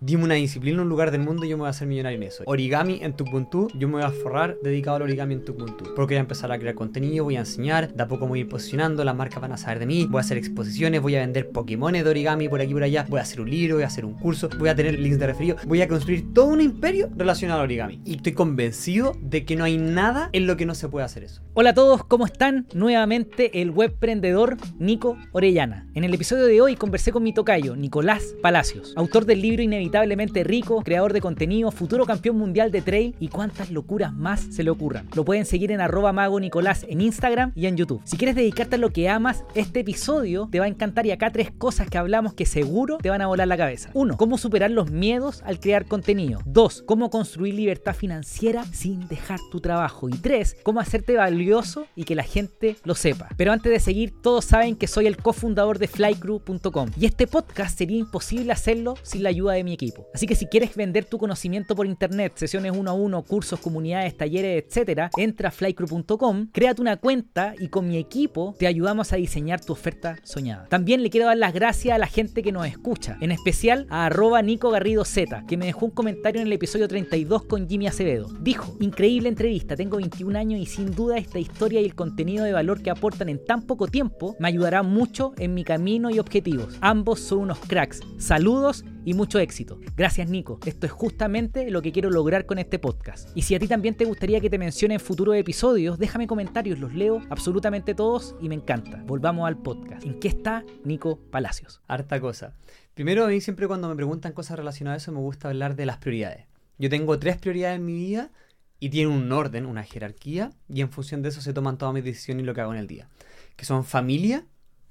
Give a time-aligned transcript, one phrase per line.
[0.00, 2.22] Dime una disciplina, un lugar del mundo y yo me voy a hacer millonario en
[2.22, 2.44] eso.
[2.46, 5.92] Origami en Tukbuntu, yo me voy a forrar dedicado al origami en Tukbuntu.
[5.96, 8.38] Porque voy a empezar a crear contenido, voy a enseñar, de a poco me voy
[8.38, 11.16] a ir posicionando, las marcas van a saber de mí, voy a hacer exposiciones, voy
[11.16, 13.74] a vender Pokémon de origami por aquí y por allá, voy a hacer un libro,
[13.74, 16.46] voy a hacer un curso, voy a tener links de referido, voy a construir todo
[16.46, 18.00] un imperio relacionado al origami.
[18.04, 21.24] Y estoy convencido de que no hay nada en lo que no se pueda hacer
[21.24, 21.42] eso.
[21.54, 22.68] Hola a todos, ¿cómo están?
[22.72, 25.88] Nuevamente el webprendedor Nico Orellana.
[25.94, 30.44] En el episodio de hoy conversé con mi tocayo, Nicolás Palacios, autor del libro Inevitablemente
[30.44, 34.68] Rico, creador de contenido, futuro campeón mundial de trail y cuántas locuras más se le
[34.68, 35.08] ocurran.
[35.14, 38.02] Lo pueden seguir en arroba mago Nicolás en Instagram y en YouTube.
[38.04, 41.32] Si quieres dedicarte a lo que amas, este episodio te va a encantar y acá
[41.32, 43.88] tres cosas que hablamos que seguro te van a volar la cabeza.
[43.94, 46.40] Uno, Cómo superar los miedos al crear contenido.
[46.44, 50.10] Dos, Cómo construir libertad financiera sin dejar tu trabajo.
[50.10, 53.30] Y tres, Cómo hacerte valioso y que la gente lo sepa.
[53.38, 57.78] Pero antes de seguir, todos saben que soy el cofundador de flycrew.com y este podcast
[57.78, 59.77] sería imposible hacerlo sin la ayuda de mi
[60.14, 64.16] Así que si quieres vender tu conocimiento por internet, sesiones uno a uno, cursos, comunidades,
[64.16, 69.16] talleres, etcétera, entra a flycrew.com, créate una cuenta y con mi equipo te ayudamos a
[69.16, 70.66] diseñar tu oferta soñada.
[70.68, 74.06] También le quiero dar las gracias a la gente que nos escucha, en especial a
[74.06, 77.86] arroba Nico Garrido Z, que me dejó un comentario en el episodio 32 con Jimmy
[77.86, 78.28] Acevedo.
[78.40, 82.52] Dijo, increíble entrevista, tengo 21 años y sin duda esta historia y el contenido de
[82.52, 86.76] valor que aportan en tan poco tiempo me ayudará mucho en mi camino y objetivos.
[86.80, 88.00] Ambos son unos cracks.
[88.18, 89.80] Saludos y mucho éxito.
[89.96, 93.30] Gracias Nico, esto es justamente lo que quiero lograr con este podcast.
[93.34, 96.78] Y si a ti también te gustaría que te mencione en futuros episodios, déjame comentarios,
[96.78, 99.02] los leo absolutamente todos y me encanta.
[99.06, 100.04] Volvamos al podcast.
[100.04, 101.80] ¿En qué está Nico Palacios?
[101.88, 102.54] Harta cosa.
[102.92, 105.86] Primero, a mí siempre cuando me preguntan cosas relacionadas a eso me gusta hablar de
[105.86, 106.44] las prioridades.
[106.76, 108.30] Yo tengo tres prioridades en mi vida
[108.78, 112.04] y tienen un orden, una jerarquía, y en función de eso se toman todas mis
[112.04, 113.08] decisiones y lo que hago en el día.
[113.56, 114.44] Que son familia,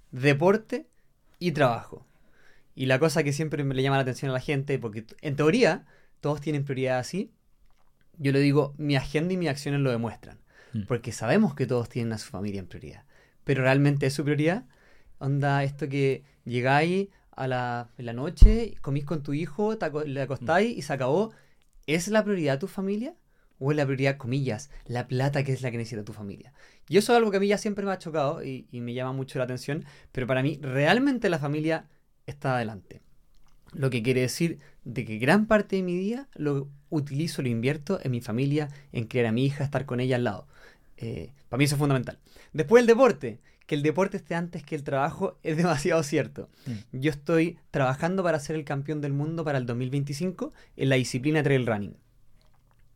[0.10, 0.88] deporte
[1.38, 2.04] y trabajo.
[2.78, 5.36] Y la cosa que siempre me le llama la atención a la gente, porque en
[5.36, 5.88] teoría
[6.22, 7.32] todos tienen prioridad así,
[8.20, 10.38] yo le digo, mi agenda y mis acciones lo demuestran.
[10.74, 10.84] Mm.
[10.84, 13.04] Porque sabemos que todos tienen a su familia en prioridad.
[13.44, 14.66] Pero realmente es su prioridad.
[15.18, 20.22] Onda, esto que llegáis a la, en la noche, comís con tu hijo, te le
[20.22, 21.34] acostáis y se acabó.
[21.88, 23.16] ¿Es la prioridad tu familia?
[23.58, 26.54] ¿O es la prioridad, comillas, la plata que es la que necesita tu familia?
[26.88, 28.94] Y eso es algo que a mí ya siempre me ha chocado y, y me
[28.94, 29.84] llama mucho la atención.
[30.12, 31.88] Pero para mí, realmente la familia
[32.28, 33.02] está adelante.
[33.74, 38.00] Lo que quiere decir de que gran parte de mi día lo utilizo, lo invierto
[38.04, 40.48] en mi familia, en criar a mi hija, estar con ella al lado.
[40.98, 42.20] Eh, para mí eso es fundamental.
[42.54, 43.40] Después el deporte.
[43.66, 46.50] Que el deporte esté antes que el trabajo es demasiado cierto.
[46.66, 47.00] Mm.
[47.00, 51.44] Yo estoy trabajando para ser el campeón del mundo para el 2025 en la disciplina
[51.44, 51.98] trail running.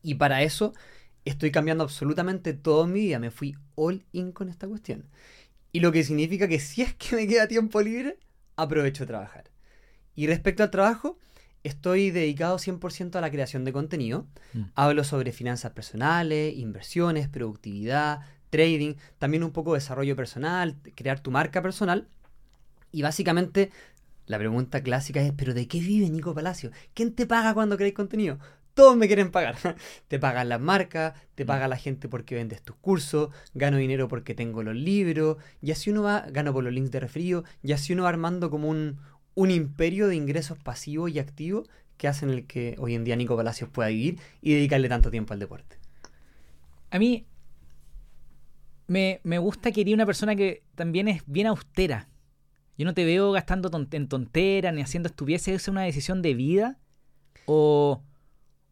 [0.02, 0.74] Y para eso
[1.25, 3.19] estoy cambiando absolutamente todo mi vida.
[3.19, 5.06] Me fui all in con esta cuestión.
[5.74, 8.18] Y lo que significa que si es que me queda tiempo libre,
[8.56, 9.45] aprovecho de trabajar.
[10.16, 11.17] Y respecto al trabajo,
[11.63, 14.28] estoy dedicado 100% a la creación de contenido.
[14.53, 14.63] Mm.
[14.75, 21.31] Hablo sobre finanzas personales, inversiones, productividad, trading, también un poco de desarrollo personal, crear tu
[21.31, 22.07] marca personal.
[22.91, 23.72] Y básicamente
[24.25, 26.72] la pregunta clásica es, ¿pero de qué vive Nico Palacio?
[26.94, 28.39] ¿Quién te paga cuando creáis contenido?
[28.73, 29.57] Todos me quieren pagar.
[30.07, 34.33] te pagan las marcas, te paga la gente porque vendes tus cursos, gano dinero porque
[34.33, 37.93] tengo los libros, y así uno va, gano por los links de referido, y así
[37.93, 38.99] uno va armando como un,
[39.35, 41.67] un imperio de ingresos pasivos y activos
[41.97, 45.33] que hacen el que hoy en día Nico Palacios pueda vivir y dedicarle tanto tiempo
[45.33, 45.77] al deporte.
[46.89, 47.25] A mí
[48.88, 52.09] me, me gusta que una persona que también es bien austera.
[52.77, 55.61] Yo no te veo gastando en tonteras ni haciendo estupideces.
[55.61, 56.79] ¿Es una decisión de vida?
[57.45, 58.01] ¿O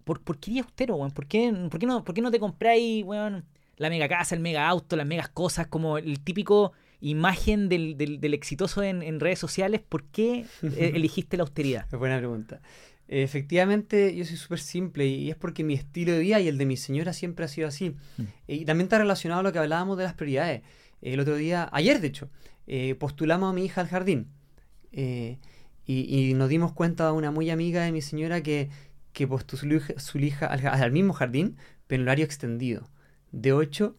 [0.10, 1.12] por, por qué eres austero, weón?
[1.12, 3.46] ¿Por qué, por qué no, por qué no te compráis, weón,
[3.78, 8.20] la mega casa, el mega auto, las megas cosas, como el típico imagen del, del-
[8.20, 9.82] del exitoso en, en redes sociales?
[9.88, 11.86] ¿Por qué eh, elegiste la austeridad?
[11.92, 12.60] Es buena pregunta.
[13.24, 16.66] Efectivamente, yo soy súper simple y es porque mi estilo de vida y el de
[16.66, 17.92] mi señora siempre ha sido así.
[18.18, 18.22] Mm.
[18.48, 20.62] Eh, Y también está relacionado a lo que hablábamos de las prioridades.
[21.02, 22.30] Eh, El otro día, ayer de hecho,
[22.68, 24.28] eh, postulamos a mi hija al jardín
[24.92, 25.38] Eh,
[25.86, 28.70] y, y nos dimos cuenta, una muy amiga de mi señora, que,
[29.14, 29.28] que
[30.28, 31.58] hija al, al mismo jardín,
[31.88, 32.90] pero en horario extendido,
[33.32, 33.96] de 8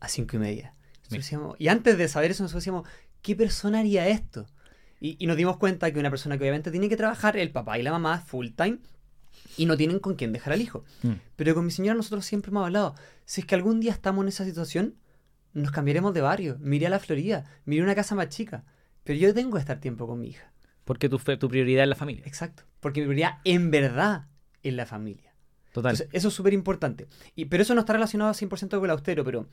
[0.00, 0.72] a 5 y media.
[1.10, 2.88] Decíamos- y antes de saber eso, nosotros decíamos,
[3.22, 4.46] ¿qué persona haría esto?
[5.00, 7.78] Y, y nos dimos cuenta que una persona que obviamente tiene que trabajar, el papá
[7.78, 8.78] y la mamá, full time,
[9.56, 10.84] y no tienen con quién dejar al hijo.
[11.02, 11.12] Mm.
[11.36, 12.94] Pero con mi señora nosotros siempre hemos hablado,
[13.24, 14.94] si es que algún día estamos en esa situación,
[15.52, 18.28] nos cambiaremos de barrio, me iré a la Florida, me iré a una casa más
[18.28, 18.64] chica.
[19.04, 20.52] Pero yo tengo que estar tiempo con mi hija.
[20.84, 22.22] Porque tu, tu prioridad es la familia.
[22.26, 22.64] Exacto.
[22.80, 24.26] Porque mi prioridad en verdad
[24.68, 25.34] es la familia.
[25.72, 25.92] Total.
[25.92, 27.06] Entonces, eso es súper importante.
[27.34, 29.46] Y, pero eso no está relacionado 100% con el austero, pero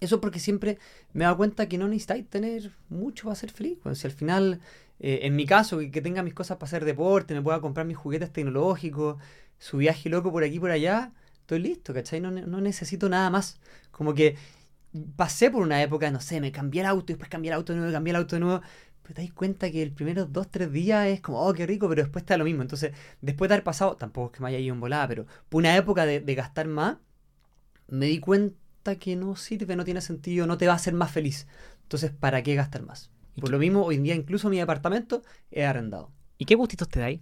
[0.00, 0.78] Eso porque siempre
[1.12, 3.78] me he dado cuenta que no necesitáis tener mucho para ser feliz.
[3.82, 4.60] Bueno, si al final,
[4.98, 7.96] eh, en mi caso, que, tenga mis cosas para hacer deporte, me pueda comprar mis
[7.96, 9.18] juguetes tecnológicos,
[9.58, 12.20] su viaje loco por aquí y por allá, estoy listo, ¿cachai?
[12.20, 13.60] No, no necesito nada más.
[13.92, 14.36] Como que
[15.16, 17.72] pasé por una época, no sé, me cambié el auto y después cambié el auto
[17.72, 18.62] de nuevo, cambié el auto de nuevo.
[19.02, 21.88] Pero te das cuenta que el primeros dos, tres días es como, oh, qué rico,
[21.88, 22.62] pero después está lo mismo.
[22.62, 25.60] Entonces, después de haber pasado, tampoco es que me haya ido en volada, pero por
[25.60, 26.98] una época de, de gastar más,
[27.88, 31.10] me di cuenta que no sirve, no tiene sentido, no te va a hacer más
[31.10, 31.46] feliz.
[31.82, 33.10] Entonces, ¿para qué gastar más?
[33.36, 36.10] ¿Y Por lo mismo, hoy en día incluso mi departamento es arrendado.
[36.38, 37.20] ¿Y qué gustitos te dais?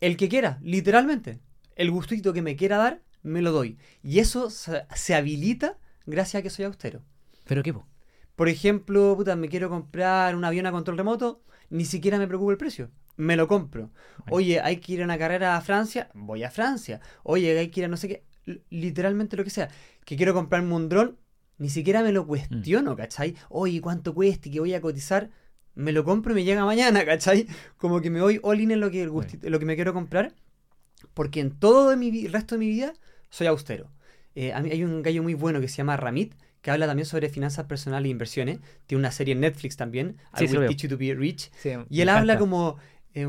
[0.00, 1.40] El que quiera, literalmente.
[1.76, 3.78] El gustito que me quiera dar, me lo doy.
[4.02, 7.02] Y eso se, se habilita gracias a que soy austero.
[7.44, 7.86] ¿Pero qué, po?
[8.42, 12.50] Por ejemplo, puta, me quiero comprar un avión a control remoto, ni siquiera me preocupa
[12.50, 12.90] el precio.
[13.16, 13.92] Me lo compro.
[14.30, 17.00] Oye, hay que ir a una carrera a Francia, voy a Francia.
[17.22, 18.24] Oye, hay que ir a no sé qué,
[18.68, 19.68] literalmente lo que sea.
[20.04, 21.18] Que quiero comprarme un dron,
[21.58, 23.36] ni siquiera me lo cuestiono, ¿cachai?
[23.48, 25.30] Oye, ¿cuánto cuesta y que voy a cotizar?
[25.76, 27.46] Me lo compro y me llega mañana, ¿cachai?
[27.76, 29.12] Como que me voy all in en lo que, el
[29.52, 30.34] lo que me quiero comprar,
[31.14, 32.92] porque en todo de mi el resto de mi vida
[33.30, 33.92] soy austero.
[34.34, 37.04] Eh, a mí hay un gallo muy bueno que se llama Ramit, que habla también
[37.06, 38.60] sobre finanzas personales e inversiones.
[38.86, 40.66] Tiene una serie en Netflix también, Sí, I Will.
[40.68, 41.50] Teach You to Be Rich.
[41.60, 42.38] Sí, Y él habla encanta.
[42.38, 42.76] como,
[43.14, 43.26] eh,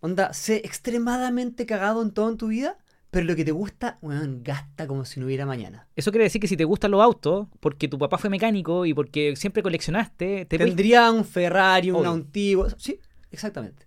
[0.00, 2.78] onda, sé extremadamente cagado en todo en tu vida,
[3.10, 5.88] pero lo que te gusta, weón, gasta como si no hubiera mañana.
[5.96, 8.94] Eso quiere decir que si te gustan los autos, porque tu papá fue mecánico y
[8.94, 12.68] porque siempre coleccionaste, te puedes- Tendría un Ferrari, un antiguo.
[12.78, 13.00] Sí,
[13.32, 13.86] exactamente.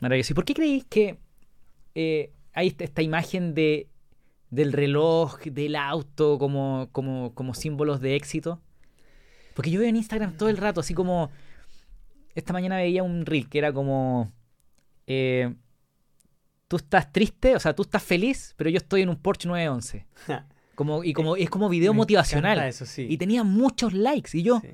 [0.00, 0.32] Maravilloso.
[0.32, 1.18] ¿Y por qué creéis que
[1.94, 3.88] eh, hay esta imagen de
[4.50, 8.60] del reloj, del auto, como, como, como símbolos de éxito?
[9.54, 11.30] Porque yo veo en Instagram todo el rato, así como.
[12.34, 14.32] Esta mañana veía un reel que era como.
[15.06, 15.54] eh,
[16.68, 20.06] tú estás triste, o sea, tú estás feliz, pero yo estoy en un Porsche 911.
[20.74, 22.52] Como, y como, es como video Me motivacional.
[22.58, 23.06] encanta Eso sí.
[23.10, 24.36] Y tenía muchos likes.
[24.38, 24.68] Y yo, Sí.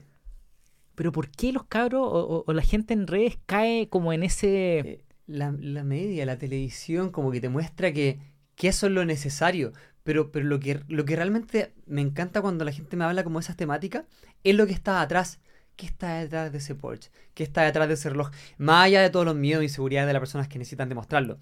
[0.94, 4.22] ¿pero por qué los cabros o, o- o la gente en redes cae como en
[4.24, 4.78] ese.
[4.80, 8.18] Eh, la, la media, la televisión, como que te muestra que,
[8.56, 9.72] que eso es lo necesario.
[10.02, 13.40] Pero, pero lo, que, lo que realmente me encanta cuando la gente me habla como
[13.40, 14.04] esas temáticas
[14.42, 15.40] es lo que está atrás.
[15.76, 17.10] ¿Qué está detrás de ese Porsche?
[17.34, 18.30] ¿Qué está detrás de ese reloj?
[18.58, 21.38] Más allá de todos los miedos e inseguridades de las personas que necesitan demostrarlo.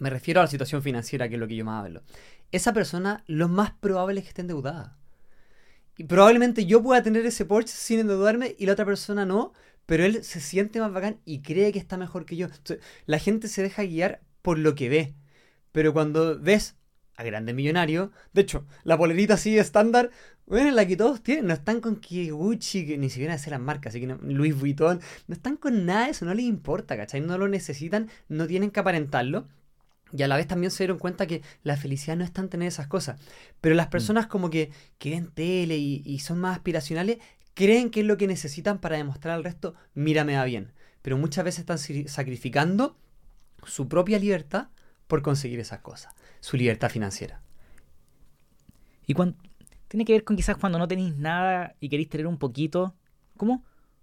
[0.00, 2.02] Me refiero a la situación financiera, que es lo que yo más hablo.
[2.52, 4.98] Esa persona, lo más probable es que esté endeudada.
[5.96, 9.52] Y probablemente yo pueda tener ese Porsche sin endeudarme y la otra persona no,
[9.86, 12.48] pero él se siente más bacán y cree que está mejor que yo.
[13.06, 15.14] La gente se deja guiar por lo que ve.
[15.74, 16.76] Pero cuando ves
[17.16, 20.10] a grandes millonarios, de hecho, la polerita así estándar,
[20.46, 23.60] bueno, la que todos tienen, no están con que Gucci, que ni siquiera sé las
[23.60, 26.96] marcas, así que no- Louis Vuitton, no están con nada de eso, no les importa,
[26.96, 27.20] ¿cachai?
[27.22, 29.48] No lo necesitan, no tienen que aparentarlo.
[30.16, 32.68] Y a la vez también se dieron cuenta que la felicidad no es tan tener
[32.68, 33.20] esas cosas.
[33.60, 37.18] Pero las personas como que, que ven tele y, y son más aspiracionales,
[37.54, 40.72] creen que es lo que necesitan para demostrar al resto, mira, me va bien.
[41.02, 41.78] Pero muchas veces están
[42.08, 42.96] sacrificando
[43.66, 44.68] su propia libertad
[45.14, 46.12] por conseguir esas cosas.
[46.40, 47.40] Su libertad financiera.
[49.06, 49.36] Y cuando,
[49.86, 52.96] tiene que ver con quizás cuando no tenéis nada y queréis tener un poquito.
[53.36, 53.62] ¿Cómo,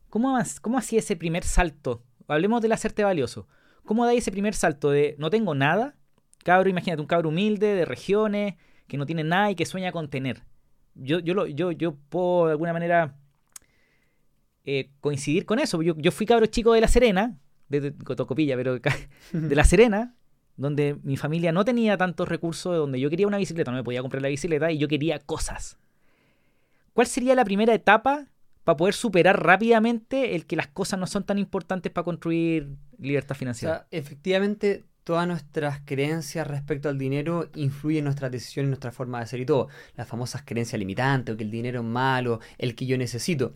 [0.09, 2.01] cómo, cómo hacía ese primer salto?
[2.29, 3.45] Hablemos del hacerte valioso.
[3.83, 5.97] ¿Cómo dais ese primer salto de no tengo nada?
[6.45, 8.55] Cabro, imagínate, un cabro humilde de regiones
[8.87, 10.45] que no tiene nada y que sueña con tener.
[10.95, 13.17] Yo, yo, lo, yo, yo puedo de alguna manera
[14.63, 15.81] eh, coincidir con eso.
[15.81, 17.37] Yo, yo fui cabro chico de La Serena,
[17.67, 18.79] de, de Tocopilla, pero
[19.33, 20.15] de La Serena,
[20.61, 24.01] donde mi familia no tenía tantos recursos, donde yo quería una bicicleta, no me podía
[24.01, 25.77] comprar la bicicleta y yo quería cosas.
[26.93, 28.27] ¿Cuál sería la primera etapa
[28.63, 33.35] para poder superar rápidamente el que las cosas no son tan importantes para construir libertad
[33.35, 33.87] financiera?
[33.89, 39.25] efectivamente, todas nuestras creencias respecto al dinero influyen en nuestras decisiones, en nuestra forma de
[39.25, 39.67] ser y todo.
[39.95, 43.55] Las famosas creencias limitantes, o que el dinero es malo, el que yo necesito.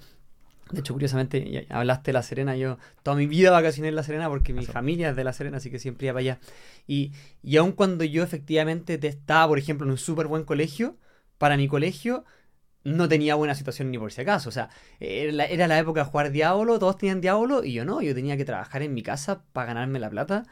[0.71, 4.29] De hecho, curiosamente, hablaste de La Serena, yo toda mi vida vacacioné en La Serena
[4.29, 6.39] porque mi familia es de La Serena, así que siempre iba para allá.
[6.87, 7.11] Y,
[7.43, 10.97] y aun cuando yo efectivamente te estaba, por ejemplo, en un súper buen colegio,
[11.37, 12.25] para mi colegio
[12.83, 14.49] no tenía buena situación ni por si acaso.
[14.49, 14.69] O sea,
[14.99, 18.15] era la, era la época de jugar Diablo, todos tenían Diablo y yo no, yo
[18.15, 20.45] tenía que trabajar en mi casa para ganarme la plata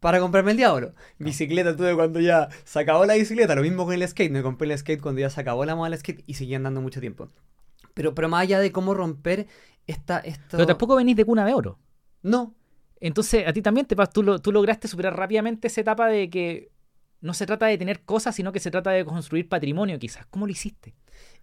[0.00, 0.94] para comprarme el Diablo.
[1.18, 4.70] Bicicleta tuve cuando ya se acabó la bicicleta, lo mismo con el skate, me compré
[4.70, 7.28] el skate cuando ya se acabó la moda del skate y seguí andando mucho tiempo.
[7.96, 9.46] Pero, pero más allá de cómo romper
[9.86, 10.18] esta...
[10.18, 10.58] Esto...
[10.58, 11.78] Pero tampoco venís de cuna de oro.
[12.22, 12.54] No,
[13.00, 16.70] Entonces, a ti también te tú, tú lograste superar rápidamente esa etapa de que
[17.22, 20.26] no se trata de tener cosas, sino que se trata de construir patrimonio, quizás.
[20.26, 20.94] ¿Cómo lo hiciste?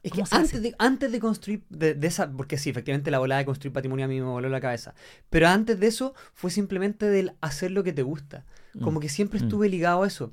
[0.03, 3.39] Es que antes de, antes de construir, de, de esa, porque sí, efectivamente la volada
[3.39, 4.93] de construir patrimonio a mí me voló la cabeza,
[5.31, 8.45] pero antes de eso fue simplemente del hacer lo que te gusta,
[8.79, 9.01] como Mm.
[9.01, 9.43] que siempre Mm.
[9.43, 10.31] estuve ligado a eso.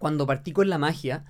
[0.00, 1.24] Cuando partí con la magia,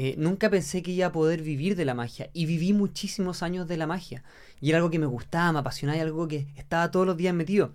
[0.00, 2.30] eh, nunca pensé que iba a poder vivir de la magia.
[2.32, 4.22] Y viví muchísimos años de la magia.
[4.60, 7.34] Y era algo que me gustaba, me apasionaba y algo que estaba todos los días
[7.34, 7.74] metido.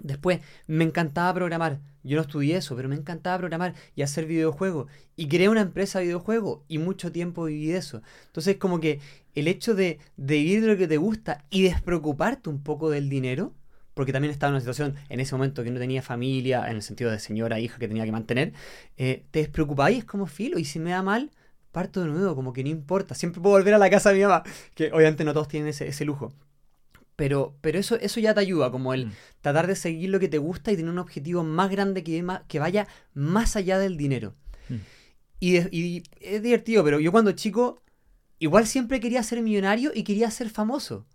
[0.00, 1.78] Después, me encantaba programar.
[2.02, 4.90] Yo no estudié eso, pero me encantaba programar y hacer videojuegos.
[5.14, 8.02] Y creé una empresa de videojuegos y mucho tiempo viví de eso.
[8.26, 8.98] Entonces, como que
[9.36, 13.54] el hecho de, de vivir lo que te gusta y despreocuparte un poco del dinero,
[13.94, 16.82] porque también estaba en una situación en ese momento que no tenía familia, en el
[16.82, 18.52] sentido de señora, hija que tenía que mantener,
[18.96, 21.30] eh, te despreocupáis, es como filo, y si me da mal,
[21.74, 24.22] parto de nuevo, como que no importa, siempre puedo volver a la casa de mi
[24.22, 24.42] mamá,
[24.74, 26.32] que obviamente no todos tienen ese, ese lujo.
[27.16, 29.12] Pero, pero eso, eso ya te ayuda, como el Mm.
[29.42, 32.58] tratar de seguir lo que te gusta y tener un objetivo más grande que, que
[32.58, 34.34] vaya más allá del dinero.
[34.68, 34.74] Mm.
[35.40, 37.82] Y, de- y es divertido, pero yo cuando chico,
[38.40, 41.06] igual siempre quería ser millonario y quería ser famoso.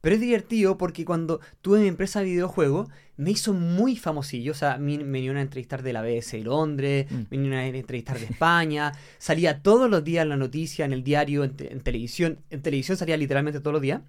[0.00, 2.88] Pero es divertido porque cuando tuve mi empresa de videojuegos,
[3.18, 4.52] me hizo muy famosillo.
[4.52, 7.14] O sea, me, me vinieron a entrevistar de la BBC de Londres, Mm.
[7.16, 8.92] me vinieron a entrevistar de España.
[9.18, 12.38] Salía todos los días en la noticia, en el diario, en, te- en televisión.
[12.48, 14.00] En televisión salía literalmente todos los días.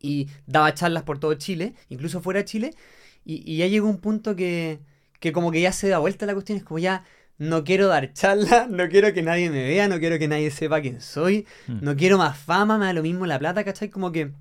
[0.00, 2.74] Y daba charlas por todo Chile, incluso fuera de Chile.
[3.24, 4.78] Y, y ya llegó un punto que,
[5.20, 6.58] que como que ya se da vuelta la cuestión.
[6.58, 7.04] Es como ya
[7.38, 10.80] no quiero dar charlas, no quiero que nadie me vea, no quiero que nadie sepa
[10.82, 11.46] quién soy.
[11.66, 11.78] Mm.
[11.82, 13.88] No quiero más fama, me da lo mismo la plata, ¿cachai?
[13.88, 14.32] Como que...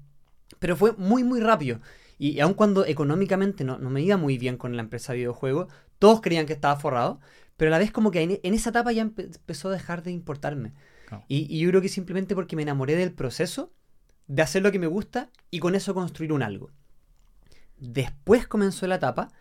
[0.60, 1.80] Pero fue muy, muy rápido.
[2.18, 5.72] Y aun cuando económicamente no, no me iba muy bien con la empresa de videojuegos,
[6.00, 7.20] todos creían que estaba forrado,
[7.58, 10.04] pero a la vez como que en, en esa etapa ya empe- empezó a dejar
[10.04, 10.74] de importarme.
[11.28, 13.72] Y yo creo que simplemente porque me enamoré del proceso,
[14.28, 16.70] de hacer lo que me gusta y con eso construir un algo.
[17.78, 19.32] Después comenzó la etapa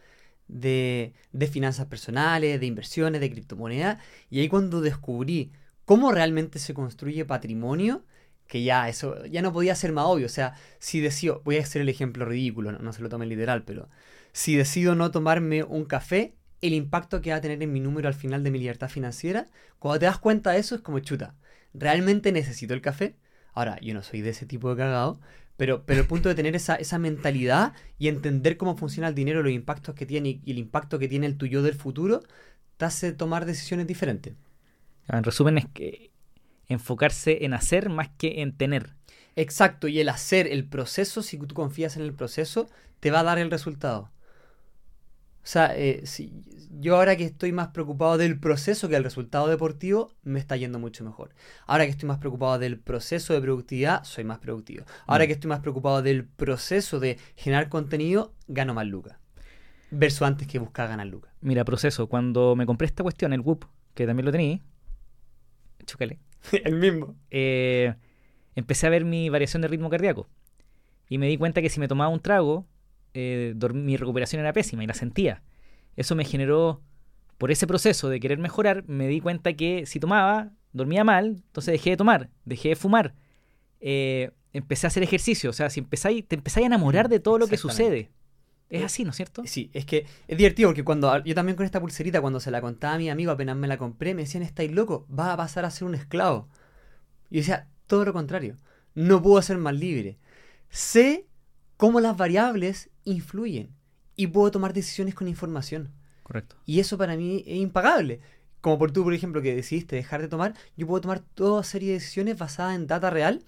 [0.47, 3.99] de, de finanzas personales, de inversiones, de criptomonedas,
[4.31, 5.53] y ahí cuando descubrí
[5.85, 8.05] cómo realmente se construye patrimonio,
[8.47, 10.27] que ya eso ya no podía ser más obvio.
[10.27, 13.29] O sea, si decido, voy a hacer el ejemplo ridículo, no, no se lo tomen
[13.29, 13.89] literal, pero
[14.33, 18.09] si decido no tomarme un café, el impacto que va a tener en mi número
[18.09, 19.49] al final de mi libertad financiera,
[19.79, 21.35] cuando te das cuenta de eso es como chuta.
[21.75, 23.17] ¿Realmente necesito el café?
[23.53, 25.21] Ahora, yo no soy de ese tipo de cagado,
[25.57, 29.43] pero, pero el punto de tener esa, esa mentalidad y entender cómo funciona el dinero,
[29.43, 32.23] los impactos que tiene y, y el impacto que tiene el tuyo del futuro,
[32.77, 34.35] te hace tomar decisiones diferentes.
[35.09, 36.11] En resumen, es que
[36.69, 38.95] enfocarse en hacer más que en tener.
[39.37, 42.69] Exacto, y el hacer, el proceso, si tú confías en el proceso,
[43.01, 44.11] te va a dar el resultado.
[45.45, 46.33] O sea, eh, si,
[46.81, 50.79] yo ahora que estoy más preocupado del proceso que del resultado deportivo, me está yendo
[50.81, 51.35] mucho mejor.
[51.67, 54.85] Ahora que estoy más preocupado del proceso de productividad, soy más productivo.
[55.07, 55.27] Ahora Mm.
[55.29, 59.19] que estoy más preocupado del proceso de generar contenido, gano más lucas.
[59.91, 61.33] Versus antes que buscaba ganar lucas.
[61.41, 62.09] Mira, proceso.
[62.09, 64.59] Cuando me compré esta cuestión, el Whoop, que también lo tenía,
[65.87, 66.19] chúcale,
[66.65, 67.15] el mismo.
[67.31, 67.95] eh,
[68.55, 70.29] empecé a ver mi variación de ritmo cardíaco.
[71.09, 72.67] Y me di cuenta que si me tomaba un trago,
[73.15, 75.43] eh, mi recuperación era pésima y la sentía.
[75.97, 76.83] Eso me generó,
[77.39, 81.73] por ese proceso de querer mejorar, me di cuenta que si tomaba, dormía mal, entonces
[81.73, 83.15] dejé de tomar, dejé de fumar.
[83.81, 87.39] Eh, empecé a hacer ejercicio, o sea, si empezáis, te empezáis a enamorar de todo
[87.39, 88.11] lo que sucede.
[88.69, 89.43] Es así, ¿no es cierto?
[89.47, 92.61] Sí, es que es divertido porque cuando yo también con esta pulserita, cuando se la
[92.61, 95.65] contaba a mi amigo, apenas me la compré, me decían, estáis loco, vas a pasar
[95.65, 96.49] a ser un esclavo.
[97.31, 98.57] Y yo decía, todo lo contrario,
[98.95, 100.19] no puedo ser más libre.
[100.69, 101.27] Sé
[101.77, 103.71] cómo las variables influyen
[104.17, 105.93] y puedo tomar decisiones con información.
[106.25, 106.57] Correcto.
[106.65, 108.21] Y eso para mí es impagable.
[108.61, 111.89] Como por tú, por ejemplo, que decidiste dejar de tomar, yo puedo tomar toda serie
[111.91, 113.45] de decisiones basadas en data real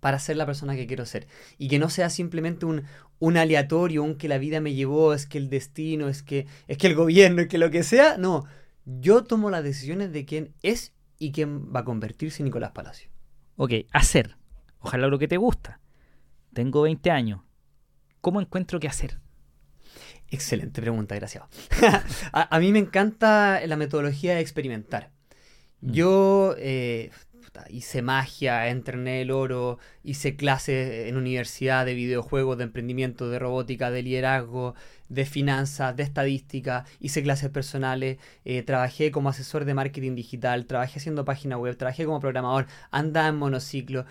[0.00, 1.26] para ser la persona que quiero ser.
[1.58, 2.84] Y que no sea simplemente un,
[3.18, 6.78] un aleatorio, un que la vida me llevó, es que el destino, es que, es
[6.78, 8.16] que el gobierno, es que lo que sea.
[8.18, 8.44] No,
[8.84, 13.10] yo tomo las decisiones de quién es y quién va a convertirse en Nicolás Palacio.
[13.56, 14.36] Ok, hacer.
[14.80, 15.80] Ojalá lo que te gusta.
[16.52, 17.40] Tengo 20 años.
[18.20, 19.20] ¿Cómo encuentro qué hacer?
[20.28, 21.44] Excelente pregunta, gracias.
[22.32, 25.10] a, a mí me encanta la metodología de experimentar.
[25.82, 25.92] Mm.
[25.92, 27.10] Yo eh,
[27.52, 33.38] puta, hice magia, entrené el oro, hice clases en universidad de videojuegos, de emprendimiento, de
[33.38, 34.74] robótica, de liderazgo,
[35.08, 40.98] de finanzas, de estadística, hice clases personales, eh, trabajé como asesor de marketing digital, trabajé
[40.98, 44.06] haciendo página web, trabajé como programador, andaba en monociclo,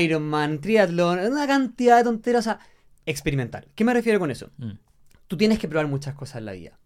[0.00, 2.40] Ironman, triatlón, una cantidad de tonteras.
[2.40, 2.58] O sea,
[3.06, 3.66] experimentar.
[3.74, 4.50] ¿Qué me refiero con eso?
[4.58, 4.72] Mm.
[5.28, 6.78] tú tienes que probar muchas cosas en la vida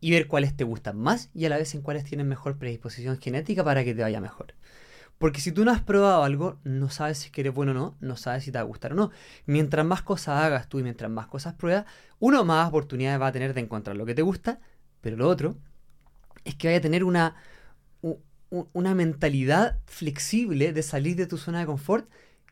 [0.00, 3.18] y ver cuáles te gustan más y a la vez en cuáles tienen mejor predisposición
[3.18, 4.54] genética para que te vaya mejor.
[5.18, 8.16] Porque si tú no has probado algo, no sabes si eres bueno o no, no
[8.16, 9.10] sabes si te va a gustar o no.
[9.46, 11.86] Mientras más cosas hagas tú y mientras más cosas pruebas,
[12.20, 14.60] uno más oportunidades va a tener de encontrar lo que te gusta,
[15.00, 15.56] pero lo otro
[16.44, 17.36] es que vaya a tener una,
[18.50, 22.08] una mentalidad flexible de salir de tu zona de confort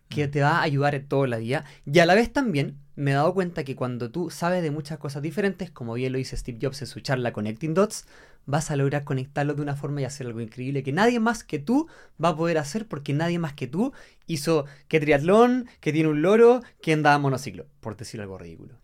[0.08, 1.64] que te va a ayudar en toda la vida.
[1.84, 4.98] Y a la vez también me he dado cuenta que cuando tú sabes de muchas
[4.98, 8.06] cosas diferentes, como bien lo dice Steve Jobs en su charla Connecting Dots,
[8.46, 11.58] vas a lograr conectarlo de una forma y hacer algo increíble que nadie más que
[11.58, 11.88] tú
[12.22, 13.92] va a poder hacer porque nadie más que tú
[14.26, 18.74] hizo que triatlón, que tiene un loro, que andaba monociclo, por decir algo ridículo.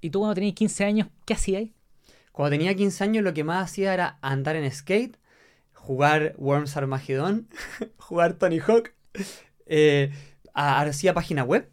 [0.00, 1.68] ¿Y tú cuando tenías 15 años, qué hacías?
[2.32, 5.16] Cuando tenía 15 años lo que más hacía era andar en skate,
[5.72, 7.48] jugar Worms Armageddon,
[7.98, 8.92] jugar Tony Hawk,
[9.66, 10.12] eh,
[10.54, 11.70] hacía página web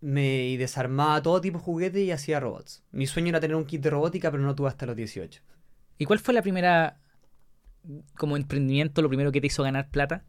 [0.00, 2.82] me, y desarmaba todo tipo de juguetes y hacía robots.
[2.90, 5.42] Mi sueño era tener un kit de robótica, pero no tuve hasta los 18.
[5.98, 6.98] ¿Y cuál fue la primera,
[8.16, 10.24] como emprendimiento, lo primero que te hizo ganar plata?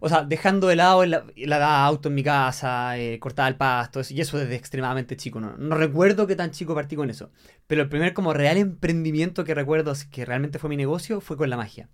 [0.00, 4.02] O sea, dejando de lado la, la auto en mi casa, eh, cortaba el pasto,
[4.10, 5.40] y eso desde extremadamente chico.
[5.40, 5.56] ¿no?
[5.56, 7.30] no recuerdo qué tan chico partí con eso.
[7.66, 11.48] Pero el primer como real emprendimiento que recuerdo que realmente fue mi negocio fue con
[11.48, 11.88] la magia.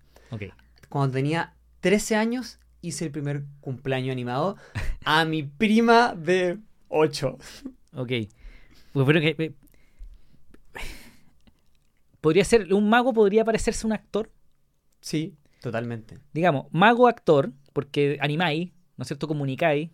[0.89, 4.57] Cuando tenía 13 años hice el primer cumpleaños animado
[5.05, 6.59] a mi prima de
[6.89, 7.39] 8.
[7.95, 8.13] Ok.
[8.93, 9.55] Pues creo que...
[12.21, 14.31] Podría ser, un mago podría parecerse un actor.
[15.01, 16.19] Sí, totalmente.
[16.35, 19.27] Digamos, mago actor, porque animáis, ¿no es cierto?
[19.27, 19.91] Comunicáis.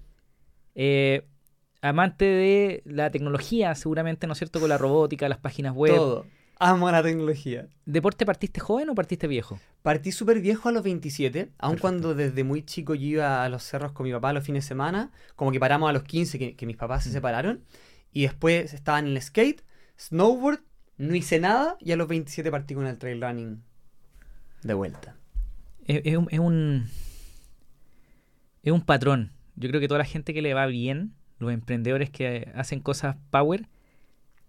[0.74, 1.24] Eh,
[1.82, 4.58] amante de la tecnología, seguramente, ¿no es cierto?
[4.58, 5.94] Con la robótica, las páginas web.
[5.94, 6.26] Todo.
[6.58, 7.68] Amo la tecnología.
[7.84, 9.60] ¿Deporte partiste joven o partiste viejo?
[9.82, 11.80] Partí súper viejo a los 27, aun Perfecto.
[11.82, 14.68] cuando desde muy chico yo iba a los cerros con mi papá los fines de
[14.68, 17.12] semana, como que paramos a los 15 que, que mis papás se Mm.
[17.12, 17.64] separaron,
[18.12, 19.62] y después estaba en el skate,
[19.98, 20.60] snowboard,
[20.96, 23.62] no hice nada, y a los 27 partí con el trail running
[24.62, 25.14] de vuelta.
[25.86, 26.88] Es, es un, es un
[28.62, 29.32] es un patrón.
[29.56, 33.16] Yo creo que toda la gente que le va bien, los emprendedores que hacen cosas
[33.30, 33.68] power,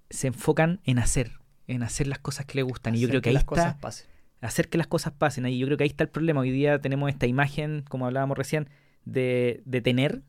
[0.09, 1.33] se enfocan en hacer,
[1.67, 2.95] en hacer las cosas que les gustan.
[2.95, 4.07] y yo Hacer creo que ahí las está, cosas pasen.
[4.41, 5.45] hacer que las cosas pasen.
[5.47, 6.41] Y yo creo que ahí está el problema.
[6.41, 8.69] Hoy día tenemos esta imagen, como hablábamos recién,
[9.05, 10.21] de, de tener,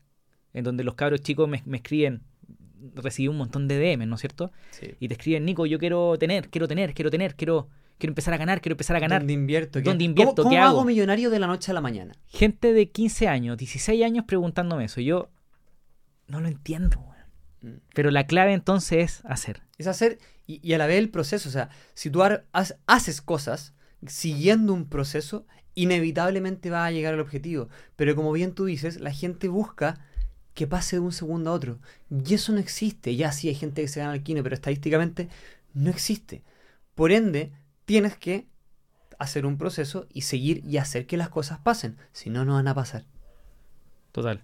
[0.53, 2.21] en donde los cabros chicos me, me escriben,
[2.95, 4.51] recibí un montón de DM, ¿no es cierto?
[4.71, 4.95] Sí.
[4.99, 7.67] Y te escriben, Nico, yo quiero tener, quiero tener, quiero tener, quiero,
[7.97, 9.19] quiero empezar a ganar, quiero empezar a ganar.
[9.21, 9.79] ¿Dónde invierto?
[9.79, 10.43] ¿Qué- ¿Dónde invierto?
[10.43, 10.87] ¿Cómo, ¿Qué cómo hago hago?
[10.87, 12.13] millonario de la noche a la mañana?
[12.27, 15.01] gente de 15 años, 16 años preguntándome eso.
[15.01, 15.29] Yo
[16.27, 17.05] no lo entiendo.
[17.61, 17.73] Mm.
[17.93, 19.61] Pero la clave entonces es hacer.
[19.77, 20.17] Es hacer
[20.49, 21.49] y, a la vez el proceso.
[21.49, 22.21] O sea, si tú
[22.87, 23.73] haces cosas
[24.07, 27.69] siguiendo un proceso, inevitablemente va a llegar al objetivo.
[27.95, 30.05] Pero como bien tú dices, la gente busca
[30.53, 31.79] que pase de un segundo a otro.
[32.09, 33.15] Y eso no existe.
[33.15, 35.29] Ya sí hay gente que se gana el kino, pero estadísticamente
[35.73, 36.43] no existe.
[36.95, 37.51] Por ende,
[37.85, 38.47] tienes que
[39.19, 41.97] hacer un proceso y seguir y hacer que las cosas pasen.
[42.11, 43.05] Si no, no van a pasar.
[44.11, 44.41] Total.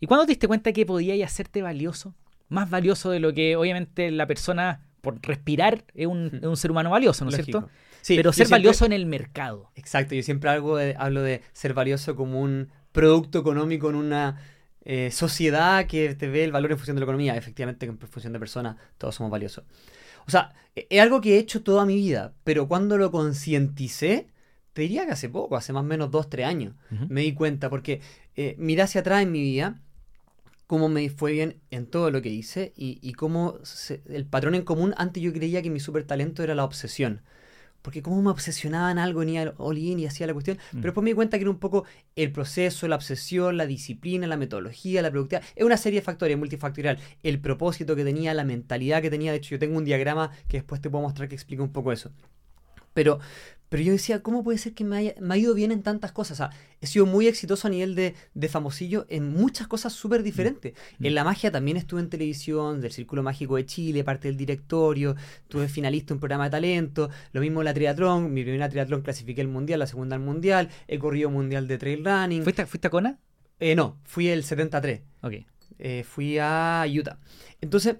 [0.00, 2.14] ¿Y cuándo te diste cuenta que podías hacerte valioso?
[2.48, 6.36] Más valioso de lo que obviamente la persona, por respirar, es un, Hmm.
[6.36, 7.70] es un ser humano valioso, ¿no es cierto?
[8.02, 9.70] Sí, Pero ser siempre- valioso en el mercado.
[9.74, 14.40] Exacto, yo siempre hablo de, hablo de ser valioso como un producto económico en una
[14.88, 17.36] eh, sociedad que te ve el valor en función de la economía.
[17.36, 19.64] Efectivamente, en función de personas, todos somos valiosos.
[20.26, 24.28] O sea, e- es algo que he hecho toda mi vida, pero cuando lo concienticé,
[24.72, 27.06] te diría que hace poco, hace más o menos dos, tres años, Ujú.
[27.08, 28.00] me di cuenta, porque
[28.36, 29.80] eh, miré hacia atrás en mi vida,
[30.66, 34.54] cómo me fue bien en todo lo que hice y, y cómo se- el patrón
[34.54, 37.22] en común, antes yo creía que mi super talento era la obsesión.
[37.82, 40.56] Porque cómo me obsesionaba en algo, ni al all in y hacía la cuestión.
[40.56, 40.76] Mm.
[40.78, 41.84] Pero después me di cuenta que era un poco
[42.16, 45.46] el proceso, la obsesión, la disciplina, la metodología, la productividad.
[45.54, 46.98] Es una serie de factores multifactorial.
[47.22, 49.30] El propósito que tenía, la mentalidad que tenía.
[49.30, 51.92] De hecho, yo tengo un diagrama que después te puedo mostrar que explica un poco
[51.92, 52.10] eso.
[52.94, 53.20] Pero,
[53.68, 56.12] pero yo decía, ¿cómo puede ser que me, haya, me ha ido bien en tantas
[56.12, 56.40] cosas?
[56.40, 56.50] O sea,
[56.80, 60.74] he sido muy exitoso a nivel de, de famosillo en muchas cosas súper diferentes.
[60.98, 61.06] Mm.
[61.06, 65.16] En la magia también estuve en televisión, del Círculo Mágico de Chile, parte del directorio,
[65.42, 69.40] estuve finalista en un programa de talento, lo mismo la triatlón, mi primera triatlón clasifiqué
[69.40, 72.42] el mundial, la segunda al mundial, he corrido mundial de trail running.
[72.42, 73.18] ¿Fuiste, ¿Fuiste a Kona?
[73.58, 75.32] Eh, no, fui el 73 Ok.
[75.78, 77.18] eh, fui a Utah.
[77.60, 77.96] Entonces,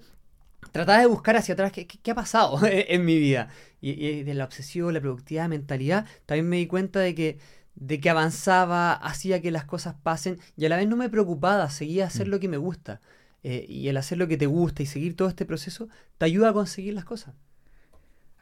[0.73, 3.49] trataba de buscar hacia atrás qué, qué- qué ha pasado en mi vida.
[3.81, 7.39] Y, y de la obsesión, la productividad, la mentalidad, también me di cuenta de que,
[7.75, 11.69] de que avanzaba, hacía que las cosas pasen y a la vez no me preocupaba,
[11.71, 12.31] seguía a hacer Mm.
[12.31, 13.01] lo que me gusta.
[13.43, 16.51] Eh, y el hacer lo que te gusta y seguir todo este proceso te ayuda
[16.51, 17.35] a conseguir las cosas.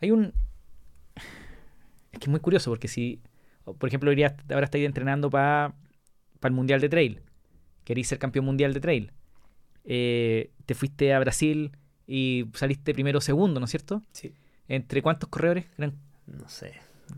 [0.01, 0.33] Hay un.
[2.13, 3.21] Es que es muy curioso porque si,
[3.65, 5.75] por ejemplo, día- ahora estáis entrenando para
[6.43, 7.23] el Mundial de Trail,
[7.85, 9.13] queréis ser campeón mundial de Trail,
[9.85, 11.73] eh, te fuiste a Brasil
[12.07, 14.03] y saliste primero o segundo, ¿no es cierto?
[14.12, 14.33] Sí.
[14.69, 15.67] ¿Entre cuántos corredores?
[15.79, 15.95] Eran
[16.27, 16.73] No sé.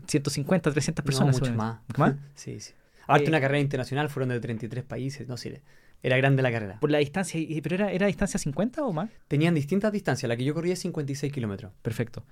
[0.07, 1.35] 150, 300 No, personas.
[1.35, 1.83] mucho seguramente.
[1.97, 1.99] más.
[2.15, 2.19] ¿Más?
[2.35, 2.73] sí, sí.
[3.03, 5.27] Aparte, Eh, una carrera internacional fueron de 33 países.
[5.27, 5.61] No sé,
[6.03, 6.79] era grande la carrera.
[6.79, 9.09] Por la distancia, y- ¿pero era, era distancia 50 o más?
[9.29, 10.27] Tenían distintas distancias.
[10.27, 11.71] La que yo corría es 56 kilómetros.
[11.81, 12.25] Perfecto.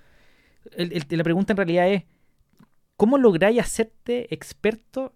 [0.72, 2.02] El- el- la pregunta en realidad es,
[2.96, 5.14] ¿cómo lográis hacerte experto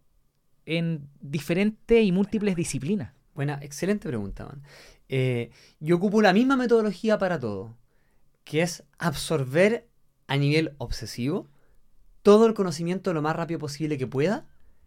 [0.64, 3.12] en diferentes y múltiples disciplinas?
[3.34, 4.62] Buena, excelente pregunta, man.
[5.08, 7.76] Eh, yo ocupo la misma metodología para todo,
[8.44, 9.88] que es absorber
[10.26, 11.48] a nivel obsesivo
[12.22, 14.46] todo el conocimiento lo más rápido posible que pueda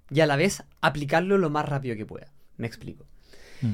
[0.10, 2.32] y a la vez aplicarlo lo más rápido que pueda.
[2.58, 3.06] Me explico.
[3.62, 3.72] Mm.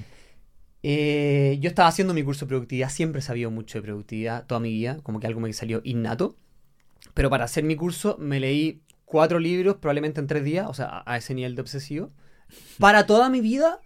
[0.81, 4.61] Eh, yo estaba haciendo mi curso de productividad, siempre he sabido mucho de productividad toda
[4.61, 6.37] mi vida, como que algo me salió innato.
[7.13, 11.03] Pero para hacer mi curso me leí cuatro libros, probablemente en tres días, o sea,
[11.05, 12.11] a ese nivel de obsesivo.
[12.77, 13.79] Para toda mi vida,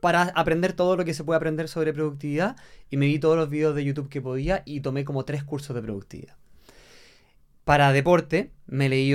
[0.00, 2.56] para aprender todo lo que se puede aprender sobre productividad,
[2.90, 5.74] y me vi todos los videos de YouTube que podía y tomé como tres cursos
[5.74, 6.36] de productividad.
[7.64, 9.14] Para deporte, me leí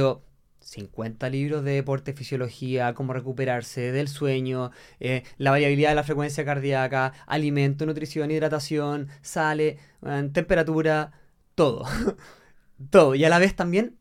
[0.61, 6.43] 50 libros de deporte, fisiología, cómo recuperarse del sueño, eh, la variabilidad de la frecuencia
[6.43, 11.11] cardíaca, alimento, nutrición, hidratación, sale, eh, temperatura,
[11.53, 11.85] todo.
[12.89, 13.15] todo.
[13.15, 13.97] Y a la vez también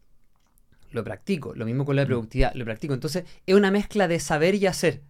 [0.91, 1.55] lo practico.
[1.55, 2.07] Lo mismo con la Mm.
[2.07, 2.95] productividad, lo practico.
[2.95, 5.03] Entonces es una mezcla de saber y hacer.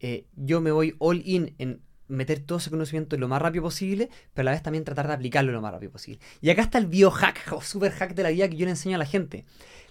[0.00, 4.10] Eh, yo me voy all in en meter todo ese conocimiento lo más rápido posible,
[4.34, 6.20] pero a la vez también tratar de aplicarlo lo más rápido posible.
[6.40, 8.96] Y acá está el biohack o super hack de la vida que yo le enseño
[8.96, 9.44] a la gente.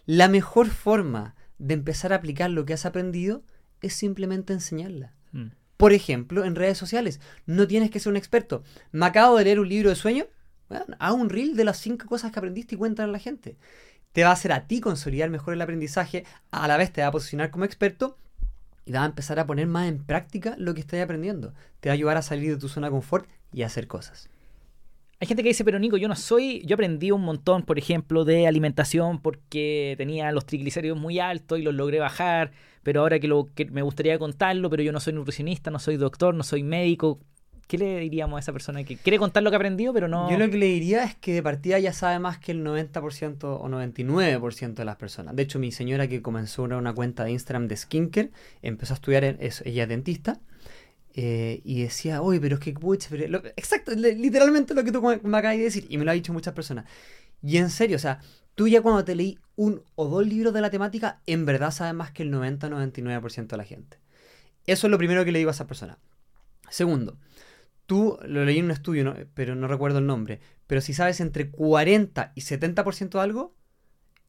[0.05, 3.43] La mejor forma de empezar a aplicar lo que has aprendido
[3.81, 5.13] es simplemente enseñarla.
[5.31, 5.47] Mm.
[5.77, 7.21] Por ejemplo, en redes sociales.
[7.45, 8.63] No tienes que ser un experto.
[8.91, 10.25] Me acabo de leer un libro de sueño.
[10.67, 13.57] Bueno, haz un reel de las cinco cosas que aprendiste y cuéntale a la gente.
[14.11, 16.25] Te va a hacer a ti consolidar mejor el aprendizaje.
[16.51, 18.17] A la vez te va a posicionar como experto.
[18.85, 21.53] Y va a empezar a poner más en práctica lo que estás aprendiendo.
[21.79, 24.29] Te va a ayudar a salir de tu zona de confort y a hacer cosas.
[25.21, 26.61] Hay gente que dice, pero Nico, yo no soy.
[26.65, 31.61] Yo aprendí un montón, por ejemplo, de alimentación porque tenía los triglicéridos muy altos y
[31.61, 32.51] los logré bajar.
[32.83, 35.97] Pero ahora que, lo, que me gustaría contarlo, pero yo no soy nutricionista, no soy
[35.97, 37.19] doctor, no soy médico.
[37.69, 40.27] ¿Qué le diríamos a esa persona que quiere contar lo que aprendió, pero no.
[40.31, 43.43] Yo lo que le diría es que de partida ya sabe más que el 90%
[43.43, 45.35] o 99% de las personas.
[45.35, 48.31] De hecho, mi señora que comenzó una, cuenta de Instagram de skincare,
[48.63, 50.39] empezó a estudiar, ella es dentista,
[51.13, 52.73] eh, y decía, oye, pero es que,
[53.55, 56.55] exacto, literalmente lo que tú me acabas de decir, y me lo ha dicho muchas
[56.55, 56.85] personas.
[57.43, 58.19] Y en serio, o sea,
[58.55, 61.93] tú ya cuando te leí un o dos libros de la temática, en verdad sabes
[61.93, 63.97] más que el 90-99% de la gente.
[64.65, 65.99] Eso es lo primero que le digo a esa persona.
[66.69, 67.17] Segundo,
[67.89, 69.15] tú lo leí en un estudio, ¿no?
[69.35, 73.55] pero no recuerdo el nombre, pero si sabes entre 40 y 70% de algo,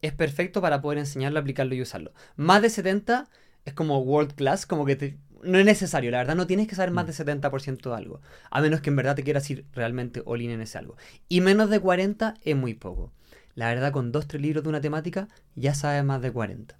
[0.01, 2.13] es perfecto para poder enseñarlo, aplicarlo y usarlo.
[2.35, 3.29] Más de 70
[3.65, 6.75] es como world class, como que te- no es necesario, la verdad no tienes que
[6.75, 8.21] saber más de 70% de algo,
[8.51, 10.97] a menos que en verdad te quieras ir realmente all in en ese algo.
[11.29, 13.11] Y menos de 40 es muy poco.
[13.55, 16.77] La verdad con dos, tres libros de una temática ya sabes más de 40.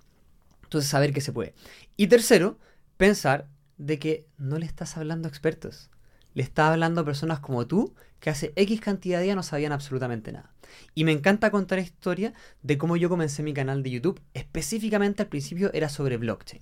[0.64, 1.54] Entonces saber que se puede.
[1.98, 2.58] Y tercero,
[2.98, 5.90] pensar de que no le estás hablando a expertos.
[6.34, 9.72] Le estás hablando a personas como tú que hace X cantidad de días no sabían
[9.72, 10.54] absolutamente nada.
[10.96, 14.22] Y me encanta contar historia de cómo yo comencé mi canal de YouTube.
[14.34, 16.62] Específicamente al principio era sobre blockchain.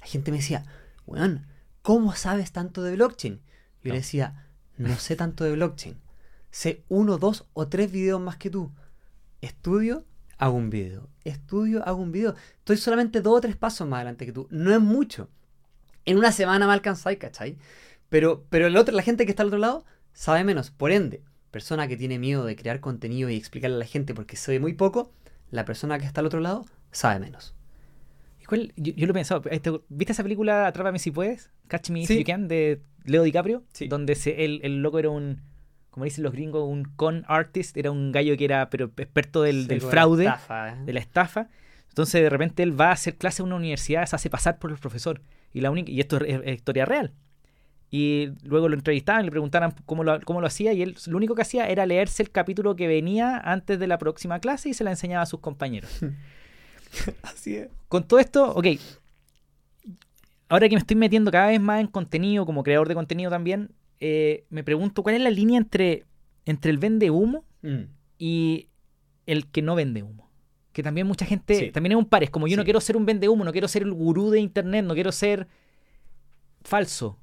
[0.00, 0.64] La gente me decía,
[1.06, 1.46] weón,
[1.82, 3.34] ¿cómo sabes tanto de blockchain?
[3.82, 3.94] Yo No.
[3.94, 4.46] le decía,
[4.78, 5.96] no sé tanto de blockchain.
[6.50, 8.70] Sé uno, dos o tres videos más que tú.
[9.40, 10.04] Estudio,
[10.38, 11.08] hago un video.
[11.24, 12.34] Estudio, hago un video.
[12.58, 14.46] Estoy solamente dos o tres pasos más adelante que tú.
[14.50, 15.28] No es mucho.
[16.06, 17.58] En una semana me alcanzáis, ¿cachai?
[18.14, 20.70] Pero, pero el otro, la gente que está al otro lado sabe menos.
[20.70, 24.36] Por ende, persona que tiene miedo de crear contenido y explicarle a la gente porque
[24.36, 25.10] sabe muy poco,
[25.50, 27.56] la persona que está al otro lado sabe menos.
[28.40, 29.42] ¿Y cuál- Yo, yo lo he pensado.
[29.50, 31.50] este, ¿Viste esa película Atrápame si puedes?
[31.66, 32.10] Catch Me If.
[32.10, 33.64] You Can de Leo DiCaprio.
[33.72, 33.88] Sí.
[33.88, 35.42] Donde se, el, el loco era un,
[35.90, 37.76] como dicen los gringos, un con artist.
[37.76, 40.76] Era un gallo que era pero experto del, Sí, del como fraude, estafa, ¿eh?
[40.84, 41.48] de la estafa.
[41.88, 44.70] Entonces de repente él va a hacer clase en una universidad, se hace pasar por
[44.70, 45.20] el profesor.
[45.52, 47.12] Y, la única, y esto es, es historia real.
[47.96, 51.36] Y luego lo entrevistaban, le preguntaban cómo lo, cómo lo hacía y él lo único
[51.36, 54.82] que hacía era leerse el capítulo que venía antes de la próxima clase y se
[54.82, 56.00] la enseñaba a sus compañeros.
[57.22, 57.68] Así es.
[57.88, 58.66] Con todo esto, ok.
[60.48, 63.70] Ahora que me estoy metiendo cada vez más en contenido, como creador de contenido también,
[64.00, 66.04] eh, me pregunto cuál es la línea entre,
[66.46, 67.84] entre el vende humo Mm.
[68.18, 68.68] y
[69.26, 70.28] el que no vende humo.
[70.72, 71.70] Que también mucha gente, Sí.
[71.70, 73.82] también es un pares, como yo no quiero ser un vende humo, no quiero ser
[73.84, 75.46] el gurú de internet, no quiero ser
[76.62, 77.18] falso.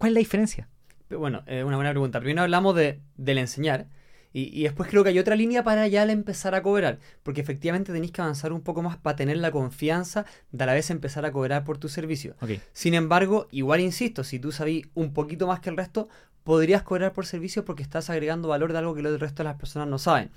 [0.00, 0.66] ¿Cuál es la diferencia?
[1.08, 2.20] Pero Bueno, es una buena pregunta.
[2.20, 3.86] Primero hablamos de, del enseñar.
[4.32, 7.00] Y, y después creo que hay otra línea para ya al empezar a cobrar.
[7.22, 10.72] Porque efectivamente tenéis que avanzar un poco más para tener la confianza de a la
[10.72, 12.34] vez empezar a cobrar por tu servicio.
[12.72, 16.08] Sin embargo, igual insisto, si tú sabís un poquito más que el resto,
[16.44, 19.56] podrías cobrar por servicio porque estás agregando valor de algo que el resto de las
[19.56, 20.30] personas no saben.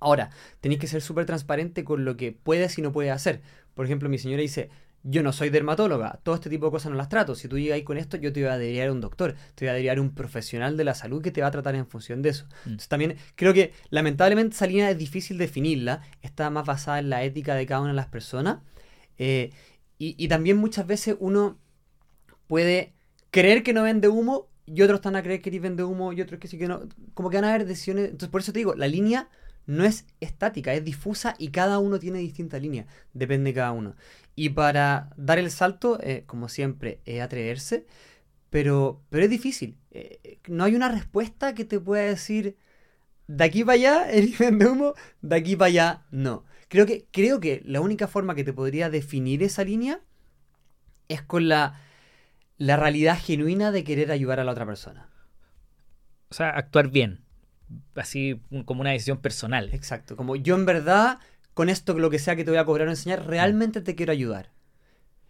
[0.00, 3.40] Ahora, tenéis que ser súper transparente con lo que puedes y no puedes hacer.
[3.74, 4.68] Por ejemplo, mi señora dice,
[5.02, 7.34] yo no soy dermatóloga, todo este tipo de cosas no las trato.
[7.34, 9.70] Si tú llegáis con esto, yo te voy a derivar a un doctor, te voy
[9.70, 12.22] a derivar a un profesional de la salud que te va a tratar en función
[12.22, 12.44] de eso.
[12.44, 12.68] Mm.
[12.68, 17.24] Entonces también creo que lamentablemente esa línea es difícil definirla, está más basada en la
[17.24, 18.58] ética de cada una de las personas.
[19.18, 19.52] Eh,
[19.98, 21.58] y, y también muchas veces uno
[22.46, 22.94] puede
[23.30, 26.38] creer que no vende humo y otros están a creer que vende humo y otros
[26.38, 26.82] que sí que no.
[27.14, 28.04] Como que van a haber decisiones.
[28.04, 29.28] Entonces, por eso te digo, la línea
[29.70, 32.86] no es estática, es difusa y cada uno tiene distintas líneas.
[33.12, 33.94] Depende de cada uno.
[34.34, 37.86] Y para dar el salto, eh, como siempre, es atreverse,
[38.50, 39.76] pero, pero es difícil.
[39.92, 42.56] Eh, no hay una respuesta que te pueda decir
[43.28, 46.44] de aquí para allá el vende humo, de aquí para allá no.
[46.66, 50.00] Creo que, creo que la única forma que te podría definir esa línea
[51.06, 51.80] es con la,
[52.58, 55.08] la realidad genuina de querer ayudar a la otra persona.
[56.28, 57.29] O sea, actuar bien.
[57.94, 59.70] Así como una decisión personal.
[59.72, 60.16] Exacto.
[60.16, 61.18] Como yo en verdad,
[61.54, 64.12] con esto, lo que sea que te voy a cobrar o enseñar, realmente te quiero
[64.12, 64.50] ayudar.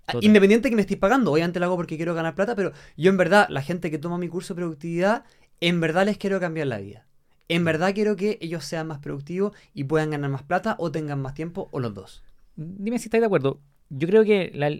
[0.06, 0.24] Total.
[0.24, 3.16] Independiente que me estés pagando, obviamente lo hago porque quiero ganar plata, pero yo en
[3.16, 5.24] verdad, la gente que toma mi curso de productividad,
[5.60, 7.06] en verdad les quiero cambiar la vida.
[7.48, 11.20] En verdad quiero que ellos sean más productivos y puedan ganar más plata o tengan
[11.20, 12.22] más tiempo o los dos.
[12.56, 13.60] Dime si estáis de acuerdo.
[13.88, 14.76] Yo creo que la-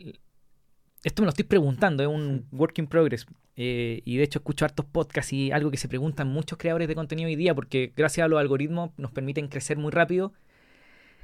[1.02, 3.26] esto me lo estoy preguntando, es un work in progress.
[3.56, 6.94] Eh, y de hecho escucho hartos podcasts y algo que se preguntan muchos creadores de
[6.94, 10.32] contenido hoy día, porque gracias a los algoritmos nos permiten crecer muy rápido,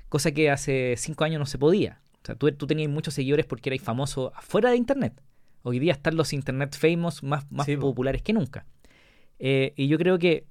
[0.09, 2.01] cosa que hace cinco años no se podía.
[2.23, 5.21] O sea, tú, tú tenías muchos seguidores porque erais famoso afuera de Internet.
[5.63, 8.67] Hoy día están los Internet famous más, más Sí, populares que nunca.
[9.39, 10.47] Eh, y yo creo que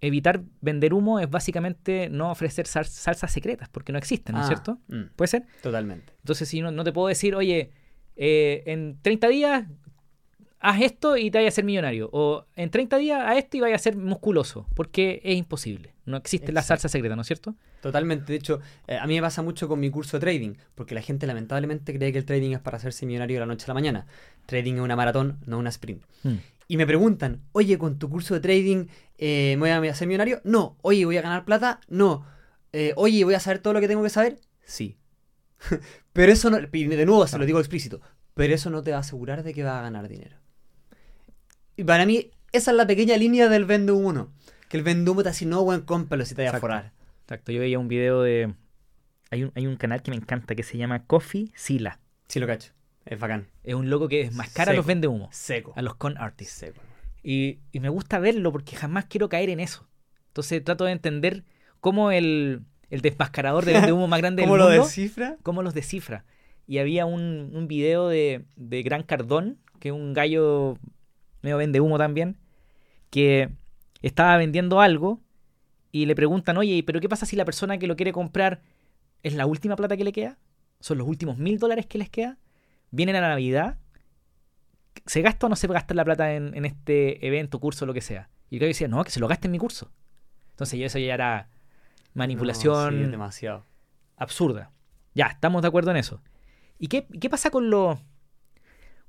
[0.00, 4.46] evitar vender humo es básicamente no ofrecer sal- salsas secretas, porque no existen, ¿no es
[4.46, 4.78] Ah, cierto?
[4.88, 5.46] mm, ¿Puede ser?
[5.62, 6.12] totalmente.
[6.18, 7.70] Entonces, si no, no te puedo decir, oye,
[8.16, 9.64] eh, en 30 días
[10.62, 12.08] haz esto y te vayas a ser millonario.
[12.12, 14.66] O en 30 días haz esto y vayas a ser musculoso.
[14.74, 15.92] Porque es imposible.
[16.06, 17.54] No existe la salsa secreta, ¿no es cierto?
[17.80, 18.32] Totalmente.
[18.32, 21.02] De hecho, eh, a mí me pasa mucho con mi curso de trading, porque la
[21.02, 23.74] gente lamentablemente cree que el trading es para hacerse millonario de la noche a la
[23.74, 24.06] mañana.
[24.46, 26.02] Trading es una maratón, no una sprint.
[26.22, 26.34] Mm.
[26.68, 28.86] Y me preguntan, oye, con tu curso de trading,
[29.18, 30.40] eh, ¿me voy a hacer millonario?
[30.44, 30.76] No.
[30.82, 31.80] Oye, ¿voy a ganar plata?
[31.88, 32.24] No.
[32.72, 34.38] Eh, oye, ¿voy a saber todo lo que tengo que saber?
[34.64, 34.96] Sí.
[36.12, 38.00] pero eso no, y de nuevo se lo digo explícito,
[38.34, 40.36] pero eso no te va a asegurar de que vas a ganar dinero.
[41.76, 44.32] Y para mí, esa es la pequeña línea del vende humo no.
[44.68, 46.92] Que el vende humo te dice, no, buen cómpralo si te vas a forrar.
[47.22, 47.52] Exacto.
[47.52, 48.54] Yo veía un video de.
[49.30, 52.00] Hay un, hay un canal que me encanta que se llama Coffee Sila.
[52.28, 52.72] Sí, lo cacho.
[53.04, 53.48] Es bacán.
[53.64, 55.72] Es un loco que desmascara a los vende humo, Seco.
[55.76, 56.54] a los con artists.
[56.54, 56.80] Seco.
[57.22, 59.88] Y, y me gusta verlo porque jamás quiero caer en eso.
[60.28, 61.44] Entonces trato de entender
[61.80, 64.82] cómo el, el desmascarador de vende humo más grande del ¿Cómo lo mundo.
[64.84, 65.36] descifra?
[65.42, 66.24] cómo los descifra.
[66.66, 70.78] Y había un, un video de, de Gran Cardón, que es un gallo
[71.40, 72.36] medio vende humo también,
[73.10, 73.48] que
[74.02, 75.20] estaba vendiendo algo
[75.90, 78.60] y le preguntan, oye, pero ¿qué pasa si la persona que lo quiere comprar
[79.22, 80.38] es la última plata que le queda?
[80.80, 82.38] ¿Son los últimos mil dólares que les queda?
[82.90, 83.78] ¿Viene la Navidad?
[85.06, 88.00] ¿Se gasta o no se gasta la plata en, en este evento, curso, lo que
[88.02, 88.28] sea?
[88.50, 89.90] Y el gallo decía, no, que se lo gaste en mi curso.
[90.50, 91.48] Entonces ya eso ya era
[92.14, 93.66] manipulación No, sí, es demasiado.
[94.16, 94.70] absurda.
[95.14, 96.22] Ya, estamos de acuerdo en eso.
[96.78, 97.98] ¿Y qué, qué pasa con los...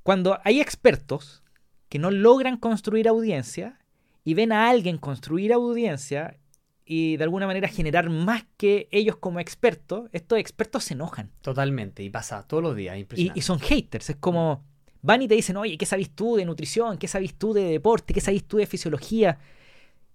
[0.03, 1.43] Cuando hay expertos
[1.89, 3.79] que no logran construir audiencia
[4.23, 6.37] y ven a alguien construir audiencia
[6.85, 11.31] y de alguna manera generar más que ellos como expertos, estos expertos se enojan.
[11.41, 12.03] Totalmente.
[12.03, 12.97] Y pasa todos los días.
[13.15, 14.09] Y, y son haters.
[14.09, 14.65] Es como
[15.01, 16.97] van y te dicen, oye, ¿qué sabes tú de nutrición?
[16.97, 18.13] ¿Qué sabes tú de deporte?
[18.13, 19.37] ¿Qué sabes tú de fisiología?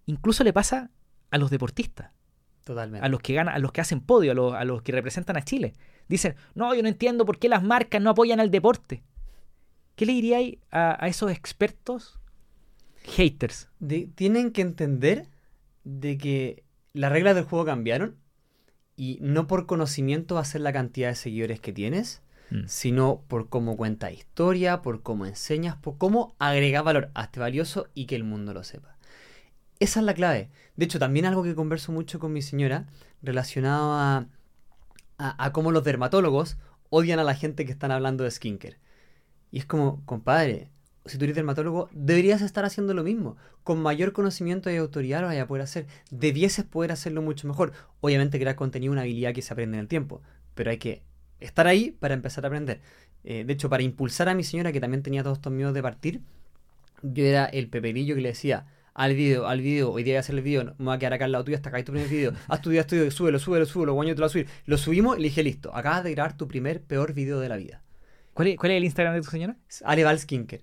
[0.06, 0.90] Incluso le pasa
[1.30, 2.10] a los deportistas
[2.68, 3.04] Totalmente.
[3.04, 5.36] a los que ganan, a los que hacen podio, a los, a los que representan
[5.38, 5.72] a Chile.
[6.08, 9.02] Dicen, no, yo no entiendo por qué las marcas no apoyan al deporte.
[9.96, 12.18] ¿Qué le diríais a, a esos expertos
[13.04, 13.68] haters?
[13.78, 15.26] De- tienen que entender
[15.84, 18.16] de que las reglas del juego cambiaron
[18.96, 22.62] y no por conocimiento va a ser la cantidad de seguidores que tienes, Mm.
[22.66, 27.88] sino por cómo cuenta historia, por cómo enseñas, por cómo agregas valor a este valioso
[27.92, 28.96] y que el mundo lo sepa.
[29.80, 30.50] Esa es la clave.
[30.76, 32.86] De hecho, también algo que converso mucho con mi señora
[33.22, 34.26] relacionado a,
[35.18, 36.56] a, cómo los dermatólogos
[36.90, 38.78] odian a la gente que están hablando de skincare.
[39.50, 40.70] Y es como, compadre,
[41.06, 43.36] si tú eres dermatólogo, deberías estar haciendo lo mismo.
[43.62, 45.86] Con mayor conocimiento y autoridad lo vayas a poder hacer.
[46.10, 47.72] Debieses poder hacerlo mucho mejor.
[48.00, 50.22] Obviamente crear contenido es una habilidad que se aprende en el tiempo,
[50.54, 51.02] pero hay que
[51.40, 52.80] estar ahí para empezar a aprender.
[53.24, 55.82] Eh, de hecho, para impulsar a mi señora, que también tenía todos estos miedos de
[55.82, 56.20] partir,
[57.02, 58.66] yo era el peperillo que le decía
[58.98, 60.98] al video, al video, hoy día voy a hacer el video, no, me voy a
[60.98, 63.38] quedar acá al lado tuyo hasta acá tu primer video, haz tu tu video, súbelo,
[63.38, 64.48] súbelo, súbelo, guaño te lo voy a subir.
[64.66, 67.56] Lo subimos y le dije, listo, acabas de grabar tu primer peor video de la
[67.56, 67.80] vida.
[68.34, 69.56] ¿Cuál es, cuál es el Instagram de tu señora?
[69.84, 70.62] Ale Val Skinker.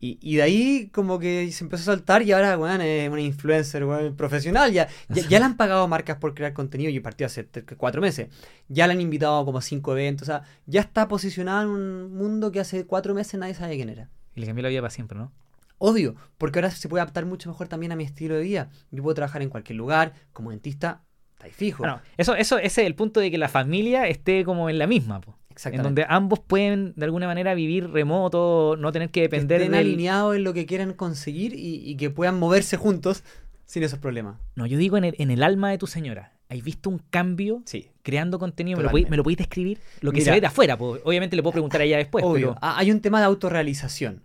[0.00, 3.20] Y, y de ahí como que se empezó a saltar y ahora, weón, es una
[3.20, 4.72] influencer, weón, profesional.
[4.72, 7.46] Ya, ya, ya le han pagado marcas por crear contenido y partió hace
[7.76, 8.28] cuatro meses.
[8.68, 10.28] Ya le han invitado a como cinco eventos.
[10.28, 13.90] O sea, ya está posicionada en un mundo que hace cuatro meses nadie sabe quién
[13.90, 14.10] era.
[14.34, 15.32] Y le cambió la vida para siempre, ¿no?
[15.78, 18.70] Obvio, porque ahora se puede adaptar mucho mejor también a mi estilo de vida.
[18.90, 21.02] Yo puedo trabajar en cualquier lugar, como dentista,
[21.34, 21.78] está ahí fijo.
[21.82, 24.86] Bueno, eso, eso, ese es el punto de que la familia esté como en la
[24.86, 25.20] misma.
[25.20, 25.36] po.
[25.64, 29.72] En donde ambos pueden de alguna manera vivir remoto, no tener que que depender estén
[29.72, 29.80] del...
[29.86, 33.24] alineados en lo que quieran conseguir y, y que puedan moverse juntos
[33.64, 34.36] sin esos problemas.
[34.54, 36.32] No, yo digo en el, en el alma de tu señora.
[36.48, 37.90] ¿Has visto un cambio Sí.
[38.02, 38.76] creando contenido?
[38.76, 39.08] ¿Me lo, Totalmente.
[39.08, 39.80] podéis- me lo podéis describir?
[40.00, 40.24] Lo que Mira.
[40.26, 42.48] se ve de afuera, obviamente le puedo preguntar a ella después, Obvio.
[42.54, 44.22] pero Ah, Hay un tema de autorrealización.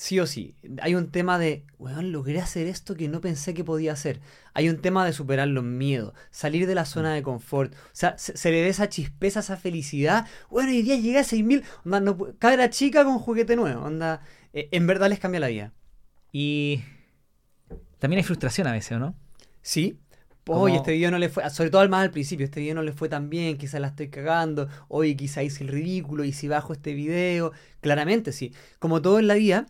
[0.00, 0.54] Sí o sí.
[0.80, 4.20] Hay un tema de, weón, logré hacer esto que no pensé que podía hacer.
[4.54, 7.74] Hay un tema de superar los miedos, salir de la zona de confort.
[7.74, 10.24] O sea, se, se le ve esa chispeza, esa felicidad.
[10.50, 11.64] Bueno, hoy día llegué a 6000.
[11.84, 13.82] Onda, no, pu- cabra chica con juguete nuevo.
[13.82, 14.20] Onda,
[14.52, 15.72] eh, en verdad les cambia la vida.
[16.30, 16.80] Y
[17.98, 19.16] también hay frustración a veces, ¿o no?
[19.62, 19.98] Sí.
[20.46, 22.82] Oye, este video no le fue, sobre todo al más al principio, este video no
[22.82, 26.48] le fue tan bien, quizás la estoy cagando, oye, quizás hice el ridículo, y si
[26.48, 28.54] bajo este video, claramente sí.
[28.78, 29.66] Como todo en la vida,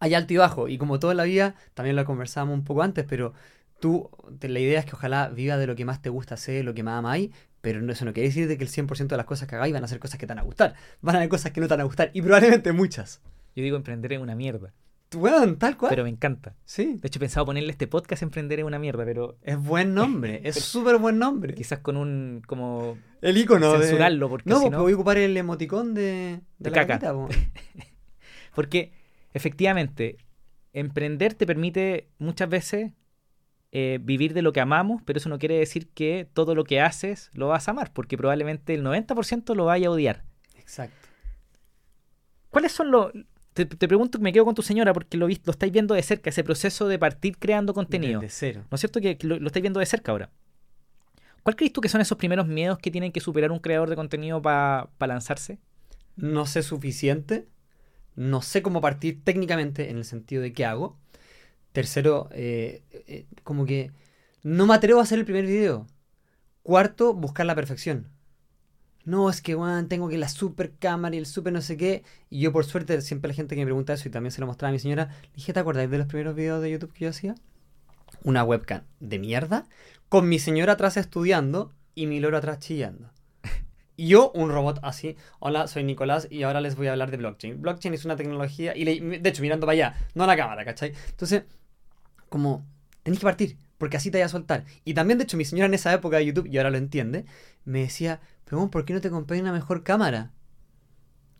[0.00, 2.82] hay alto y bajo, y como todo en la vida, también lo conversábamos un poco
[2.82, 3.32] antes, pero
[3.80, 6.64] tú, te- la idea es que ojalá vivas de lo que más te gusta hacer,
[6.64, 7.30] lo que más amáis,
[7.60, 9.84] pero eso no quiere decir de que el 100% de las cosas que hagáis van
[9.84, 11.74] a ser cosas que te van a gustar, van a haber cosas que no te
[11.74, 13.20] van a gustar, y probablemente muchas.
[13.54, 14.72] Yo digo emprender es una mierda,
[15.16, 15.90] Bueno, tal cual.
[15.90, 16.54] pero me encanta.
[16.64, 19.94] sí, De hecho, he pensado ponerle este podcast emprender es una mierda, pero es buen
[19.94, 21.54] nombre, es súper buen nombre.
[21.54, 23.78] quizás con un como El icono de...
[23.86, 24.82] censurarlo, porque No, si porque no...
[24.82, 27.12] voy a ocupar el emoticón de, De la caca.
[28.54, 28.92] Porque
[29.36, 30.16] efectivamente,
[30.72, 32.92] emprender te permite muchas veces
[33.70, 36.80] eh, vivir de lo que amamos, pero eso no quiere decir que todo lo que
[36.80, 40.24] haces lo vas a amar, porque probablemente el 90% lo vaya a odiar.
[40.56, 41.08] Exacto.
[42.48, 43.12] ¿Cuáles son los...
[43.52, 46.30] Te, te pregunto, me quedo con tu señora porque lo, lo estáis viendo de cerca,
[46.30, 48.20] ese proceso de partir creando contenido.
[48.20, 48.64] Desde cero.
[48.70, 50.30] ¿No es cierto que que lo, lo estáis viendo de cerca ahora?
[51.42, 53.96] ¿Cuál crees tú que son esos primeros miedos que tienen que superar un creador de
[53.96, 55.58] contenido para lanzarse?
[56.16, 57.46] No sé suficiente.
[58.16, 60.96] No sé cómo partir técnicamente en el sentido de qué hago.
[61.72, 63.92] Tercero, eh, eh, como que
[64.42, 65.86] no me atrevo a hacer el primer video.
[66.62, 68.08] Cuarto, buscar la perfección.
[69.04, 72.02] No, es que, weón, tengo que la super cámara y el super no sé qué.
[72.28, 74.48] Y yo, por suerte, siempre la gente que me pregunta eso y también se lo
[74.48, 77.04] mostraba a mi señora, le dije, ¿te acordáis de los primeros videos de YouTube que
[77.04, 77.36] yo hacía?
[78.24, 79.66] Una webcam de mierda,
[80.08, 83.12] con mi señora atrás estudiando y mi loro atrás chillando.
[83.98, 85.16] Yo, un robot así.
[85.38, 87.60] Hola, soy Nicolás y ahora les voy a hablar de blockchain.
[87.62, 90.64] Blockchain es una tecnología, y le- de hecho, mirando para allá, no a la cámara,
[90.64, 90.92] ¿cachai?
[91.10, 91.44] Entonces,
[92.28, 92.66] como,
[93.02, 94.64] tenéis que partir, porque así te vas a soltar.
[94.84, 97.24] Y también, de hecho, mi señora en esa época de YouTube, y ahora lo entiende,
[97.64, 100.32] me decía, pero ¿por qué no te compré una mejor cámara?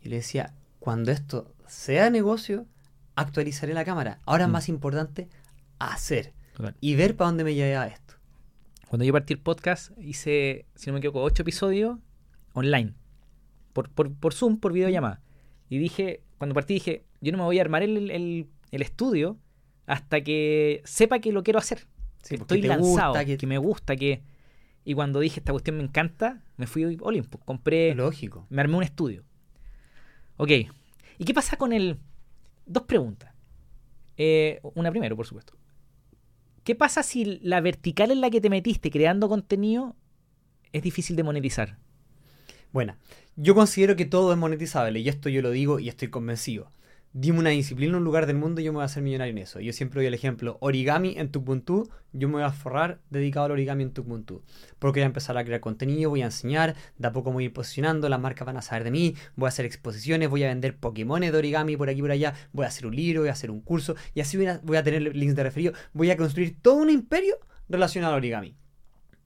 [0.01, 2.65] Y le decía, cuando esto sea negocio,
[3.15, 4.19] actualizaré la cámara.
[4.25, 4.53] Ahora es Mm.
[4.53, 5.29] más importante
[5.79, 6.33] hacer
[6.81, 8.15] y ver para dónde me lleva esto.
[8.87, 11.99] Cuando yo partí el podcast, hice, si no me equivoco, ocho episodios
[12.57, 12.93] online.
[13.73, 15.21] Por, por, por Zoom, por videollamada.
[15.69, 19.37] Y dije, cuando partí dije, yo no me voy a armar el, el- el estudio
[19.85, 21.87] hasta que sepa que lo quiero hacer.
[22.23, 23.37] Sí, que estoy lanzado, gusta, que...
[23.37, 24.21] que- me gusta, que...
[24.83, 27.41] Y cuando dije, esta cuestión me encanta, me fui a Olympus.
[27.45, 28.47] Compré, Lógico.
[28.49, 29.23] me armé un estudio.
[30.37, 30.49] Ok.
[31.17, 31.97] ¿Y qué pasa con el...?
[32.65, 33.33] Dos preguntas.
[34.17, 35.53] Eh, una primero, por supuesto.
[36.63, 39.95] ¿Qué pasa si la vertical en la que te metiste creando contenido
[40.73, 41.77] es difícil de monetizar?
[42.71, 42.95] Bueno,
[43.35, 46.71] yo considero que todo es monetizable y esto yo lo digo y estoy convencido.
[47.13, 49.31] Dime una disciplina en un lugar del mundo y yo me voy a hacer millonario
[49.31, 49.59] en eso.
[49.59, 53.53] Yo siempre doy el ejemplo, origami en Tukbuntu, yo me voy a forrar dedicado al
[53.53, 54.43] origami en Tukbuntu.
[54.77, 57.43] Porque voy a empezar a crear contenido, voy a enseñar, de a poco me voy
[57.45, 60.43] a ir posicionando, las marcas van a saber de mí, voy a hacer exposiciones, voy
[60.43, 63.21] a vender Pokémones de origami por aquí y por allá, voy a hacer un libro,
[63.21, 65.73] voy a hacer un curso y así voy a, voy a tener links de referido,
[65.93, 68.55] voy a construir todo un imperio relacionado al origami.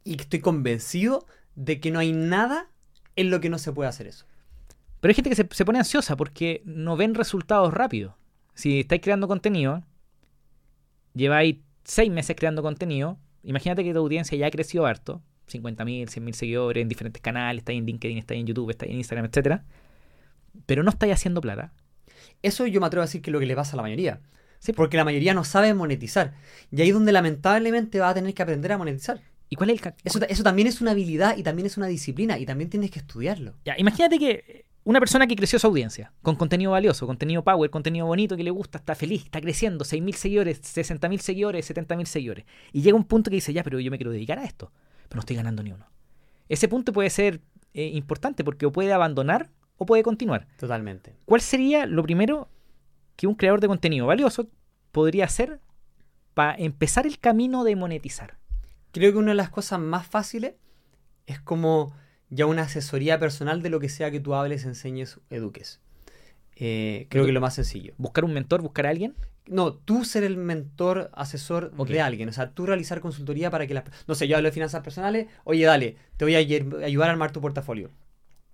[0.05, 1.25] Y estoy convencido
[1.55, 2.70] de que no hay nada
[3.15, 4.25] en lo que no se puede hacer eso.
[4.99, 8.13] Pero hay gente que se, se pone ansiosa porque no ven resultados rápidos.
[8.53, 9.83] Si estáis creando contenido,
[11.13, 15.21] lleváis seis meses creando contenido, imagínate que tu audiencia ya ha crecido harto,
[15.51, 19.25] 50.000, 100.000 seguidores en diferentes canales, estáis en LinkedIn, estáis en YouTube, estáis en Instagram,
[19.25, 19.65] etcétera,
[20.65, 21.73] pero no estáis haciendo plata.
[22.41, 24.21] Eso yo me atrevo a decir que es lo que le pasa a la mayoría.
[24.59, 24.73] Sí.
[24.73, 26.35] Porque la mayoría no sabe monetizar.
[26.71, 29.21] Y ahí es donde lamentablemente va a tener que aprender a monetizar.
[29.51, 32.39] ¿Y cuál es el Eso, eso también es una habilidad y también es una disciplina
[32.39, 33.53] y también tienes que estudiarlo.
[33.65, 38.05] Ya, imagínate que una persona que creció su audiencia, con contenido valioso, contenido power, contenido
[38.05, 42.45] bonito que le gusta, está feliz, está creciendo, 6.000 seguidores, 60.000 seguidores, 70.000 seguidores.
[42.71, 44.71] Y llega un punto que dice, ya, pero yo me quiero dedicar a esto,
[45.09, 45.85] pero no estoy ganando ni uno.
[46.47, 47.41] Ese punto puede ser
[47.73, 50.47] eh, importante porque o puede abandonar o puede continuar.
[50.57, 51.17] Totalmente.
[51.25, 52.47] ¿Cuál sería lo primero
[53.17, 54.47] que un creador de contenido valioso
[54.93, 55.59] podría hacer
[56.33, 58.40] para empezar el camino de monetizar?
[58.91, 60.55] Creo que una de las cosas más fáciles
[61.25, 61.95] es como
[62.29, 65.79] ya una asesoría personal de lo que sea que tú hables, enseñes, eduques.
[66.55, 67.93] Eh, creo que lo más sencillo.
[67.97, 69.15] ¿Buscar un mentor, buscar a alguien?
[69.47, 72.29] No, tú ser el mentor, asesor de alguien.
[72.29, 73.83] O sea, tú realizar consultoría para que las...
[74.07, 75.27] No sé, yo hablo de finanzas personales.
[75.43, 77.89] Oye, dale, te voy a ayudar a armar tu portafolio.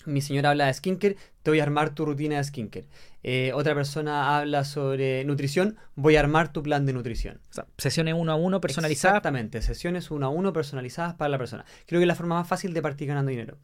[0.08, 2.88] Mi señora habla de skincare, te voy a armar tu rutina de skincare.
[3.24, 7.42] Eh, otra persona habla sobre nutrición, voy a armar tu plan de nutrición.
[7.52, 9.18] O sea, sesiones uno a uno personalizadas.
[9.18, 11.66] Exactamente, sesiones uno a uno personalizadas para la persona.
[11.86, 13.58] Creo que es la forma más fácil de partir ganando dinero.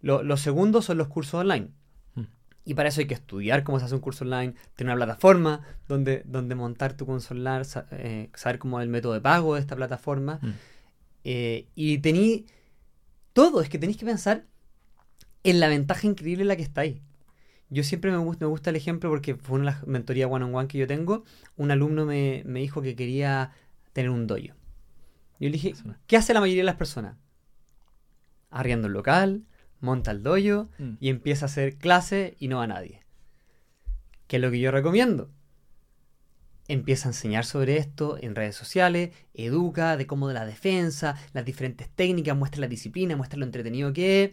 [0.00, 1.68] Lo, lo segundo son los cursos online.
[2.16, 2.22] Mm.
[2.64, 5.60] Y para eso hay que estudiar cómo se hace un curso online, tener una plataforma
[5.86, 9.60] donde, donde montar tu curso online, eh, saber cómo es el método de pago de
[9.60, 10.40] esta plataforma.
[10.42, 10.50] Mm.
[11.22, 12.46] Eh, y tení
[13.32, 14.44] todo, es que tenéis que pensar
[15.44, 17.00] en la ventaja increíble en la que estáis.
[17.70, 20.68] Yo siempre me gusta, me gusta el ejemplo porque fue una de las mentorías one-on-one
[20.68, 21.24] que yo tengo.
[21.56, 23.52] Un alumno me, me dijo que quería
[23.92, 24.42] tener un dojo.
[24.42, 24.54] Yo
[25.40, 25.74] le dije.
[26.06, 27.16] ¿qué hace la mayoría de las personas?
[28.50, 29.44] Arriendo el local,
[29.80, 30.94] monta el dojo Mm.
[31.00, 33.02] y empieza a hacer clase y no va nadie.
[34.28, 35.30] ¿Qué es lo que yo recomiendo?
[36.66, 41.44] Empieza a enseñar sobre esto en redes sociales, educa de cómo de la defensa, las
[41.44, 44.30] diferentes técnicas, muestra la disciplina, muestra lo entretenido que es,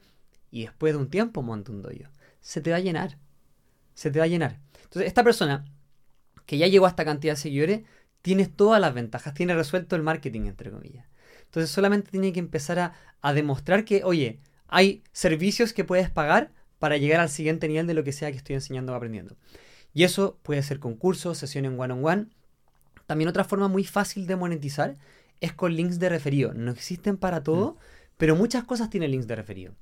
[0.51, 2.09] y después de un tiempo monta un dojo.
[2.41, 3.17] Se te va a llenar.
[3.93, 4.59] Se te va a llenar.
[4.83, 5.65] Entonces, esta persona
[6.45, 7.81] que ya llegó a esta cantidad de seguidores,
[8.21, 11.05] tienes todas las ventajas, tiene resuelto el marketing, entre comillas.
[11.45, 16.51] Entonces, solamente tiene que empezar a, a demostrar que, oye, hay servicios que puedes pagar
[16.79, 19.37] para llegar al siguiente nivel de lo que sea que estoy enseñando o aprendiendo.
[19.93, 22.27] Y eso puede ser con cursos, sesiones one-on-one.
[23.05, 24.95] También otra forma muy fácil de monetizar
[25.41, 26.53] es con links de referido.
[26.53, 27.77] No existen para todo,
[28.17, 29.73] pero muchas cosas tienen links de referido.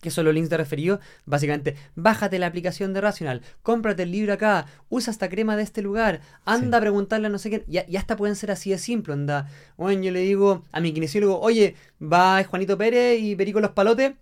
[0.00, 1.00] ¿Qué son los links de referido?
[1.26, 5.82] Básicamente, bájate la aplicación de Rational, cómprate el libro acá, usa esta crema de este
[5.82, 7.64] lugar, anda a preguntarle a no sé qué.
[7.66, 9.48] Ya, ya hasta pueden ser así de simple, anda.
[9.76, 14.14] Bueno, yo le digo a mi kinesiólogo, oye, va Juanito Pérez y Perico Los Palotes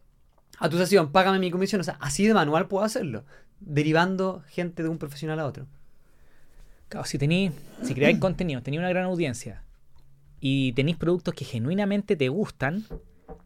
[0.58, 1.80] a tu sesión, págame mi comisión.
[1.80, 3.24] O sea, así de manual puedo hacerlo,
[3.60, 5.66] derivando gente de un profesional a otro.
[6.88, 7.52] Claro, si tenéis,
[7.82, 9.62] si creáis contenido, tenéis una gran audiencia
[10.40, 12.84] y tenéis productos que genuinamente te gustan,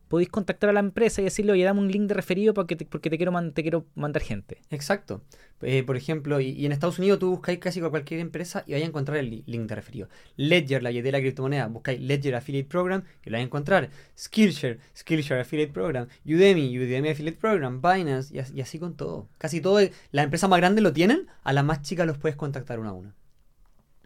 [0.08, 2.84] podéis contactar a la empresa y decirle, oye, dame un link de referido porque te,
[2.84, 4.58] porque te quiero, man- te quiero mandar gente.
[4.70, 5.22] Exacto.
[5.62, 8.86] Eh, por ejemplo, y, en Estados Unidos tú buscáis casi cualquier empresa y vais a
[8.88, 10.08] encontrar el li- link de referido.
[10.36, 13.90] Ledger, la billetera de criptomoneda, buscáis Ledger Affiliate Program y lo vais a encontrar.
[14.18, 19.28] Skillshare, Skillshare Affiliate Program, Udemy, Udemy Affiliate Program, Binance y, as- y así con todo.
[19.38, 19.78] Casi todo,
[20.12, 22.92] las empresas más grandes lo tienen, a las más chicas los puedes contactar una a
[22.94, 23.14] una.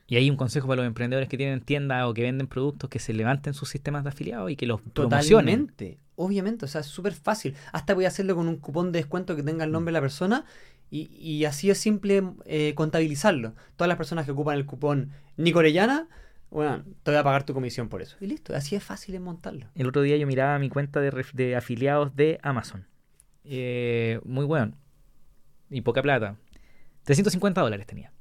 [0.07, 2.99] Y hay un consejo para los emprendedores que tienen tiendas o que venden productos que
[2.99, 5.67] se levanten sus sistemas de afiliados y que los promocionen.
[5.69, 5.99] Totalmente.
[6.17, 7.55] Obviamente, o sea, es súper fácil.
[7.73, 10.01] Hasta voy a hacerlo con un cupón de descuento que tenga el nombre de la
[10.01, 10.45] persona
[10.91, 13.55] y, y así es simple eh, contabilizarlo.
[13.77, 16.09] Todas las personas que ocupan el cupón Nico Orellana,
[16.51, 18.17] bueno, te voy a pagar tu comisión por eso.
[18.21, 19.67] Y listo, así es fácil montarlo.
[19.75, 22.87] El otro día yo miraba mi cuenta de, de afiliados de Amazon.
[23.45, 24.77] Eh, muy bueno.
[25.71, 26.37] Y poca plata.
[27.05, 28.13] 350 dólares tenía.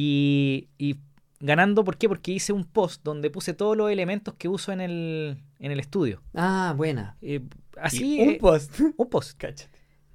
[0.00, 0.96] Y, y
[1.40, 2.08] ganando, ¿por qué?
[2.08, 5.80] Porque hice un post donde puse todos los elementos que uso en el, en el
[5.80, 6.22] estudio.
[6.34, 7.16] Ah, buena.
[7.20, 7.40] Eh,
[7.80, 8.78] así, Y un eh, post.
[8.96, 9.36] un post.
[9.36, 9.68] Cáchate.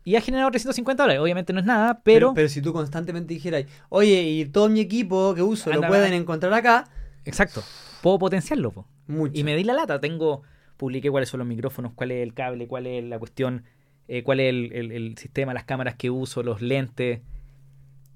[0.05, 1.21] Y ha generado 350 dólares.
[1.21, 2.33] Obviamente no es nada, pero...
[2.33, 6.11] pero, si tú constantemente dijeras, oye, y todo mi equipo que uso Anda, lo pueden
[6.13, 6.15] va.
[6.15, 6.85] encontrar acá,
[7.25, 7.61] Exacto.
[8.01, 8.71] Puedo potenciarlo.
[8.71, 8.85] po.
[9.07, 9.33] mucho.
[9.37, 9.99] Y me di la lata.
[9.99, 10.43] Tengo,
[10.77, 13.63] publiqué cuáles son los micrófonos, cuál es el cable, cuál es la cuestión,
[14.07, 17.19] eh, cuál es el, el- el sistema, las cámaras que uso, los lentes.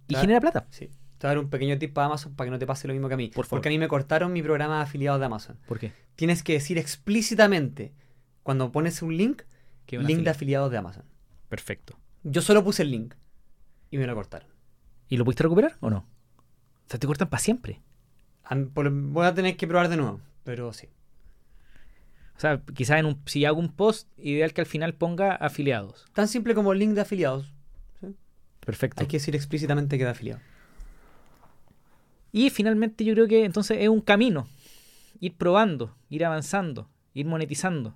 [0.09, 0.19] Y Ah.
[0.21, 0.65] genera plata.
[0.69, 0.89] Sí.
[1.17, 2.93] Te voy a dar un pequeño tip para Amazon para que no te pase lo
[2.93, 3.27] mismo que a mí.
[3.29, 3.59] Por favor.
[3.59, 5.57] Porque a mí me cortaron mi programa de afiliados de Amazon.
[5.67, 5.91] ¿Por qué?
[6.17, 7.93] tienes que decir explícitamente
[8.43, 9.43] cuando pones un link,
[9.87, 11.05] link de afiliados de Amazon.
[11.47, 11.97] Perfecto.
[12.23, 13.13] Yo solo puse el link
[13.91, 14.49] y me lo cortaron.
[15.07, 15.99] ¿Y lo pudiste recuperar o no?
[15.99, 17.81] O sea, te cortan para siempre.
[18.73, 20.89] Voy a tener que probar de nuevo, pero sí.
[22.35, 26.05] O sea, quizás en un, si hago un post, ideal que al final ponga afiliados.
[26.13, 27.53] Tan simple como el link de afiliados.
[28.59, 29.01] Perfecto.
[29.01, 30.41] Hay que decir explícitamente que de afiliado.
[32.37, 34.47] Y finalmente yo creo que entonces es un camino.
[35.19, 37.95] Ir probando, ir avanzando, ir monetizando.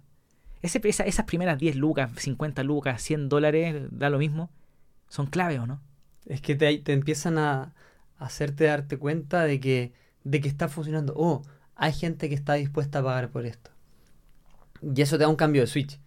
[0.64, 4.50] Ese, esa- esas primeras 10 lucas, 50 lucas, 100 dólares, da lo mismo.
[5.10, 5.82] Son claves o no?
[6.26, 7.74] Es que te, te empiezan a,
[8.18, 11.14] a hacerte darte cuenta de que, de que está funcionando.
[11.18, 11.44] Oh,
[11.76, 13.72] hay gente que está dispuesta a pagar por esto.
[14.82, 16.00] Y eso te da un cambio de switch.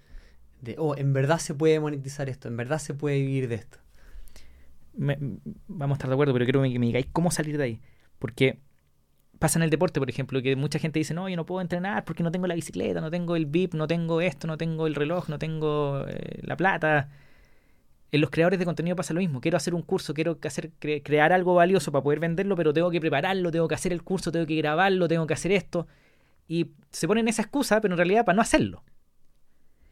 [0.63, 3.79] De, oh, en verdad se puede monetizar esto, en verdad se puede vivir de esto.
[4.97, 5.19] Me-
[5.69, 7.81] vamos a estar de acuerdo, pero quiero que me digáis cómo salir de ahí.
[8.19, 8.59] Porque
[9.39, 12.05] pasa en el deporte, por ejemplo, que mucha gente dice, no, yo no puedo entrenar
[12.05, 14.95] porque no tengo la bicicleta, no tengo el VIP, no tengo esto, no tengo el
[14.95, 17.11] reloj, no tengo eh, la plata.
[18.13, 19.41] En los creadores de contenido pasa lo mismo.
[19.41, 22.91] Quiero hacer un curso, quiero hacer, cre- crear algo valioso para poder venderlo, pero tengo
[22.91, 25.89] que prepararlo, tengo que hacer el curso, tengo que grabarlo, tengo que hacer esto.
[26.47, 28.85] Y se ponen esa excusa, pero en realidad para no hacerlo.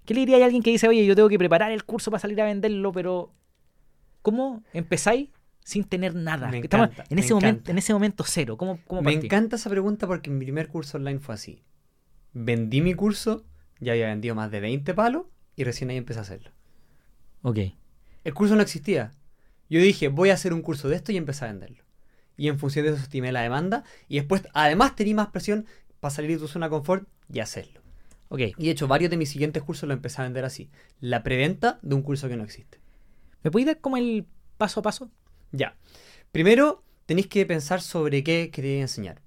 [0.05, 2.20] ¿Qué le diría a alguien que dice, oye, yo tengo que preparar el curso para
[2.20, 3.33] salir a venderlo, pero
[4.23, 5.31] ¿cómo empezáis
[5.65, 6.49] sin tener nada?
[6.49, 7.71] Me Estamos encanta, en me ese momento, encanta.
[7.71, 8.57] en ese momento cero.
[8.57, 11.63] ¿Cómo, cómo Me encanta esa pregunta porque mi primer curso online fue así.
[12.33, 13.45] Vendí mi curso,
[13.81, 16.51] ya había vendido más de 20 palos y recién ahí empecé a hacerlo.
[17.43, 17.59] Ok.
[18.25, 19.13] El curso no existía.
[19.69, 21.83] Yo dije, voy a hacer un curso de esto y empecé a venderlo.
[22.37, 23.85] Y en función de eso estimé la demanda.
[24.09, 25.67] Y después, además, tenía más presión
[26.01, 27.81] para salir de tu zona de confort y hacerlo.
[28.29, 28.41] Ok.
[28.57, 30.71] Y de hecho, varios de mis siguientes cursos lo empecé a vender así.
[31.01, 32.81] La preventa de un curso que no existe.
[33.43, 35.11] ¿Me puedes dar como el paso a paso?
[35.53, 35.77] Ya.
[36.33, 39.21] Primero, tenéis que pensar sobre qué queréis enseñar.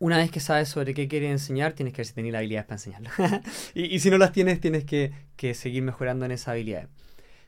[0.00, 2.66] Una vez que sabes sobre qué quieres enseñar, tienes que ver si tenéis las habilidades
[2.66, 3.10] para enseñarlo.
[3.74, 5.12] y, si no las tienes, tienes que,
[5.54, 6.88] seguir mejorando en esas habilidades.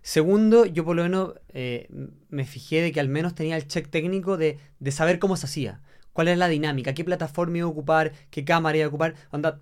[0.02, 1.86] Segundo, yo por lo menos eh,
[2.28, 4.58] me fijé de que al menos tenía el check técnico de,
[4.90, 5.80] saber cómo se hacía.
[6.12, 6.92] ¿Cuál es la dinámica?
[6.92, 8.12] ¿Qué plataforma iba a ocupar?
[8.30, 9.14] ¿Qué cámara iba a ocupar?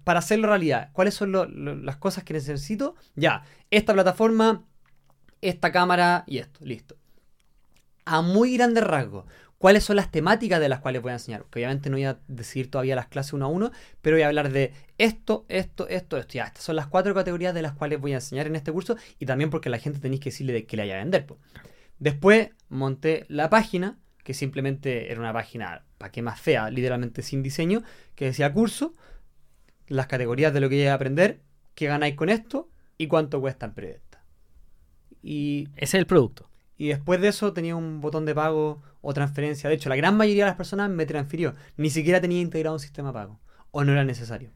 [0.04, 2.94] Para hacerlo realidad, ¿cuáles son las cosas que necesito?
[3.16, 4.64] Ya, esta plataforma,
[5.42, 6.97] esta cámara y esto, listo.
[8.10, 9.26] A muy grandes rasgos,
[9.58, 11.44] ¿cuáles son las temáticas de las cuales voy a enseñar?
[11.50, 14.28] Que obviamente no voy a decir todavía las clases uno a uno, pero voy a
[14.28, 16.32] hablar de esto, esto, esto, esto.
[16.32, 18.96] Ya, estas son las cuatro categorías de las cuales voy a enseñar en este curso
[19.18, 21.26] y también porque la gente tenéis que decirle de qué le vaya a vender.
[21.98, 27.42] Después monté la página, que simplemente era una página, para qué más fea, literalmente sin
[27.42, 27.82] diseño,
[28.14, 28.94] que decía curso,
[29.86, 31.42] las categorías de lo que iba a aprender,
[31.74, 34.24] qué ganáis con esto y cuánto cuesta en preventa.
[35.22, 36.47] Y, Ese es el producto.
[36.78, 39.68] Y después de eso tenía un botón de pago o transferencia.
[39.68, 41.54] De hecho, la gran mayoría de las personas me transfirió.
[41.76, 43.40] Ni siquiera tenía integrado un sistema de pago.
[43.72, 44.50] O no era necesario.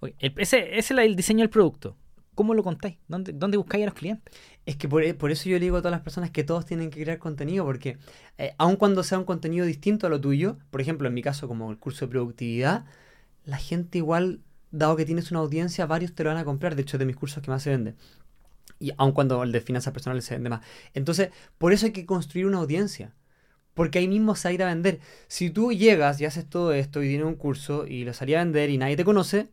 [0.00, 1.96] Ok, el- ese, ese es el diseño del producto.
[2.34, 2.98] ¿Cómo lo contáis?
[3.06, 4.34] ¿Dónde, dónde buscáis a los clientes?
[4.66, 6.90] Es que por, por eso yo le digo a todas las personas que todos tienen
[6.90, 7.98] que crear contenido, porque
[8.38, 11.46] eh, aun cuando sea un contenido distinto a lo tuyo, por ejemplo, en mi caso
[11.46, 12.86] como el curso de productividad,
[13.44, 14.42] la gente igual,
[14.72, 17.06] dado que tienes una audiencia, varios te lo van a comprar, de hecho es de
[17.06, 17.94] mis cursos que más se vende.
[18.78, 20.62] Y aun cuando el de finanzas personales se vende más.
[20.94, 23.14] Entonces, por eso hay que construir una audiencia.
[23.74, 25.00] Porque ahí mismo se va a ir a vender.
[25.26, 28.38] Si tú llegas y haces todo esto y tienes un curso y lo salís a
[28.40, 29.48] vender y nadie te conoce,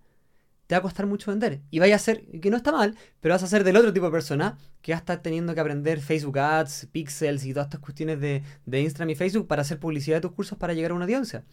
[0.68, 1.60] te va a costar mucho vender.
[1.70, 4.06] Y vaya a ser, que no está mal, pero vas a ser del otro tipo
[4.06, 7.82] de persona que va a estar teniendo que aprender Facebook Ads, Pixels y todas estas
[7.82, 10.94] cuestiones de, de Instagram y Facebook para hacer publicidad de tus cursos para llegar a
[10.94, 11.44] una audiencia.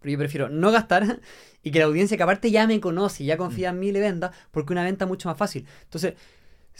[0.00, 1.20] Pero yo prefiero no gastar
[1.62, 4.32] y que la audiencia que aparte ya me conoce, ya confía en mí le venda,
[4.50, 5.66] porque una venta es mucho más fácil.
[5.84, 6.14] Entonces,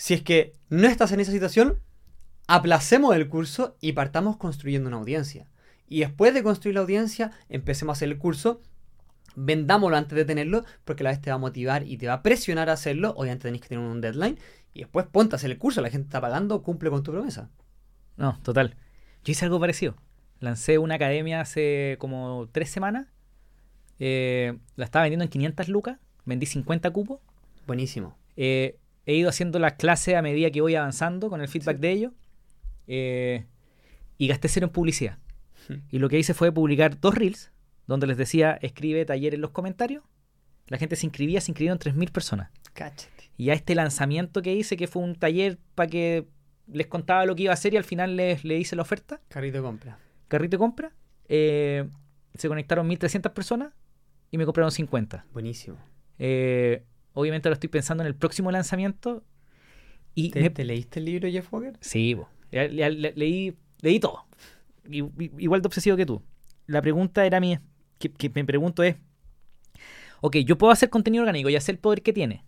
[0.00, 1.78] si es que no estás en esa situación,
[2.46, 5.50] aplacemos el curso y partamos construyendo una audiencia.
[5.88, 8.62] Y después de construir la audiencia, empecemos a hacer el curso
[9.36, 12.22] vendámoslo antes de tenerlo, porque la vez te va a motivar y te va a
[12.22, 13.12] presionar a hacerlo.
[13.14, 14.38] Obviamente tenéis que tener un deadline.
[14.72, 17.50] Y después ponte a hacer el curso, la gente está pagando, cumple con tu promesa.
[18.16, 18.76] No, total.
[19.22, 19.96] Yo hice algo parecido.
[20.38, 23.06] Lancé una academia hace como tres semanas.
[23.98, 25.98] Eh, la estaba vendiendo en 500 lucas.
[26.24, 27.20] Vendí 50 cupos.
[27.66, 28.16] Buenísimo.
[28.38, 28.78] Eh,
[29.10, 32.12] he ido haciendo las clases a medida que voy avanzando con el feedback de ellos.
[32.86, 33.44] Eh,
[34.18, 35.18] y gasté cero en publicidad.
[35.90, 37.52] Y lo que hice fue publicar dos reels
[37.86, 40.02] donde les decía escribe taller en los comentarios.
[40.66, 42.50] La gente se inscribía, se inscribieron 3.000 personas.
[42.72, 43.30] Cáchate.
[43.36, 46.26] Y a este lanzamiento que hice, que fue un taller para que
[46.72, 49.20] les contaba lo que iba a hacer y al final les, le hice la oferta,
[49.28, 49.98] Carrito de compra.
[50.28, 50.92] carrito de compra,
[51.28, 51.88] eh,
[52.34, 53.72] se conectaron 1.300 personas
[54.30, 55.26] y me compraron 50.
[55.32, 55.78] Buenísimo.
[56.18, 56.84] Eh,
[57.14, 59.22] obviamente ahora estoy pensando en el próximo lanzamiento
[60.14, 61.76] y ¿Te, me- te leíste el libro de Jeff Walker?
[61.80, 62.16] Sí,
[62.50, 64.26] le- leí, leí todo.
[64.90, 65.04] I-
[65.38, 66.22] Igual de obsesivo que tú.
[66.66, 67.62] La pregunta era mía,
[67.98, 68.96] que, que me pregunto es,
[70.20, 72.44] ok, yo puedo hacer contenido orgánico, ya sé el poder que tiene.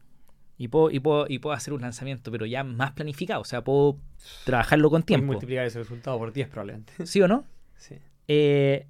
[0.59, 3.41] Y puedo, y, puedo, y puedo hacer un lanzamiento, pero ya más planificado.
[3.41, 3.99] O sea, puedo
[4.45, 5.27] trabajarlo con tiempo.
[5.27, 6.93] multiplicar ese resultado por 10 probablemente.
[7.07, 7.45] ¿Sí o no?
[7.77, 7.97] sí.
[8.29, 8.87] Eh,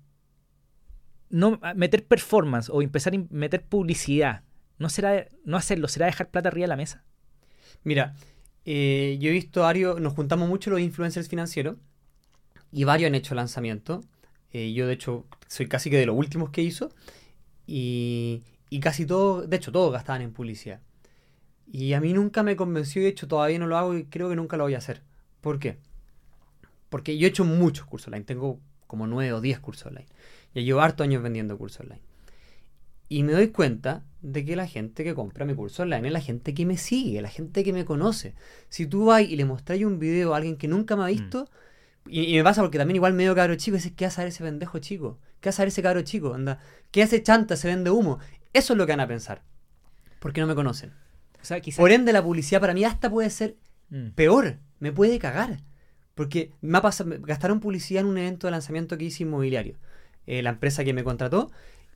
[1.30, 4.42] no meter performance o empezar a meter publicidad.
[4.78, 5.88] ¿No será no hacerlo?
[5.88, 7.04] ¿Será dejar plata arriba de la mesa?
[7.84, 8.14] Mira,
[8.64, 11.76] eh, yo he visto varios, nos juntamos mucho los influencers financieros
[12.70, 14.04] y varios han hecho lanzamientos.
[14.52, 16.90] Eh, yo de hecho soy casi que de los últimos que hizo
[17.66, 20.80] y, y casi todos, de hecho todos gastaban en publicidad.
[21.66, 24.28] Y a mí nunca me convenció y de hecho todavía no lo hago y creo
[24.28, 25.02] que nunca lo voy a hacer.
[25.40, 25.78] ¿Por qué?
[26.88, 30.06] Porque yo he hecho muchos cursos online, tengo como 9 o 10 cursos online.
[30.54, 32.02] Ya llevo harto años vendiendo cursos online.
[33.12, 36.20] Y me doy cuenta de que la gente que compra mi curso online es la
[36.20, 38.34] gente que me sigue, la gente que me conoce.
[38.70, 41.50] Si tú vas y le mostráis un video a alguien que nunca me ha visto,
[42.06, 44.78] y, y me pasa porque también igual medio cabro chico, dices, ¿qué hace ese pendejo
[44.78, 45.18] chico?
[45.40, 46.32] ¿Qué hace ese cabro chico?
[46.32, 46.58] Anda,
[46.90, 47.56] ¿qué hace chanta?
[47.56, 48.18] Se vende humo.
[48.54, 49.42] Eso es lo que van a pensar.
[50.20, 50.92] Porque no me conocen.
[51.42, 51.78] O sea, quizás...
[51.78, 53.56] Por ende, la publicidad para mí hasta puede ser
[53.90, 54.12] Mm.
[54.14, 55.60] peor, me puede cagar.
[56.14, 59.76] Porque me ha pasado, gastaron publicidad en un evento de lanzamiento que hice inmobiliario.
[60.26, 61.50] Eh, la empresa que me contrató.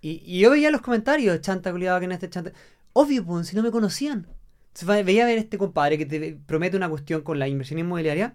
[0.06, 2.52] Y, yo veía los comentarios, chanta culiado que en este chanta.
[2.92, 4.28] Obvio, pues, si no me conocían.
[4.68, 8.34] Entonces, veía ver este compadre que te promete una cuestión con la inversión inmobiliaria.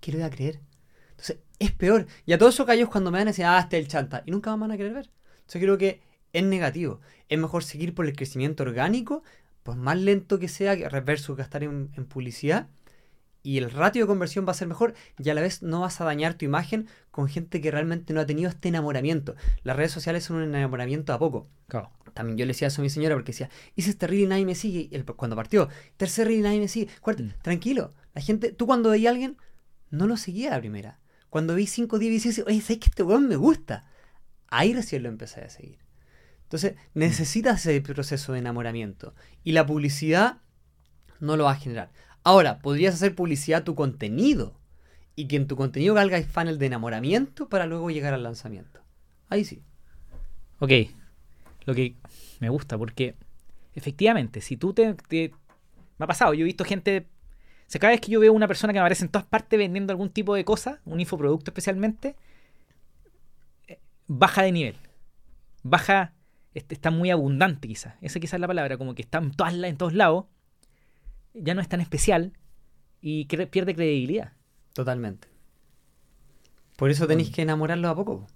[0.00, 0.60] ¿Qué le voy a creer?
[1.10, 2.06] Entonces, es peor.
[2.24, 4.22] Y a todos esos callos cuando me van a ah, este es el chanta.
[4.24, 5.10] Y nunca me van a querer ver.
[5.40, 6.00] Entonces creo que
[6.32, 7.00] es negativo.
[7.28, 9.22] Es mejor seguir por el crecimiento orgánico,
[9.64, 12.68] pues más lento que sea, versus gastar en, en publicidad.
[13.44, 16.00] Y el ratio de conversión va a ser mejor y a la vez no vas
[16.00, 19.36] a dañar tu imagen con gente que realmente no ha tenido este enamoramiento.
[19.62, 21.48] Las redes sociales son un enamoramiento a poco.
[21.68, 21.92] Claro.
[22.14, 24.46] También yo le decía eso a mi señora porque decía, hice este reel y nadie
[24.46, 24.88] me sigue.
[24.92, 26.88] Él, cuando partió, tercer reel y nadie me sigue.
[27.00, 27.32] Cuarto, Mm.
[27.42, 27.92] tranquilo.
[28.14, 29.36] La gente, tú cuando veías a alguien,
[29.90, 30.98] no lo seguía a la primera.
[31.28, 33.84] Cuando vi 5, 10, 16, oye, ¿sabes que este weón me gusta?
[34.48, 35.78] Ahí recién lo empecé a seguir.
[36.44, 39.14] Entonces, necesitas ese proceso de enamoramiento.
[39.42, 40.38] Y la publicidad
[41.20, 41.90] no lo va a generar.
[42.24, 44.54] Ahora, podrías hacer publicidad a tu contenido.
[45.14, 48.80] Y que en tu contenido valga el de enamoramiento para luego llegar al lanzamiento.
[49.28, 49.62] Ahí sí.
[50.58, 50.72] Ok,
[51.66, 51.94] lo que
[52.40, 53.14] me gusta, porque
[53.74, 55.30] efectivamente, si tú te, Me
[56.00, 57.06] ha pasado, yo he visto gente...
[57.68, 59.92] O sea, cada vez que yo veo una persona que aparece en todas partes vendiendo
[59.92, 62.16] algún tipo de cosa, un infoproducto especialmente,
[63.68, 64.76] eh, baja de nivel.
[65.62, 66.12] Baja...
[66.54, 67.96] Está muy abundante quizás.
[68.00, 70.26] Esa quizás es la palabra, como que está en, todas en todos lados.
[71.34, 72.32] Ya no es tan especial
[73.00, 74.32] y cre- pierde credibilidad.
[74.72, 75.28] Totalmente.
[76.76, 78.26] Por eso tenéis que enamorarlo a poco.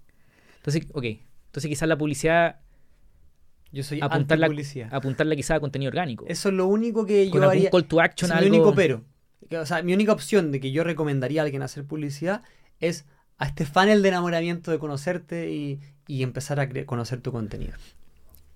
[0.57, 1.03] Entonces, ok.
[1.47, 2.59] Entonces quizás la publicidad,
[3.71, 4.93] Yo soy apuntarla, publicidad.
[4.93, 6.25] apuntarla quizás a contenido orgánico.
[6.27, 7.69] Eso es lo único que con yo algún haría.
[7.71, 8.49] call to action, es algo...
[8.49, 9.03] mi único pero.
[9.59, 12.43] O sea, mi única opción de que yo recomendaría a alguien hacer publicidad
[12.79, 13.05] es
[13.37, 17.73] a este funnel de enamoramiento de conocerte y, y empezar a conocer tu contenido.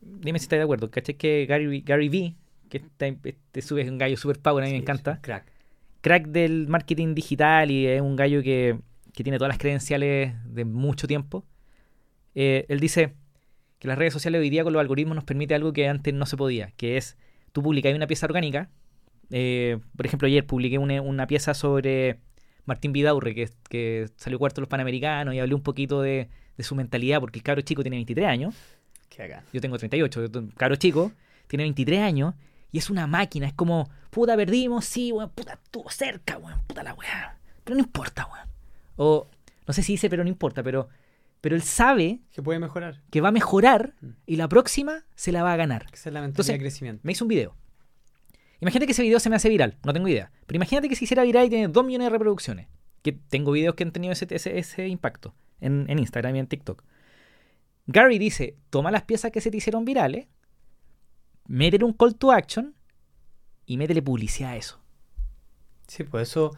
[0.02, 0.92] Dime si estás de acuerdo.
[0.92, 2.36] ¿Cachai que Gary, Gary Vee,
[2.80, 3.08] que está,
[3.52, 5.46] te sube un gallo super power, a mí me encanta, Crack.
[6.02, 8.80] crack del marketing digital y es un gallo que,
[9.14, 11.46] que tiene todas las credenciales de mucho tiempo.
[12.36, 13.14] Eh, él dice
[13.80, 16.26] que las redes sociales hoy día con los algoritmos nos permite algo que antes no
[16.26, 17.18] se podía, que es
[17.52, 18.70] tú publicas una pieza orgánica.
[19.30, 22.20] eh, por ejemplo, ayer publiqué una, una pieza sobre
[22.66, 26.64] Martín Vidaurre, que, que salió cuarto en los Panamericanos y hablé un poquito de, de
[26.64, 28.56] su mentalidad, porque el cabro chico tiene 23 años.
[29.54, 31.12] Yo tengo 38, yo tengo- cabro chico,
[31.48, 32.34] tiene 23 años
[32.74, 33.48] y es una máquina.
[33.48, 37.38] Es como, puta, perdimos, sí, weón, puta, estuvo cerca, weón, puta la weá.
[37.64, 38.50] Pero no importa, weón.
[38.98, 39.28] O,
[39.66, 40.90] no sé si dice, pero no importa, pero,
[41.40, 43.02] pero él sabe Que puede mejorar.
[43.10, 44.08] que va a mejorar Mm.
[44.26, 45.86] y la próxima se la va a ganar.
[45.94, 47.00] Esa es la Entonces, de crecimiento.
[47.06, 47.56] Me hizo un video.
[48.60, 50.32] Imagínate que ese video se me hace viral, no tengo idea.
[50.48, 52.68] Pero imagínate que se hiciera viral y tiene 2 millones de reproducciones.
[53.02, 56.48] Que tengo videos que han tenido ese, ese, ese impacto en, en Instagram y en
[56.48, 56.82] TikTok.
[57.88, 60.28] Gary dice, toma las piezas que se te hicieron virales,
[61.48, 62.74] métele un call to action
[63.66, 64.80] y métele publicidad a eso.
[65.88, 66.56] Sí, pues eso.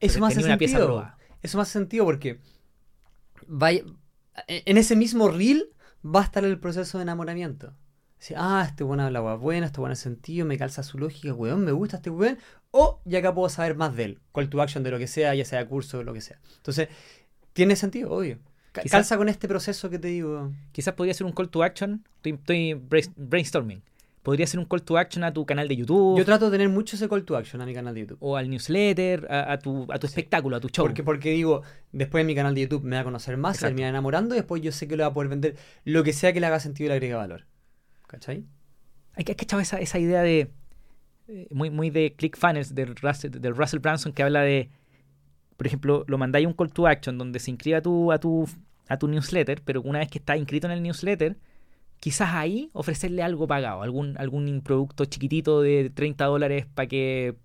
[0.00, 1.12] Eso me hace tenía una pieza sentido.
[1.42, 2.40] Eso hace sentido porque.
[3.46, 3.82] Vaya,
[4.48, 5.68] en ese mismo reel
[6.04, 7.74] va a estar el proceso de enamoramiento.
[8.20, 11.64] Así, ah, este weón habla agua buena, este buen sentido, me calza su lógica, weón,
[11.64, 12.38] me gusta este weón.
[12.70, 14.20] O ya acá puedo saber más de él.
[14.32, 16.38] Call to action de lo que sea, ya sea curso o lo que sea.
[16.56, 16.88] Entonces,
[17.52, 18.38] tiene sentido, obvio.
[18.72, 20.52] Quizás- Calza con este proceso que te digo.
[20.70, 23.82] Quizás podría ser un call to action, estoy, estoy brain- brainstorming.
[24.22, 26.68] Podría ser un call to action a tu canal de YouTube Yo trato de tener
[26.68, 28.18] mucho ese call to action a mi canal de YouTube.
[28.20, 30.84] o al newsletter, a, a tu, a tu espectáculo, a tu show.
[30.84, 33.66] Porque, porque digo, después en mi canal de YouTube me va a conocer más, se
[33.66, 36.32] termina enamorando y después yo sé que le va a poder vender lo que sea
[36.32, 37.46] que le haga sentido y le agregue valor.
[38.06, 38.44] ¿Cachai?
[39.14, 40.52] Hay que cachado esa, esa idea de.
[41.28, 44.70] eh, muy, muy de ClickFunnels, del Russell, del Russell Branson, que habla de.
[45.56, 48.48] Por ejemplo, lo mandáis un call to action donde se inscribe a tu, a tu,
[48.88, 51.36] a tu newsletter, pero una vez que está inscrito en el newsletter,
[52.02, 57.36] quizás ahí ofrecerle algo pagado, algún, algún producto chiquitito de 30 dólares para que.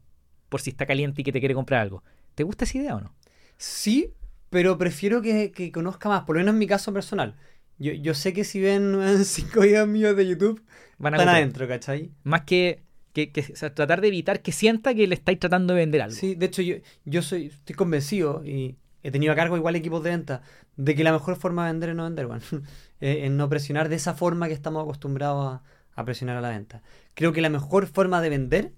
[0.50, 2.04] por si está caliente y que te quiere comprar algo.
[2.34, 3.14] ¿Te gusta esa idea o no?
[3.58, 4.10] Sí,
[4.50, 7.36] pero prefiero que, que conozca más, por lo menos en mi caso personal.
[7.78, 10.64] Yo, yo sé que si ven 5 videos míos de YouTube,
[10.98, 12.10] Van a están adentro, ¿cachai?
[12.24, 12.82] Más que.
[13.14, 16.02] que, que- o sea, tratar de evitar que sienta que le estáis tratando de vender
[16.02, 16.16] algo.
[16.16, 20.04] Sí, de hecho yo, yo soy, estoy convencido y he tenido a cargo igual equipos
[20.04, 20.42] de venta
[20.76, 22.42] de que la mejor forma de vender es no vender, bueno,
[23.02, 25.64] eh, en no presionar de esa forma que estamos acostumbrados a,
[25.96, 26.82] a presionar a la venta.
[27.14, 28.74] Creo que la mejor forma de vender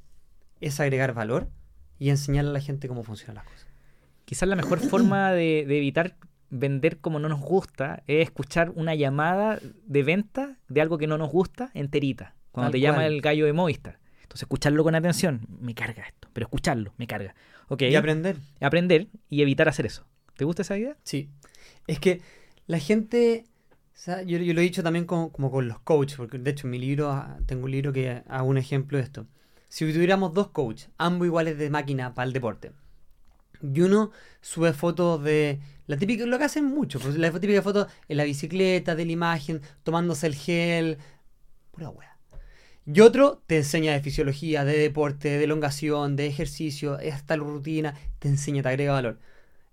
[0.62, 1.50] es agregar valor
[1.98, 3.68] y enseñarle a la gente cómo funcionan las cosas.
[4.26, 6.16] Quizás la mejor forma de, de evitar
[6.50, 11.18] vender como no nos gusta es escuchar una llamada de venta de algo que no
[11.18, 12.36] nos gusta enterita.
[12.52, 13.99] Cuando Tal te llama el gallo de Movistar.
[14.30, 16.30] Entonces, escucharlo con atención, me carga esto.
[16.34, 17.34] Pero escucharlo, me carga.
[17.68, 17.82] Ok.
[17.82, 18.38] Y aprender.
[18.62, 20.06] aprender y evitar hacer eso.
[20.38, 20.96] ¿Te gusta esa idea?
[21.04, 21.32] Sí.
[21.88, 22.22] Es que
[22.68, 26.38] la gente, o sea, yo, yo lo he dicho también como con los coaches, porque
[26.38, 29.26] de hecho en mi libro, ah, tengo un libro que hago un ejemplo de esto.
[29.68, 32.72] Si tuviéramos dos coaches, ambos iguales de máquina para el deporte,
[33.64, 34.12] y uno
[34.42, 38.26] sube fotos de la típica, lo que hacen mucho, pues la típica foto en la
[38.26, 41.00] bicicleta, de la imagen, tomándose el gel,
[41.72, 42.09] pura wea.
[42.92, 48.30] Y otro te enseña de fisiología, de deporte, de elongación, de ejercicio, esta rutina, te
[48.30, 49.20] enseña, te agrega valor.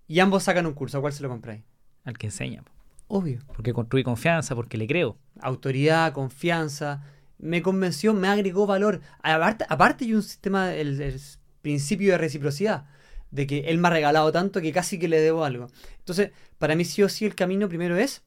[0.06, 1.62] Y ambos sacan un curso, ¿a cuál se lo compráis?
[2.04, 2.62] Al que enseña.
[3.08, 3.38] Obvio.
[3.54, 5.16] Porque construye confianza, porque le creo.
[5.40, 7.04] Autoridad, confianza.
[7.38, 9.00] Me convenció, me agregó valor.
[9.22, 11.18] Aparte, aparte hay un sistema, el, el
[11.62, 12.86] principio de reciprocidad.
[13.30, 15.68] de que él me ha regalado tanto que casi que le debo algo.
[15.98, 18.22] Entonces, para mí sí o sí el camino primero es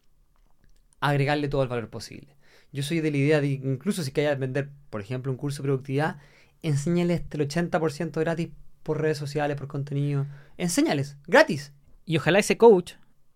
[1.00, 2.36] agregarle todo el valor posible.
[2.72, 5.68] Yo soy de la idea de, incluso si quieres vender, por ejemplo, un curso de
[5.68, 6.18] productividad,
[6.62, 8.50] enséñales el 80% gratis
[8.84, 10.28] por redes sociales, por contenido.
[10.58, 11.74] Enséñales, gratis.
[12.06, 12.94] Y ojalá ese coach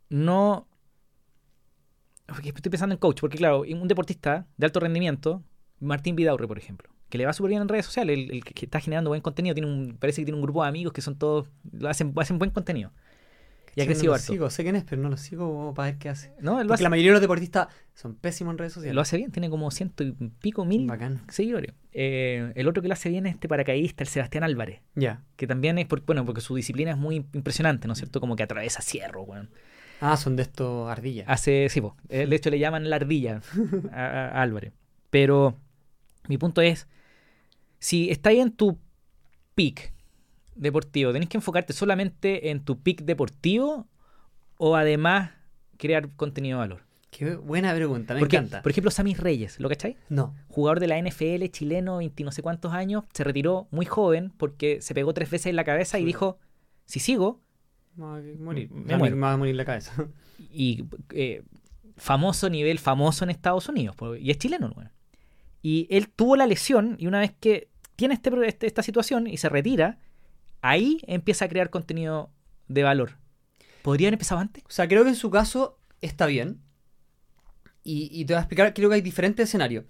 [0.09, 0.67] no...
[2.43, 5.43] Estoy pensando en coach, porque claro, un deportista de alto rendimiento,
[5.79, 8.79] Martín Vidaurre, por ejemplo, que le va súper bien en redes sociales, el, que está
[8.79, 11.49] generando buen contenido, tiene un, parece que tiene un grupo de amigos que son todos,
[11.71, 12.91] lo hacen, hacen buen contenido.
[13.75, 15.97] Y ha crecido no lo sigo, sé quién es, pero no lo sigo para ver
[15.97, 16.33] qué hace.
[16.39, 18.95] No, Porque la mayoría de los deportistas son pésimos en redes sociales.
[18.95, 20.91] Lo hace bien, tiene como ciento y pico mil
[21.29, 21.73] seguidores.
[21.91, 24.81] Eh, el otro que lo hace bien es este paracaidista, el Sebastián Álvarez.
[24.95, 25.23] Ya.
[25.35, 28.19] Que también es, bueno, porque su disciplina es muy impresionante, ¿no es cierto?
[28.19, 29.49] Como que atraviesa cierro, bueno.
[30.01, 31.25] Ah, son de estos ardillas.
[31.29, 33.41] Hace, sí, eh, de hecho le llaman la ardilla
[33.91, 34.73] a, Álvarez.
[35.09, 35.57] Pero
[36.27, 36.87] mi punto es,
[37.79, 38.79] si estáis en tu
[39.55, 39.92] peak
[40.55, 43.87] deportivo, ¿tenés que enfocarte solamente en tu pick deportivo
[44.57, 45.31] o además
[45.77, 46.81] crear contenido de valor?
[47.11, 48.63] Qué buena pregunta, me encanta.
[48.63, 49.97] Por ejemplo, Sammy Reyes, ¿lo cacháis?
[50.09, 50.33] No.
[50.47, 54.81] Jugador de la NFL chileno, 20 no sé cuántos años, se retiró muy joven porque
[54.81, 56.39] se pegó tres veces en la cabeza y dijo,
[56.85, 57.39] si sigo...
[57.95, 59.93] Me voy a morir, me, me va a morir la cabeza.
[60.51, 61.43] Y eh,
[61.95, 64.71] famoso nivel, famoso en Estados Unidos, y es chileno.
[64.73, 64.91] Bueno.
[65.61, 69.37] Y él tuvo la lesión y una vez que tiene este, este, esta situación y
[69.37, 69.99] se retira,
[70.63, 72.31] ahí empieza a crear contenido
[72.67, 73.17] de valor.
[73.83, 74.63] ¿Podría haber empezado antes?
[74.65, 76.61] O sea, creo que en su caso está bien.
[77.85, 79.83] Y, te voy a explicar, creo que hay diferentes escenarios.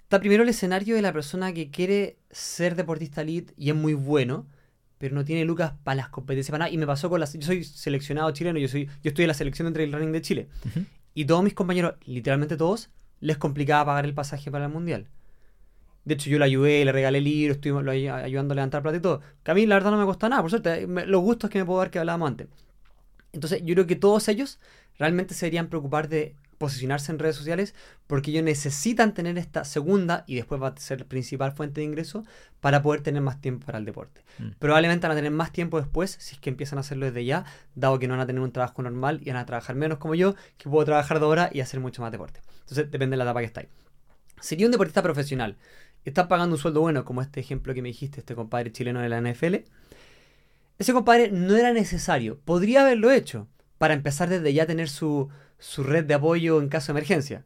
[0.00, 3.94] Está primero el escenario de la persona que quiere ser deportista elite y es muy
[3.94, 4.46] bueno,
[4.98, 6.70] pero no tiene lucas para las competencias, para nada.
[6.70, 7.32] Y me pasó con las...
[7.32, 10.22] Yo soy seleccionado chileno, yo, soy, yo estoy en la selección entre el running de
[10.22, 10.48] Chile.
[11.14, 15.08] Y todos mis compañeros, literalmente todos, les complicaba pagar el pasaje para el Mundial.
[16.04, 19.20] De hecho, yo le ayudé, le regalé libros, estuve ayudando a levantar plata y todo.
[19.42, 20.86] Que a mí la verdad no me cuesta nada, por suerte.
[20.86, 22.48] los gustos que me puedo dar que hablábamos antes.
[23.32, 24.58] Entonces, yo creo que todos ellos
[24.98, 27.74] realmente se deberían preocupar de posicionarse en redes sociales
[28.06, 32.24] porque ellos necesitan tener esta segunda y después va a ser principal fuente de ingreso
[32.60, 34.20] para poder tener más tiempo para el deporte.
[34.38, 34.50] Mm.
[34.60, 37.44] Probablemente van a tener más tiempo después si es que empiezan a hacerlo desde ya,
[37.74, 40.14] dado que no van a tener un trabajo normal y van a trabajar menos como
[40.14, 42.42] yo, que puedo trabajar de hora y hacer mucho más deporte.
[42.60, 43.68] Entonces, depende de la etapa que estáis.
[44.40, 45.56] Sería un deportista profesional
[46.04, 49.08] está pagando un sueldo bueno, como este ejemplo que me dijiste, este compadre chileno de
[49.08, 49.56] la NFL,
[50.78, 52.38] ese compadre no era necesario.
[52.44, 53.48] Podría haberlo hecho
[53.78, 55.30] para empezar desde ya a tener su,
[55.78, 57.44] red de apoyo en caso de emergencia.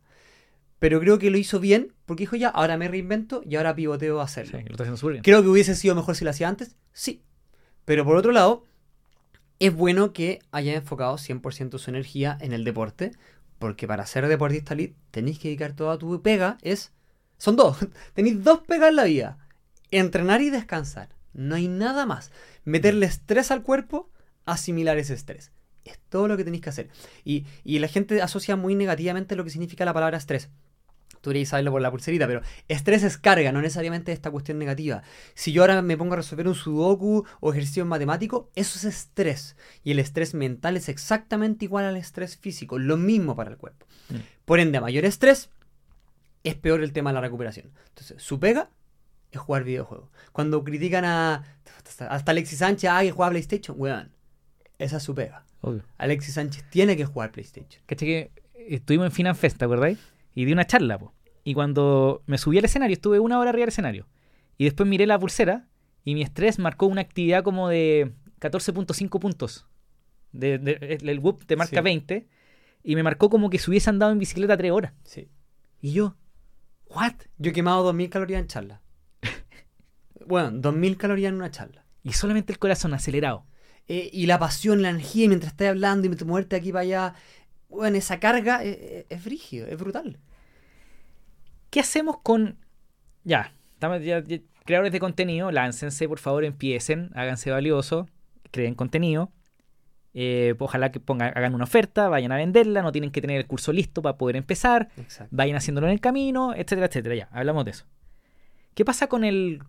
[0.78, 4.20] Pero creo que lo hizo bien porque dijo ya, ahora me reinvento y ahora pivoteo
[4.20, 4.58] a hacerlo.
[5.22, 7.22] Creo que hubiese sido mejor si lo hacía antes, sí.
[7.84, 8.64] Pero por otro lado,
[9.58, 13.12] es bueno que haya enfocado 100% su energía en el deporte,
[13.58, 16.92] porque para ser deportista elite tenéis que dedicar toda tu pega, es
[17.38, 17.78] son dos.
[18.14, 19.38] Tenéis dos pegas en la vida.
[19.90, 21.10] Entrenar y descansar.
[21.32, 22.32] No hay nada más.
[22.64, 24.10] Meterle estrés al cuerpo,
[24.46, 25.52] asimilar ese estrés.
[25.84, 26.88] Es todo lo que tenéis que hacer.
[27.24, 30.48] Y, la gente asocia muy negativamente lo que significa la palabra estrés.
[31.20, 35.02] Tú deberías saberlo por la pulserita, pero estrés es carga, no necesariamente esta cuestión negativa.
[35.34, 39.56] Si yo ahora me pongo a resolver un sudoku o ejercicio matemático, eso es estrés.
[39.82, 43.86] Y el estrés mental es exactamente igual al estrés físico, lo mismo para el cuerpo.
[44.08, 44.16] Mm.
[44.44, 45.50] Por ende, a mayor estrés,
[46.48, 47.72] es peor el tema de la recuperación.
[47.88, 48.70] Entonces, su pega
[49.30, 50.10] es jugar videojuegos.
[50.32, 51.44] Cuando critican a
[52.08, 54.12] hasta Alexis Sánchez, ah, que juega PlayStation, weón,
[54.78, 55.44] esa es su pega.
[55.98, 57.82] Alexis Sánchez tiene que jugar PlayStation.
[57.86, 58.32] ¿Cachai que
[58.68, 59.98] estuvimos en Final Fest, ¿te acordáis?
[60.34, 61.12] Y di una charla, po.
[61.42, 64.06] Y cuando me subí al escenario, estuve una hora arriba del escenario.
[64.58, 65.66] Y después miré la pulsera
[66.04, 69.66] y mi estrés marcó una actividad como de 14.5 puntos.
[70.32, 72.26] De, el whoop te marca 20.
[72.82, 74.92] Y me marcó como que se hubiese andado en bicicleta 3 horas.
[75.04, 75.28] Sí.
[75.80, 76.16] Y yo,
[76.88, 77.14] ¿What?
[77.38, 78.80] Yo he quemado 2.000 calorías en charla.
[80.26, 81.84] bueno, 2.000 calorías en una charla.
[82.02, 83.46] Y solamente el corazón acelerado.
[83.88, 87.14] Eh, y la pasión, la energía, mientras estás hablando y moverte aquí para allá.
[87.68, 90.18] Bueno, esa carga es, es frígido, es brutal.
[91.70, 92.58] ¿Qué hacemos con.
[93.24, 94.22] Ya, estamos ya,
[94.64, 98.06] creadores de contenido, láncense, por favor, empiecen, háganse valiosos,
[98.50, 99.32] creen contenido.
[100.18, 103.46] Eh, ojalá que pongan, hagan una oferta, vayan a venderla, no tienen que tener el
[103.46, 104.88] curso listo para poder empezar,
[105.30, 107.14] vayan haciéndolo en el camino, etcétera, etcétera.
[107.14, 107.84] Ya, hablamos de eso.
[108.74, 109.62] ¿Qué pasa con el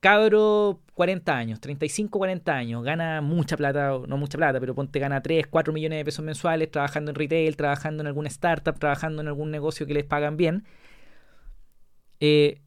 [0.00, 5.22] cabro 40 años, 35, 40 años, gana mucha plata, no mucha plata, pero ponte gana
[5.22, 9.28] 3, 4 millones de pesos mensuales trabajando en retail, trabajando en alguna startup, trabajando en
[9.28, 10.64] algún negocio que les pagan bien?
[12.18, 12.60] Eh,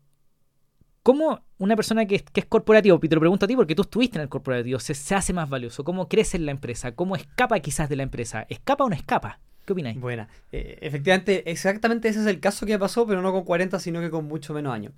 [1.06, 4.18] ¿Cómo una persona que, es corporativo, y te lo pregunto a ti porque tú estuviste
[4.18, 5.84] en el corporativo, se, hace más valioso?
[5.84, 6.94] ¿Cómo crece en la empresa?
[6.94, 8.48] ¿Cómo escapa quizás de la empresa?
[8.50, 9.40] ¿Escapa o no escapa?
[9.66, 10.00] ¿Qué opináis?
[10.00, 10.28] Buena.
[10.52, 14.10] Eh, efectivamente, exactamente ese es el caso que pasó, pero no con 40, sino que
[14.10, 14.94] con mucho menos años.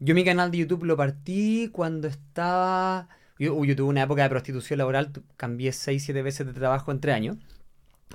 [0.00, 4.30] Yo mi canal de YouTube lo partí cuando estaba Yo, yo tuve una época de
[4.30, 7.36] prostitución laboral, cambié 6, 7 veces de trabajo en 3 años.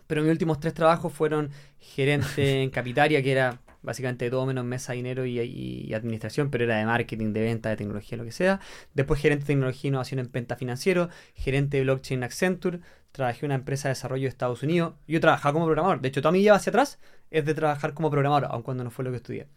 [0.08, 4.94] Pero mis últimos tres trabajos fueron gerente en Capitaria, que era básicamente todo menos mesa,
[4.94, 8.60] dinero y, administración, pero era de marketing, de venta, de tecnología, lo que sea.
[8.94, 12.80] Después gerente de tecnología e innovación en Penta Financiero, gerente de blockchain en Accenture,
[13.12, 14.94] trabajé en una empresa de desarrollo de Estados Unidos.
[15.08, 17.00] Yo trabajaba como programador, de hecho toda mi vida hacia atrás
[17.32, 19.48] es de trabajar como programador, aun cuando no fue lo que estudié.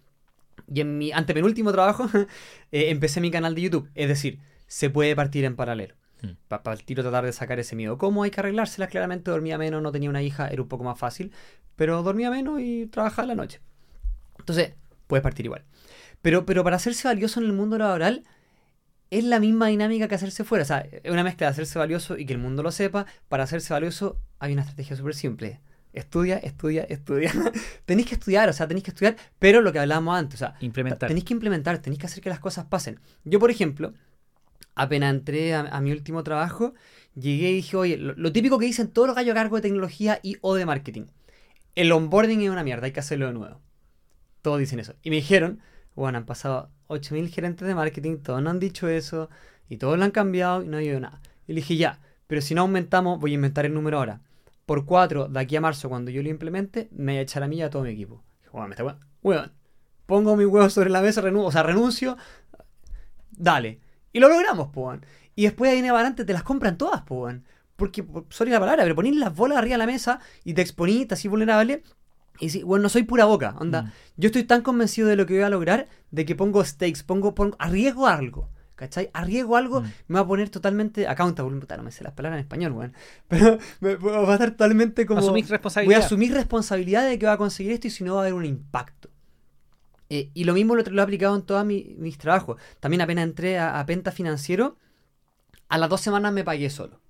[0.72, 2.06] Y en mi antepenúltimo trabajo
[2.72, 5.94] eh, empecé mi canal de YouTube, es decir, se puede partir en paralelo.
[6.46, 7.98] Para el tiro tratar de sacar ese miedo.
[7.98, 8.90] ¿Cómo hay que arreglárselas?
[8.90, 11.32] Claramente dormía menos, no tenía una hija, era un poco más fácil,
[11.74, 13.60] pero dormía menos y trabajaba en la noche.
[14.42, 14.74] Entonces,
[15.06, 15.64] puedes partir igual.
[16.20, 18.24] Pero, pero para hacerse valioso en el mundo laboral,
[19.10, 20.62] es la misma dinámica que hacerse fuera.
[20.62, 23.06] O sea, es una mezcla de hacerse valioso y que el mundo lo sepa.
[23.28, 25.60] Para hacerse valioso hay una estrategia súper simple.
[25.92, 27.30] Estudia, estudia, estudia.
[27.84, 30.54] tenéis que estudiar, o sea, tenéis que estudiar, pero lo que hablábamos antes, o sea,
[30.60, 31.08] Implementar.
[31.08, 32.98] tenéis que implementar, tenéis que hacer que las cosas pasen.
[33.24, 33.92] Yo, por ejemplo,
[34.74, 36.72] apenas entré a, a mi último trabajo,
[37.14, 39.62] llegué y dije, oye, lo, lo típico que dicen todos los gallos a cargo de
[39.62, 41.04] tecnología y o de marketing.
[41.74, 43.60] El onboarding es una mierda, hay que hacerlo de nuevo.
[44.42, 44.94] Todos dicen eso.
[45.02, 45.60] Y me dijeron,
[45.94, 49.30] bueno, han pasado 8.000 gerentes de marketing, todos no han dicho eso,
[49.68, 51.20] y todos lo han cambiado y no ha habido nada.
[51.46, 54.20] Y dije, ya, pero si no aumentamos, voy a inventar el número ahora.
[54.66, 57.48] Por 4, de aquí a marzo, cuando yo lo implemente, me voy a echar a
[57.48, 58.22] mí y a todo mi equipo.
[58.52, 59.52] Bueno, me está weón.
[60.06, 62.16] Pongo mi huevo sobre la mesa, renuncio, o sea, renuncio,
[63.30, 63.80] dale.
[64.12, 65.04] Y lo logramos, weón.
[65.34, 67.44] Y después de ahí en adelante te las compran todas, weón.
[67.76, 70.62] Porque, por- sorry la palabra, pero ponís las bolas arriba de la mesa y te
[70.62, 71.82] exponís, así vulnerable.
[72.40, 73.82] Y sí, bueno, no soy pura boca, onda.
[73.82, 73.92] Mm.
[74.16, 77.34] Yo estoy tan convencido de lo que voy a lograr, de que pongo stakes, pongo,
[77.34, 78.48] pongo arriesgo algo.
[78.74, 79.10] ¿Cachai?
[79.12, 79.84] Arriesgo algo, Mm.
[80.08, 81.60] me va a poner totalmente accountable.
[81.60, 82.94] Puta, no me sé las palabras en español, weón.
[83.28, 85.20] Pero me, va a estar totalmente como.
[85.20, 86.02] Asumir Voy responsabilidad.
[86.02, 88.34] a asumir responsabilidad de que va a conseguir esto y si no va a haber
[88.34, 89.08] un impacto.
[90.08, 92.60] Eh, y lo mismo lo, lo he aplicado en todos mi- mis trabajos.
[92.80, 94.76] También apenas entré a, a Penta Financiero,
[95.68, 97.00] a las dos semanas me pagué solo.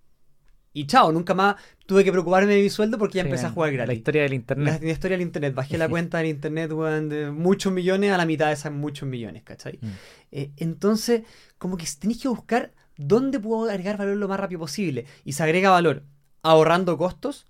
[0.74, 1.56] Y chao, nunca más
[1.86, 3.88] tuve que preocuparme de mi sueldo porque ya Sí, empecé a jugar gratis.
[3.88, 4.80] La historia del internet.
[4.82, 5.54] la historia del internet.
[5.54, 9.08] Bajé la cuenta del internet, weón, de muchos millones a la mitad de esas muchos
[9.08, 9.78] millones, ¿cachai?
[9.82, 9.88] Mm.
[10.32, 11.22] Eh, entonces,
[11.58, 15.04] como que tenéis que buscar dónde puedo agregar valor lo más rápido posible.
[15.24, 16.04] Y se agrega valor
[16.42, 17.46] ahorrando costos,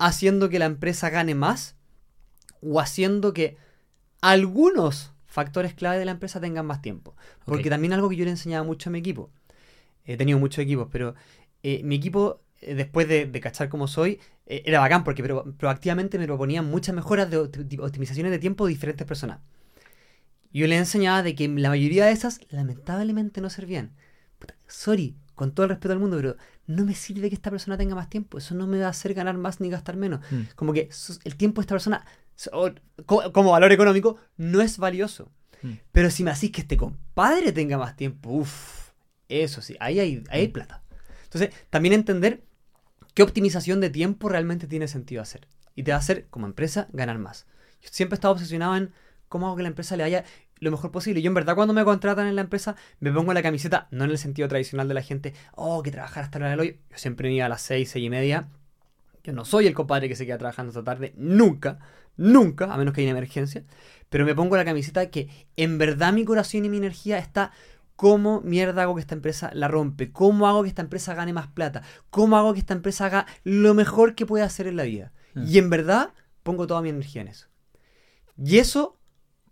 [0.00, 1.76] haciendo que la empresa gane más
[2.60, 3.56] o haciendo que
[4.20, 7.14] algunos factores clave de la empresa tengan más tiempo.
[7.44, 7.70] Porque Ok.
[7.70, 9.30] también algo que yo le enseñaba mucho a mi equipo.
[10.04, 11.14] He tenido muchos equipos, pero
[11.62, 16.18] eh, mi equipo, después de, de cachar como soy, eh, era bacán porque pro- proactivamente
[16.18, 19.40] me proponían muchas mejoras de opti- optimizaciones de tiempo de diferentes personas.
[20.52, 23.92] Yo le enseñaba de que la mayoría de esas lamentablemente no servían.
[24.38, 26.36] Puta, sorry, con todo el respeto del mundo, pero
[26.66, 28.38] no me sirve que esta persona tenga más tiempo.
[28.38, 30.20] Eso no me va a hacer ganar más ni gastar menos.
[30.30, 30.42] Mm.
[30.56, 30.88] Como que
[31.24, 32.04] el tiempo de esta persona,
[32.34, 32.72] so- o-
[33.04, 35.30] co- como valor económico, no es valioso.
[35.62, 35.72] Mm.
[35.92, 38.90] Pero si me hacís que este compadre tenga más tiempo, uff,
[39.28, 40.82] eso sí, ahí hay, ahí hay plata.
[41.24, 42.42] Entonces, también entender
[43.18, 45.48] qué optimización de tiempo realmente tiene sentido hacer.
[45.74, 47.46] Y te va a hacer, como empresa, ganar más.
[47.82, 48.92] Yo siempre he estado obsesionado en
[49.28, 50.24] cómo hago que la empresa le vaya
[50.60, 51.20] lo mejor posible.
[51.20, 54.12] Yo en verdad cuando me contratan en la empresa me pongo la camiseta, no en
[54.12, 56.80] el sentido tradicional de la gente, oh, que trabajar hasta la hora del hoy.
[56.90, 58.46] Yo siempre iba a las 6, 6 y media.
[59.24, 61.80] Yo no soy el compadre que se queda trabajando hasta tarde, nunca,
[62.16, 63.64] nunca, a menos que haya una emergencia.
[64.10, 67.50] Pero me pongo la camiseta que en verdad mi corazón y mi energía está
[67.98, 71.48] cómo mierda hago que esta empresa la rompe, cómo hago que esta empresa gane más
[71.48, 75.12] plata, cómo hago que esta empresa haga lo mejor que puede hacer en la vida.
[75.34, 75.44] Mm.
[75.48, 77.48] Y en verdad pongo toda mi energía en eso.
[78.40, 79.00] Y eso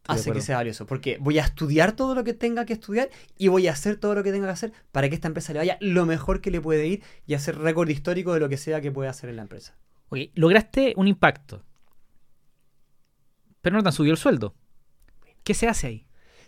[0.07, 3.49] hace que sea valioso, porque voy a estudiar todo lo que tenga que estudiar y
[3.49, 5.76] voy a hacer todo lo que tenga que hacer para que esta empresa le vaya
[5.80, 8.92] lo mejor que le puede ir y hacer récord histórico de lo que sea que
[8.92, 9.76] pueda hacer en la empresa.
[10.11, 11.64] Ok, lograste un impacto.
[13.61, 14.55] Pero no te han subido el sueldo.
[15.42, 16.06] ¿Qué se hace ahí?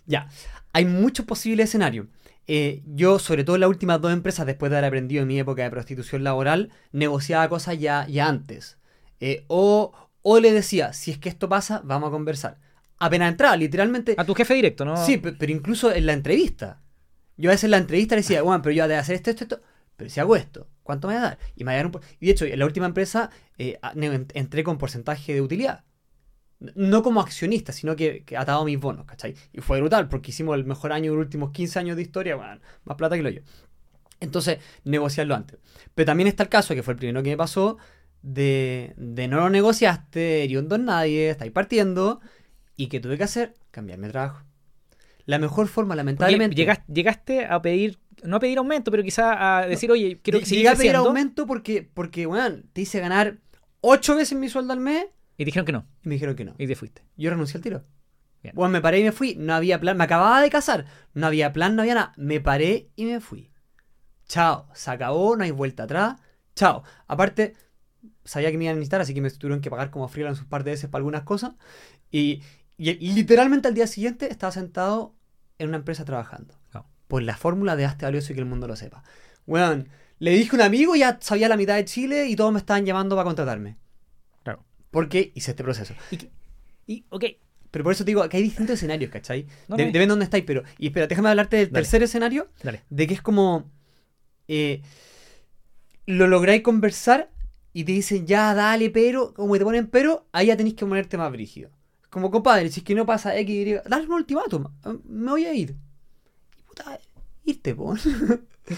[0.08, 0.28] Ya,
[0.72, 2.06] hay muchos posibles escenarios.
[2.46, 5.38] Eh, yo, sobre todo en las últimas dos empresas, después de haber aprendido en mi
[5.38, 8.78] época de prostitución laboral, negociaba cosas ya, ya antes.
[9.20, 9.92] Eh, o,
[10.22, 12.58] o le decía, si es que esto pasa, vamos a conversar.
[12.98, 14.14] Apenas entraba, literalmente.
[14.16, 14.96] A tu jefe directo, ¿no?
[14.96, 16.80] Sí, pe- pero incluso en la entrevista.
[17.36, 19.30] Yo a veces en la entrevista le decía, bueno, pero yo voy a hacer esto,
[19.30, 19.60] esto, esto.
[19.96, 21.38] Pero si hago esto, ¿cuánto me va a dar?
[21.54, 23.78] Y me va a dar un Y de hecho, en la última empresa eh,
[24.34, 25.84] entré con porcentaje de utilidad.
[26.60, 29.34] No como accionista, sino que, que atado a mis bonos, ¿cachai?
[29.52, 32.34] Y fue brutal, porque hicimos el mejor año de los últimos 15 años de historia,
[32.36, 33.42] bueno, más plata que lo yo.
[34.20, 35.58] Entonces, negociarlo antes.
[35.94, 37.78] Pero también está el caso, que fue el primero que me pasó,
[38.22, 42.20] de, de no lo negociaste, eres un don nadie, estáis partiendo,
[42.76, 44.42] y que tuve que hacer, cambiarme de trabajo.
[45.26, 46.56] La mejor forma, lamentablemente...
[46.56, 50.44] llegas- llegaste a pedir, no a pedir aumento, pero quizá a decir, oye, quiero Lle-
[50.44, 53.38] seguir Llegué a pedir aumento porque, porque weón, te hice ganar
[53.80, 55.06] ocho veces mi sueldo al mes
[55.38, 55.86] Y dijeron que no.
[56.04, 56.54] y me dijeron que no.
[56.58, 57.02] Y te fuiste.
[57.16, 57.84] Yo renuncié al tiro.
[58.42, 58.54] Bien.
[58.54, 59.34] Bueno, me paré y me fui.
[59.36, 59.96] No había plan.
[59.96, 60.84] Me acababa de casar.
[61.14, 62.12] No había plan, no había nada.
[62.16, 63.50] Me paré y me fui.
[64.26, 66.16] chao, se acabó, no hay vuelta atrás,
[66.54, 66.82] chao.
[67.06, 67.54] Aparte,
[68.24, 70.48] sabía que me iban a necesitar, así que me tuvieron que pagar como freelance un
[70.48, 71.52] par de veces para algunas cosas.
[72.10, 72.42] Y,
[72.76, 75.14] y- y literalmente al día siguiente estaba sentado
[75.58, 76.54] en una empresa trabajando.
[76.74, 76.86] No.
[77.06, 79.02] Por la fórmula de hazte valioso y que el mundo lo sepa.
[79.46, 82.58] Weón, le dije a un amigo, ya sabía la mitad de Chile y todos me
[82.58, 83.78] estaban llamando para contratarme.
[84.90, 85.94] Porque hice este proceso.
[86.86, 87.24] Y, ok,
[87.70, 89.46] Pero por eso te digo que hay distintos escenarios, ¿cachai?
[89.68, 89.86] No, De- no.
[89.88, 90.62] Depende de dónde estáis, pero.
[90.78, 91.82] Y espera, déjame hablarte del Dale.
[91.82, 92.82] tercer escenario, dale.
[92.88, 93.70] de que es como.
[94.48, 94.80] eh,
[96.06, 97.30] lo lográis conversar
[97.74, 99.34] y te dicen, ya, dale, pero.
[99.34, 101.70] Como te ponen pero, ahí ya tenéis que ponerte más brígido.
[102.08, 104.64] Como compadre, si es que no pasa X, Y, dale un ultimátum.
[105.04, 105.76] Me voy a ir.
[106.58, 106.98] Y puta,
[107.44, 107.94] irte, po.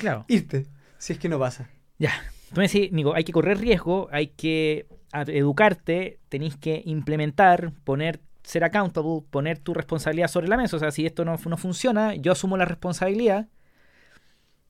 [0.00, 0.24] Claro.
[0.28, 0.66] irte.
[0.98, 1.70] Si es que no pasa.
[1.98, 2.10] Ya.
[2.52, 7.72] Tú me decís, Nico, hay que correr riesgo, hay que a- educarte, tenéis que implementar,
[7.84, 10.76] poner, ser accountable, poner tu responsabilidad sobre la mesa.
[10.76, 13.48] O sea, si esto no, no funciona, yo asumo la responsabilidad.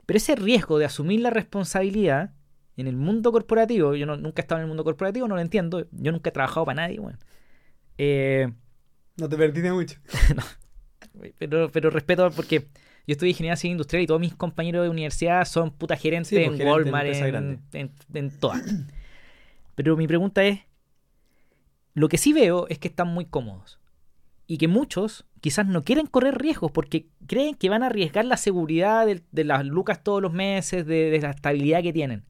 [0.07, 2.32] Pero ese riesgo de asumir la responsabilidad
[2.76, 5.41] en el mundo corporativo, yo no- nunca he estado en el mundo corporativo, no lo
[5.41, 5.86] entiendo.
[5.93, 7.18] Yo nunca he trabajado para nadie, bueno.
[7.99, 8.49] Eh,
[9.16, 9.97] No te perdiste mucho.
[11.38, 12.61] pero, pero respeto porque
[13.07, 16.36] yo estudié ingeniería civil industrial y todos mis compañeros de universidad son puta gerentes Sí,
[16.45, 17.59] pues, en Walmart, en, grande.
[17.72, 18.62] en, en todas.
[19.83, 20.61] Pero mi pregunta es,
[21.95, 23.81] lo que sí veo es que están muy cómodos
[24.47, 28.37] y que muchos quizás no quieren correr riesgos porque creen que van a arriesgar la
[28.37, 32.26] seguridad de, las lucas todos los meses, de, de la estabilidad que tienen.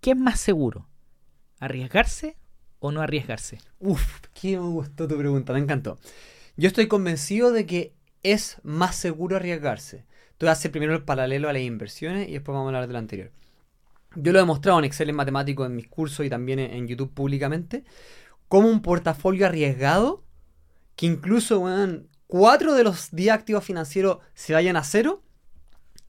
[0.00, 0.88] ¿Qué es más seguro?
[1.60, 2.38] ¿Arriesgarse
[2.78, 3.58] o no arriesgarse?
[3.78, 5.98] Uf, qué me gustó tu pregunta, me encantó.
[6.56, 10.06] Yo estoy convencido de que es más seguro arriesgarse.
[10.38, 12.98] Tú haces primero el paralelo a las inversiones y después vamos a hablar de lo
[13.00, 13.32] anterior.
[14.16, 17.12] Yo lo he demostrado en Excel en matemático en mis cursos y también en, YouTube
[17.12, 17.84] públicamente,
[18.48, 20.22] como un portafolio arriesgado,
[20.96, 21.64] que incluso
[22.26, 25.22] cuatro de los 10 activos financieros se vayan a cero,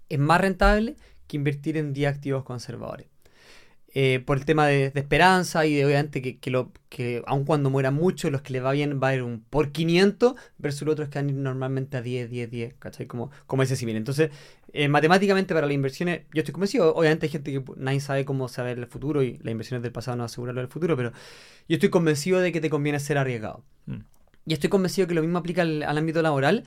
[0.10, 0.96] es más rentable
[1.28, 3.08] que invertir en 10 activos conservadores
[3.96, 8.32] eh, por el tema de, esperanza y de obviamente que, que, aun cuando mueran muchos,
[8.32, 11.20] los que les va bien va a ir un por 500 versus los otros que
[11.20, 13.06] van a ir normalmente a 10, 10, 10, ¿cachai?
[13.06, 13.96] Como, como ese símil.
[13.96, 14.32] Entonces,
[14.74, 18.48] eh, matemáticamente para las inversiones, yo estoy convencido, obviamente hay gente que nadie sabe cómo
[18.48, 21.12] saber el futuro y las inversiones del pasado no aseguran lo del futuro, pero
[21.70, 23.64] yo estoy convencido de que te conviene ser arriesgado.
[23.86, 24.00] Mm.
[24.46, 26.66] Y estoy convencido que lo mismo aplica al, al ámbito laboral,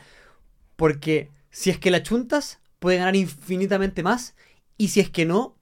[0.76, 4.34] porque si es que la chuntas, puede ganar infinitamente más,
[4.78, 5.56] y si es que no,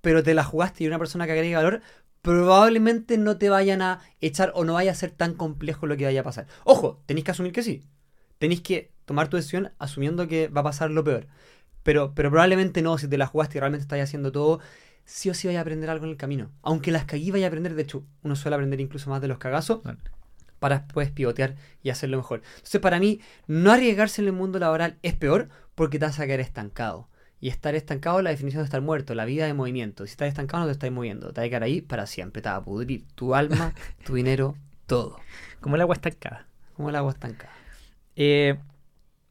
[0.00, 1.82] pero te la jugaste y una persona que agregue valor,
[2.22, 6.04] probablemente no te vayan a echar o no vaya a ser tan complejo lo que
[6.04, 6.46] vaya a pasar.
[6.64, 7.82] Ojo, tenéis que asumir que sí.
[8.38, 11.26] Tenéis que tomar tu decisión asumiendo que va a pasar lo peor.
[11.82, 14.60] Pero, pero probablemente no, si te la jugaste y realmente estás haciendo todo,
[15.04, 16.50] sí o sí vaya a aprender algo en el camino.
[16.62, 19.38] Aunque las caguí vaya a aprender, de hecho, uno suele aprender incluso más de los
[19.38, 19.98] cagazos Bueno,
[20.58, 22.42] para después pivotear y hacerlo mejor.
[22.56, 26.26] Entonces, para mí, no arriesgarse en el mundo laboral es peor porque te vas a
[26.26, 27.08] quedar estancado.
[27.40, 30.04] Y estar estancado es la definición de estar muerto, la vida de movimiento.
[30.04, 31.32] Si estás estancado, no te estás moviendo.
[31.32, 32.42] Te vas a quedar ahí para siempre.
[32.42, 33.72] Te va a pudrir tu alma,
[34.04, 34.56] tu dinero,
[34.86, 35.24] todo.
[35.60, 36.46] como el agua estancada.
[36.76, 37.54] Como el agua estancada.
[38.16, 38.58] Eh,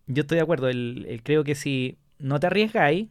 [0.07, 0.69] yo estoy de acuerdo.
[0.69, 3.09] El, el- creo que si no te arriesgáis,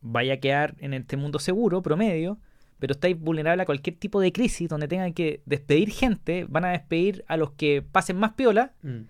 [0.00, 2.38] vaya a quedar en este mundo seguro, promedio,
[2.78, 6.70] pero estáis vulnerable a cualquier tipo de crisis donde tengan que despedir gente, van a
[6.70, 9.00] despedir a los que pasen más piola, Mm.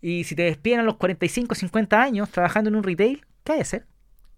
[0.00, 3.58] y si te despiden a los 45, 50 años trabajando en un retail, ¿qué hay
[3.58, 3.86] que hacer?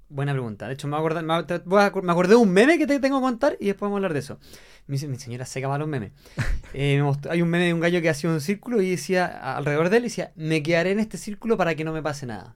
[0.09, 0.67] Buena pregunta.
[0.67, 3.67] De hecho, me, acordé, me, acordé de un meme que te tengo que contar y
[3.67, 4.41] después vamos a hablar de eso.
[4.89, 6.13] Mi, mi señora seca más los memes.
[6.73, 9.27] Eh, me hay un meme de un gallo que hacía un círculo y decía,
[9.57, 12.55] alrededor de él, decía, me quedaré en este círculo para que no me pase nada.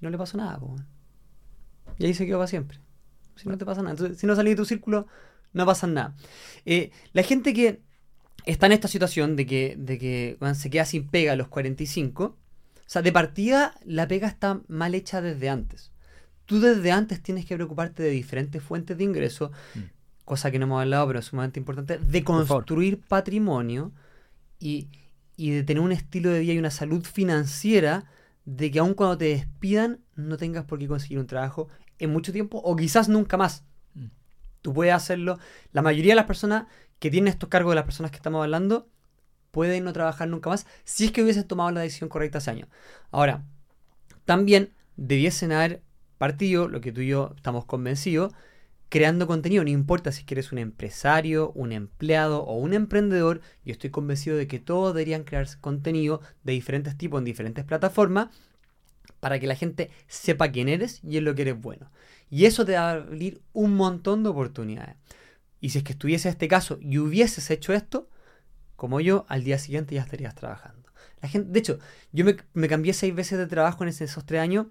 [0.00, 0.76] No le pasó nada, po.
[1.98, 2.78] Y ahí se quedó para siempre.
[3.36, 3.92] Si no te pasa nada.
[3.92, 5.06] Entonces, si no salís de tu círculo,
[5.52, 6.14] no pasa nada.
[6.64, 7.80] Eh, la gente que
[8.44, 12.24] está en esta situación de que, de que se queda sin pega a los 45,
[12.24, 12.36] o
[12.86, 15.92] sea, de partida la pega está mal hecha desde antes.
[16.44, 19.80] Tú desde antes tienes que preocuparte de diferentes fuentes de ingreso, Mm.
[20.24, 23.92] cosa que no hemos hablado, pero es sumamente importante, de construir patrimonio
[24.60, 24.88] y,
[25.36, 28.04] y de tener un estilo de vida y una salud financiera
[28.46, 31.68] de que aun cuando te despidan no tengas por qué conseguir un trabajo
[31.98, 33.64] en mucho tiempo o quizás nunca más.
[33.94, 34.06] Mm.
[34.62, 35.38] Tú puedes hacerlo.
[35.72, 36.66] La mayoría de las personas
[36.98, 38.88] que tienen estos cargos de las personas que estamos hablando
[39.50, 42.68] pueden no trabajar nunca más si es que hubiesen tomado la decisión correcta hace años.
[43.10, 43.44] Ahora,
[44.24, 45.82] también debiesen haber
[46.18, 48.32] partido, lo que tú y yo estamos convencidos,
[48.88, 49.64] creando contenido.
[49.64, 54.46] No importa si eres un empresario, un empleado o un emprendedor, yo estoy convencido de
[54.46, 58.28] que todos deberían crear contenido de diferentes tipos en diferentes plataformas
[59.20, 61.90] para que la gente sepa quién eres y en lo que eres bueno.
[62.30, 64.96] Y eso te va a abrir un montón de oportunidades.
[65.60, 68.08] Y si es que estuviese este caso y hubieses hecho esto,
[68.76, 70.90] como yo, al día siguiente ya estarías trabajando.
[71.22, 71.78] La gente, de hecho,
[72.12, 74.66] yo me, me cambié seis veces de trabajo en esos tres años,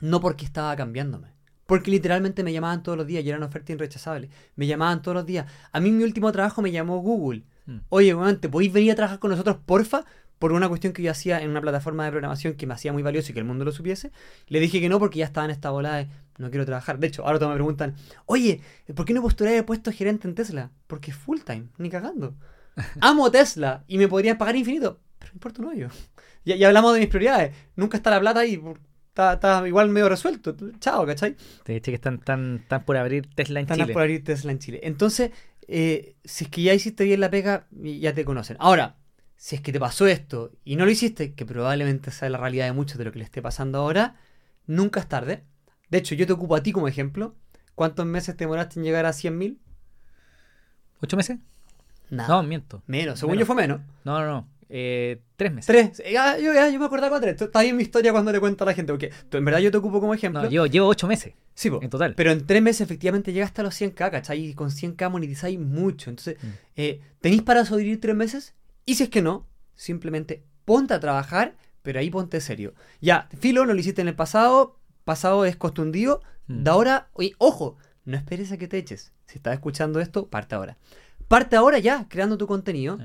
[0.00, 1.28] no porque estaba cambiándome,
[1.70, 4.28] Porque literalmente me llamaban todos los días y eran ofertas irrechazables.
[4.56, 5.46] Me llamaban todos los días.
[5.70, 7.44] A mí mi último trabajo me llamó Google.
[7.66, 7.76] Mm.
[7.90, 10.04] Oye, weón, ¿te podéis venir a trabajar con nosotros, porfa?
[10.40, 13.04] Por una cuestión que yo hacía en una plataforma de programación que me hacía muy
[13.04, 14.10] valioso y que el mundo lo supiese.
[14.48, 16.08] Le dije que no porque ya estaba en esta bola de
[16.38, 16.98] no quiero trabajar.
[16.98, 17.94] De hecho, ahora todos me preguntan,
[18.26, 18.62] oye,
[18.96, 20.72] ¿por qué no postulé el puesto de gerente en Tesla?
[20.88, 22.34] Porque es full time, ni cagando.
[23.00, 25.88] Amo Tesla y me podrían pagar infinito, pero no importa un hoyo.
[26.44, 27.54] Ya, ya hablamos de mis prioridades.
[27.76, 28.60] Nunca está la plata y
[29.10, 30.56] está, está igual medio resuelto.
[30.78, 31.36] Chao, ¿cachai?
[31.64, 33.92] Te dije que están, tan, tan por abrir Tesla en Están Chile.
[33.92, 34.80] por abrir Tesla en Chile.
[34.82, 35.30] Entonces,
[35.68, 38.56] eh, si es que ya hiciste bien la pega, ya te conocen.
[38.58, 38.96] Ahora,
[39.36, 42.66] si es que te pasó esto y no lo hiciste, que probablemente sea la realidad
[42.66, 44.16] de muchos de lo que le esté pasando ahora,
[44.66, 45.44] nunca es tarde.
[45.88, 47.34] De hecho, yo te ocupo a ti como ejemplo.
[47.74, 49.58] ¿Cuántos meses te demoraste en llegar a 100.000?
[51.00, 51.38] ¿Ocho meses?
[52.10, 52.82] No, miento.
[52.86, 53.18] menos.
[53.18, 53.48] Según menos.
[53.48, 53.80] yo fue menos.
[54.04, 54.48] No, no, no.
[54.72, 55.66] Eh, tres meses.
[55.66, 56.02] Tres.
[56.12, 57.42] Ya, yo, ya, yo me acordaba con tres.
[57.42, 58.92] Está bien mi historia cuando le cuento a la gente.
[58.92, 60.42] Porque en verdad yo te ocupo como ejemplo.
[60.42, 61.80] No, llevo, llevo ocho meses sí, po.
[61.82, 62.14] en total.
[62.14, 64.44] Pero en tres meses efectivamente llegaste a los 100k, ¿cachai?
[64.46, 66.08] Y con 100k monetizáis mucho.
[66.10, 66.46] Entonces, Mm.
[66.76, 68.54] eh, ¿tenéis para sobrevivir tres meses?
[68.86, 72.74] Y si es que no, simplemente ponte a trabajar, pero ahí ponte serio.
[73.00, 76.62] Ya, filo, no lo hiciste en el pasado, pasado es costundido, Mm.
[76.64, 79.12] de ahora, oye, ojo, no esperes a que te eches.
[79.26, 80.76] Si estás escuchando esto, parte ahora.
[81.28, 82.98] Parte ahora ya, creando tu contenido.
[82.98, 83.04] Sí.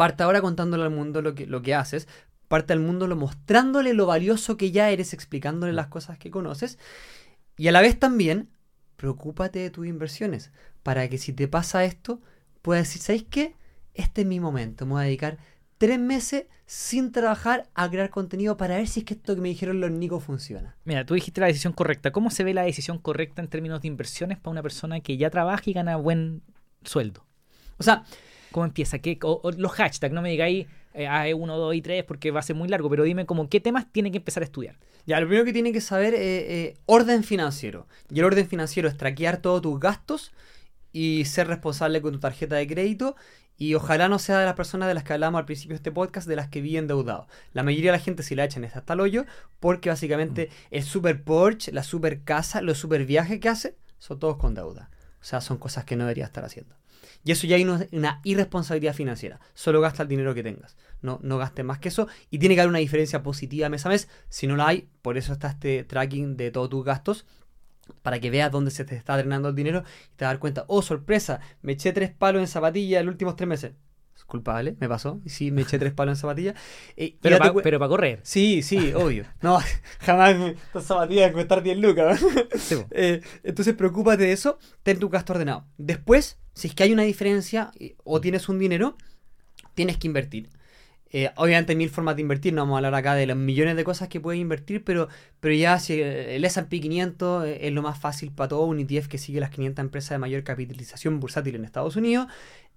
[0.00, 2.08] Parte ahora contándole al mundo lo que, lo que haces.
[2.48, 6.78] Parte al mundo lo mostrándole lo valioso que ya eres, explicándole las cosas que conoces.
[7.58, 8.48] Y a la vez también,
[8.96, 10.52] preocúpate de tus inversiones.
[10.82, 12.22] Para que si te pasa esto,
[12.62, 13.56] puedas decir, ¿sabéis qué?
[13.92, 14.86] Este es mi momento.
[14.86, 15.36] Me voy a dedicar
[15.76, 19.50] tres meses sin trabajar a crear contenido para ver si es que esto que me
[19.50, 20.78] dijeron los Nicos funciona.
[20.86, 22.10] Mira, tú dijiste la decisión correcta.
[22.10, 25.28] ¿Cómo se ve la decisión correcta en términos de inversiones para una persona que ya
[25.28, 26.40] trabaja y gana buen
[26.84, 27.26] sueldo?
[27.76, 28.04] O sea,
[28.52, 28.98] ¿Cómo empieza?
[28.98, 32.40] ¿Qué, o- o los hashtags, no me digáis eh, A1, 2 y 3 porque va
[32.40, 34.76] a ser muy largo, pero dime como qué temas tiene que empezar a estudiar.
[35.06, 37.86] Ya, lo primero que tiene que saber es eh, orden financiero.
[38.10, 40.32] Y el orden financiero es traquear todos tus gastos
[40.92, 43.16] y ser responsable con tu tarjeta de crédito.
[43.56, 45.92] Y ojalá no sea de las personas de las que hablamos al principio de este
[45.92, 47.26] podcast, de las que viven endeudados.
[47.52, 49.26] La mayoría de la gente si la echan hasta el hoyo,
[49.60, 54.38] porque básicamente el super Porsche, la super casa, los super viajes que hace, son todos
[54.38, 54.88] con deuda.
[55.20, 56.74] O sea, son cosas que no debería estar haciendo.
[57.24, 59.40] Y eso ya hay una, irresponsabilidad financiera.
[59.54, 60.76] Solo gasta el dinero que tengas.
[61.02, 62.08] No, no gastes más que eso.
[62.30, 64.08] Y tiene que haber una diferencia positiva mes a mes.
[64.28, 67.26] Si no la hay, por eso está este tracking de todos tus gastos.
[68.02, 69.82] Para que veas dónde se te está drenando el dinero
[70.12, 73.48] y te das cuenta, oh sorpresa, me eché tres palos en zapatillas los últimos tres
[73.48, 73.72] meses.
[74.20, 75.18] Es culpable, me pasó.
[75.24, 76.54] Sí, me eché tres palos en zapatillas.
[76.94, 78.20] Eh, Pero para correr.
[78.22, 79.24] Sí, sí, obvio.
[79.40, 79.58] No,
[80.00, 82.20] jamás estas zapatillas costar 10 lucas.
[82.58, 82.76] Sí.
[82.90, 85.64] Eh, entonces preocúpate de eso, ten tu gasto ordenado.
[85.78, 88.98] Después, si es que hay una diferencia eh, o tienes un dinero,
[89.74, 90.50] tienes que invertir.
[91.12, 93.74] Eh, obviamente hay mil formas de invertir, no vamos a hablar acá de los millones
[93.74, 95.08] de cosas que puedes invertir, pero,
[95.40, 99.08] pero ya si el S&P 500 eh, es lo más fácil para todo, un ETF
[99.08, 102.28] que sigue las 500 empresas de mayor capitalización bursátil en Estados Unidos,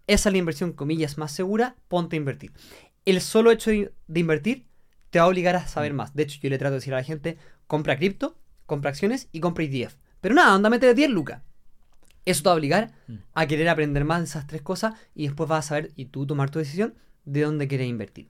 [0.08, 2.52] esa es la inversión, comillas, más segura, ponte a invertir.
[3.06, 4.66] El solo hecho de, de invertir
[5.10, 6.14] te va a obligar a saber más.
[6.16, 7.38] De hecho, yo le trato de decir a la gente,
[7.68, 9.96] compra cripto, compra acciones y compra ETF.
[10.22, 11.42] Pero nada, anda, métele 10 lucas.
[12.26, 13.16] Eso te va a obligar Mm.
[13.34, 16.26] a querer aprender más de esas tres cosas y después vas a saber y tú
[16.26, 16.96] tomar tu decisión
[17.26, 18.30] de dónde quieres invertir.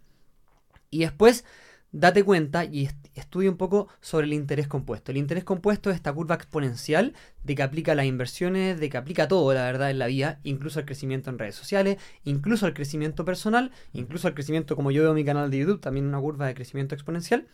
[0.90, 1.46] Y después
[1.94, 5.12] date cuenta y est- estudia un poco sobre el interés compuesto.
[5.12, 7.14] El interés compuesto es esta curva exponencial
[7.44, 10.80] de que aplica las inversiones, de que aplica todo, la verdad, en la vida, incluso
[10.80, 15.12] al crecimiento en redes sociales, incluso al crecimiento personal, incluso al crecimiento como yo veo
[15.12, 17.48] en mi canal de YouTube, también una curva de crecimiento exponencial,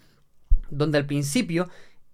[0.69, 1.69] donde al principio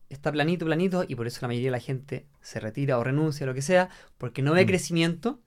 [0.09, 3.45] está planito, planito, y por eso la mayoría de la gente se retira o renuncia,
[3.45, 4.67] lo que sea, porque no ve Mm.
[4.67, 5.39] crecimiento,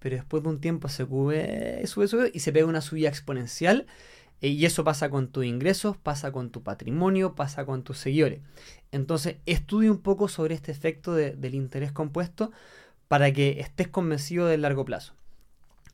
[0.00, 3.86] pero después de un tiempo se sube, sube, sube, y se pega una subida exponencial,
[4.40, 8.40] y eso pasa con tus ingresos, pasa con tu patrimonio, pasa con tus seguidores.
[8.92, 12.52] Entonces, estudia un poco sobre este efecto de- del interés compuesto
[13.08, 15.14] para que estés convencido del largo plazo.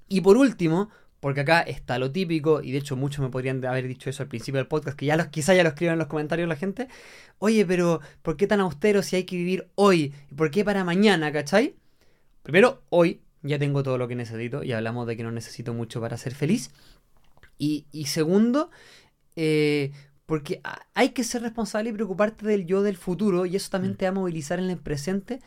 [0.08, 3.88] Y por último, porque acá está lo típico, y de hecho muchos me podrían haber
[3.88, 6.08] dicho eso al principio del podcast, que ya los, quizá ya lo escriban en los
[6.08, 6.88] comentarios la gente.
[7.38, 10.14] Oye, pero ¿por qué tan austero si hay que vivir hoy?
[10.30, 11.74] ¿Y por qué para mañana, cachai?
[12.44, 16.00] Primero, hoy ya tengo todo lo que necesito, y hablamos de que no necesito mucho
[16.00, 16.70] para ser feliz.
[17.58, 18.70] Y, y segundo,
[19.36, 19.92] eh,
[20.26, 20.60] porque
[20.94, 23.96] hay que ser responsable y preocuparte del yo del futuro, y eso también Mm.
[23.96, 25.40] te va a movilizar en el presente,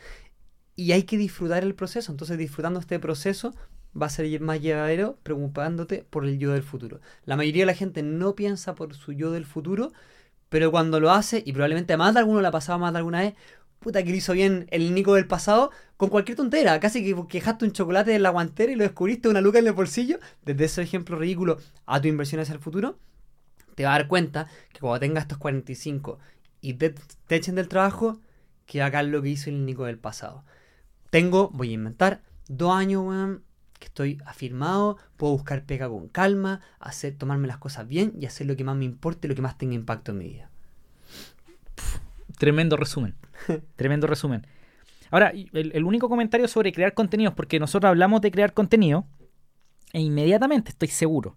[0.76, 2.12] y hay que disfrutar el proceso.
[2.12, 3.54] Entonces, disfrutando este proceso,
[4.00, 7.00] va a ser más llevadero preocupándote por el yo del futuro.
[7.24, 9.92] La mayoría de la gente no piensa por su yo del futuro,
[10.48, 12.98] pero cuando lo hace, y probablemente a más de alguno la ha pasado más de
[12.98, 13.34] alguna vez,
[13.80, 17.64] puta que lo hizo bien el Nico del pasado, con cualquier tontera, casi que quejaste
[17.64, 20.82] un chocolate en la guantera y lo descubriste una luca en el bolsillo, desde ese
[20.82, 22.98] ejemplo ridículo a tu inversión hacia el futuro,
[23.74, 26.18] te vas a dar cuenta que cuando tengas estos 45
[26.60, 26.90] y te,
[27.26, 28.20] te echen del trabajo,
[28.66, 30.44] que haga lo que hizo el Nico del pasado.
[31.10, 33.42] Tengo, voy a inventar, dos años, weón,
[33.78, 38.46] que estoy afirmado, puedo buscar pega con calma, hacer, tomarme las cosas bien y hacer
[38.46, 40.50] lo que más me importe, lo que más tenga impacto en mi vida.
[42.38, 43.14] Tremendo resumen.
[43.76, 44.46] Tremendo resumen.
[45.10, 49.06] Ahora, el, único comentario sobre crear contenidos, porque nosotros hablamos de crear contenido,
[49.92, 51.36] e inmediatamente estoy seguro,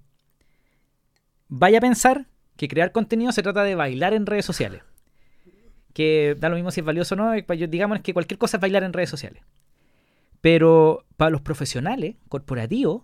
[1.48, 4.84] vaya a pensar que crear contenido se trata de bailar en redes sociales.
[5.94, 8.62] Que da lo mismo si es valioso o no, eh, digamos que cualquier cosa es
[8.62, 9.44] bailar en redes sociales.
[10.42, 13.04] Pero para los profesionales, corporativos,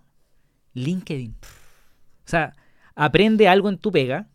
[0.74, 1.34] LinkedIn.
[2.26, 2.54] O sea,
[2.94, 4.28] aprende algo en tu pega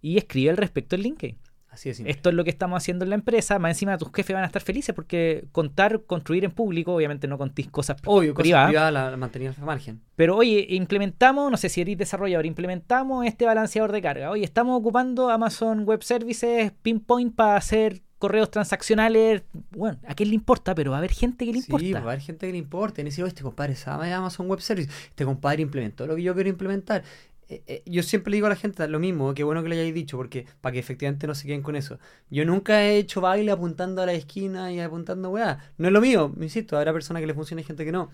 [0.00, 1.38] y escribe al respecto en LinkedIn.
[1.76, 1.98] Así es.
[1.98, 2.10] simple.
[2.10, 3.58] Esto es lo que estamos haciendo en la empresa.
[3.58, 7.36] Más encima tus jefes van a estar felices porque contar, construir en público, obviamente no
[7.36, 8.68] contís cosas Obvio, cosas privadas.
[8.70, 10.00] privadas la, la mantenías al margen.
[10.16, 14.30] Pero oye, implementamos, no sé si eres desarrollador, implementamos este balanceador de carga.
[14.30, 19.42] Oye, estamos ocupando Amazon Web Services, Pinpoint para hacer correos transaccionales.
[19.72, 21.84] Bueno, a quién le importa, pero va a haber gente que le importa.
[21.86, 23.02] Sí, va a haber gente que le importa.
[23.02, 24.88] Y decir, "Oye, este compadre sabe Amazon Web Service.
[25.10, 27.02] Este compadre implementó lo que yo quiero implementar.
[27.48, 29.76] Eh, eh, yo siempre le digo a la gente lo mismo, qué bueno que le
[29.76, 31.98] hayáis dicho, porque para que efectivamente no se queden con eso.
[32.28, 35.58] Yo nunca he hecho baile apuntando a la esquina y apuntando weá.
[35.78, 38.10] No es lo mío, me insisto, habrá personas que le funcione y gente que no.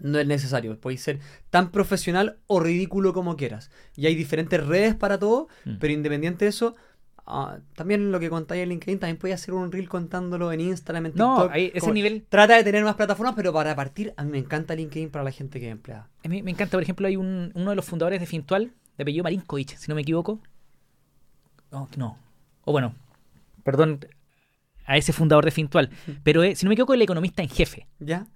[0.00, 1.18] No es necesario, podéis ser
[1.50, 3.70] tan profesional o ridículo como quieras.
[3.96, 5.76] Y hay diferentes redes para todo, Mm.
[5.80, 6.74] pero independiente de eso,
[7.28, 11.06] ah, también lo que contáis en LinkedIn, también podéis hacer un reel contándolo en Instagram,
[11.06, 11.26] en TikTok.
[11.48, 12.24] No, ahí- ese como- nivel.
[12.28, 15.30] Trata de tener más plataformas, pero para partir, a mí me encanta LinkedIn para la
[15.30, 16.08] gente que es empleada.
[16.24, 19.02] A mí me encanta, por ejemplo, hay un, uno de los fundadores de Fintual, de
[19.02, 20.40] apellido Marinkovic, si no me equivoco.
[21.70, 22.18] No, no.
[22.64, 22.94] O bueno,
[23.62, 24.00] perdón
[24.86, 25.90] a ese fundador de Fintual.
[26.22, 27.86] Pero eh, si no me equivoco, el economista en jefe.
[27.98, 28.26] ¿Ya?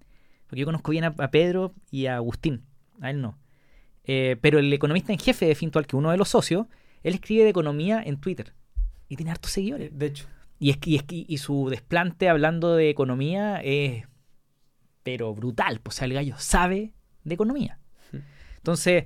[0.47, 2.63] Porque yo conozco bien a, a Pedro y a Agustín.
[3.01, 3.39] A él no.
[4.05, 6.67] Eh, pero el economista en jefe de Fintual, que es uno de los socios,
[7.03, 8.53] él escribe de economía en Twitter.
[9.13, 9.91] Y tiene hartos seguidores.
[9.93, 10.27] De hecho.
[10.59, 14.07] Y, es, que- y, es y su desplante hablando de economía es,
[15.03, 15.81] pero brutal.
[15.83, 17.79] pues, O sea, el gallo sabe de economía.
[18.11, 18.21] Hmm.
[18.57, 19.05] Entonces,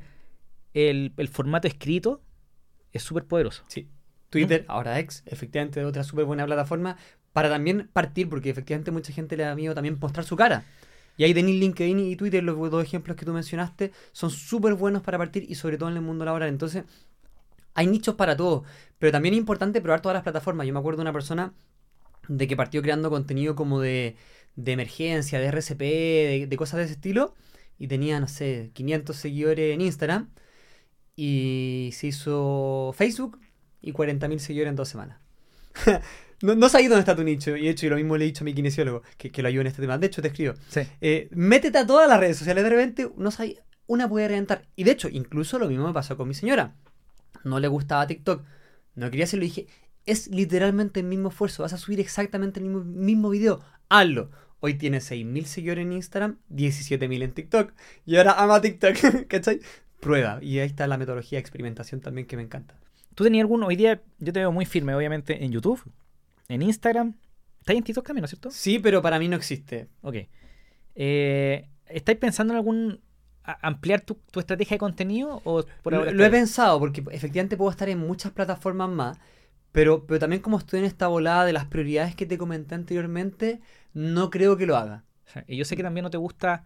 [0.74, 2.23] el, el formato escrito
[2.93, 3.65] es súper poderoso.
[3.66, 3.89] Sí.
[4.31, 6.97] Twitter, ahora ex, efectivamente otra súper buena plataforma
[7.33, 10.65] para también partir, porque efectivamente mucha gente le da miedo también mostrar su cara.
[11.16, 15.03] Y ahí tenéis LinkedIn y Twitter, los dos ejemplos que tú mencionaste, son súper buenos
[15.03, 16.49] para partir y sobre todo en el mundo laboral.
[16.49, 16.85] Entonces,
[17.77, 18.65] hay nichos para todo,
[18.98, 20.66] pero también es importante probar todas las plataformas.
[20.66, 21.53] Yo me acuerdo de una persona
[22.28, 24.16] de que partió creando contenido como de,
[24.57, 27.35] de emergencia, de RCP, de, de cosas de ese estilo,
[27.78, 30.31] y tenía, no sé, 500 seguidores en Instagram,
[31.15, 33.39] y se hizo Facebook
[33.81, 35.20] y 40.000 seguidores en dos semanas.
[36.43, 38.28] no, no sabéis dónde está tu nicho, y de hecho, y lo mismo le he
[38.28, 39.98] dicho a mi kinesiólogo, que, que lo ayuda en este tema.
[39.98, 40.55] De hecho, te escribo.
[40.69, 40.81] Sí.
[41.03, 44.62] Eh, métete a todas las redes sociales, de repente, no sabes, una puede reventar.
[44.74, 46.74] Y de hecho, incluso lo mismo me pasó con mi señora.
[47.47, 48.44] No le gustaba TikTok,
[48.97, 49.66] no quería hacerlo, y dije,
[50.05, 54.31] es literalmente el mismo esfuerzo, vas a subir exactamente el mismo, mismo video, hazlo.
[54.59, 57.73] Hoy tiene 6.000 seguidores en Instagram, 17.000 en TikTok,
[58.05, 58.97] y ahora ama TikTok,
[59.28, 59.60] ¿cachai?
[60.01, 62.78] Prueba, y ahí está la metodología de experimentación también que me encanta.
[63.14, 63.68] ¿Tú tenías alguno?
[63.68, 65.82] Hoy día yo te veo muy firme, obviamente, en YouTube,
[66.48, 67.14] en Instagram.
[67.60, 68.51] ¿Estáis en TikTok también, no es cierto?
[68.51, 69.89] Sí, pero para mí no existe.
[70.02, 70.16] Ok.
[70.97, 73.01] Eh, ¿Estáis pensando en algún
[73.62, 77.56] ampliar tu, tu estrategia de contenido o por Lo, ahora lo he pensado, porque efectivamente
[77.56, 79.18] puedo estar en muchas plataformas más,
[79.73, 83.60] pero, pero también como estoy en esta volada de las prioridades que te comenté anteriormente,
[83.94, 85.05] no creo que lo haga.
[85.47, 86.64] Y yo sé que también no te gusta,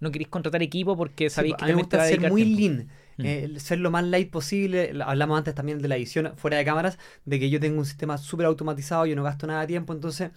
[0.00, 2.04] no queréis contratar equipo porque Sí, sabéis a que mí me también te va gusta
[2.04, 2.58] a ser muy tiempo.
[2.58, 3.22] lean, Mm.
[3.26, 4.92] eh, ser lo más light posible.
[4.94, 7.86] La- Hablamos antes también de la edición fuera de cámaras, de que yo tengo un
[7.86, 10.30] sistema súper automatizado, yo no gasto nada de tiempo, entonces,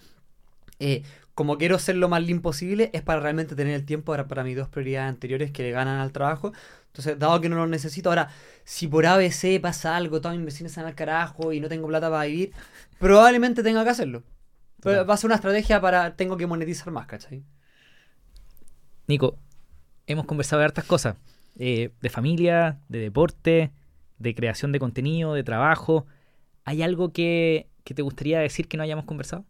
[0.83, 1.03] eh,
[1.35, 4.43] como quiero ser lo más lean posible, es para realmente tener el tiempo para, para
[4.43, 6.51] mis dos prioridades anteriores que le ganan al trabajo.
[6.87, 8.29] Entonces, dado que no lo necesito, ahora,
[8.65, 12.09] si por ABC pasa algo, todas mis inversiones están al carajo y no tengo plata
[12.09, 12.53] para vivir,
[12.99, 14.23] probablemente tenga que hacerlo.
[14.81, 17.43] Pero va a ser una estrategia para, tengo que monetizar más, ¿cachai?
[19.07, 19.39] Nico,
[20.07, 21.17] hemos conversado de hartas cosas.
[21.55, 23.71] eh, de familia, de deporte,
[24.17, 26.07] de creación de contenido, de trabajo.
[26.65, 29.45] ¿Hay algo que, que te gustaría decir que no hayamos conversado?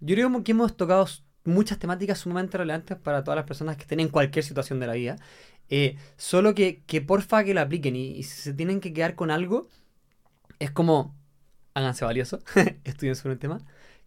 [0.00, 1.06] Yo creo que hemos tocado
[1.44, 4.94] muchas temáticas sumamente relevantes para todas las personas que estén en cualquier situación de la
[4.94, 5.16] vida.
[5.68, 9.14] Eh, solo que, que porfa que lo apliquen y, y si se tienen que quedar
[9.14, 9.68] con algo,
[10.58, 11.14] es como,
[11.74, 12.40] háganse valioso,
[12.84, 13.60] estudien sobre el tema,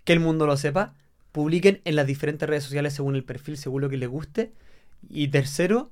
[0.03, 0.95] que el mundo lo sepa,
[1.31, 4.53] publiquen en las diferentes redes sociales según el perfil, según lo que les guste.
[5.09, 5.91] Y tercero,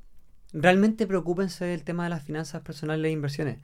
[0.54, 3.60] realmente preocúpense del tema de las finanzas personales e inversiones.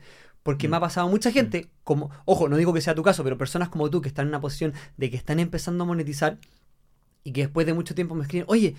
[0.48, 0.72] Porque Mm.
[0.72, 3.68] me ha pasado mucha gente, como, ojo, no digo que sea tu caso, pero personas
[3.68, 6.38] como tú que están en una posición de que están empezando a monetizar
[7.26, 8.74] y que después de mucho tiempo me escriben, oye,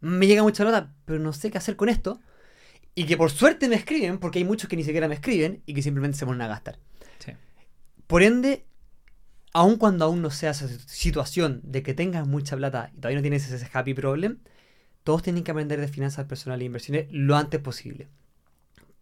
[0.00, 2.20] me llega mucha nota, pero no sé qué hacer con esto.
[2.94, 5.74] Y que por suerte me escriben, porque hay muchos que ni siquiera me escriben y
[5.74, 6.78] que simplemente se ponen a gastar.
[7.18, 7.32] Sí.
[8.06, 8.64] Por ende,
[9.52, 13.22] aun cuando aún no sea esa situación de que tengas mucha plata y todavía no
[13.22, 14.38] tienes ese happy problem,
[15.02, 18.06] todos tienen que aprender de finanzas personales e inversiones lo antes posible.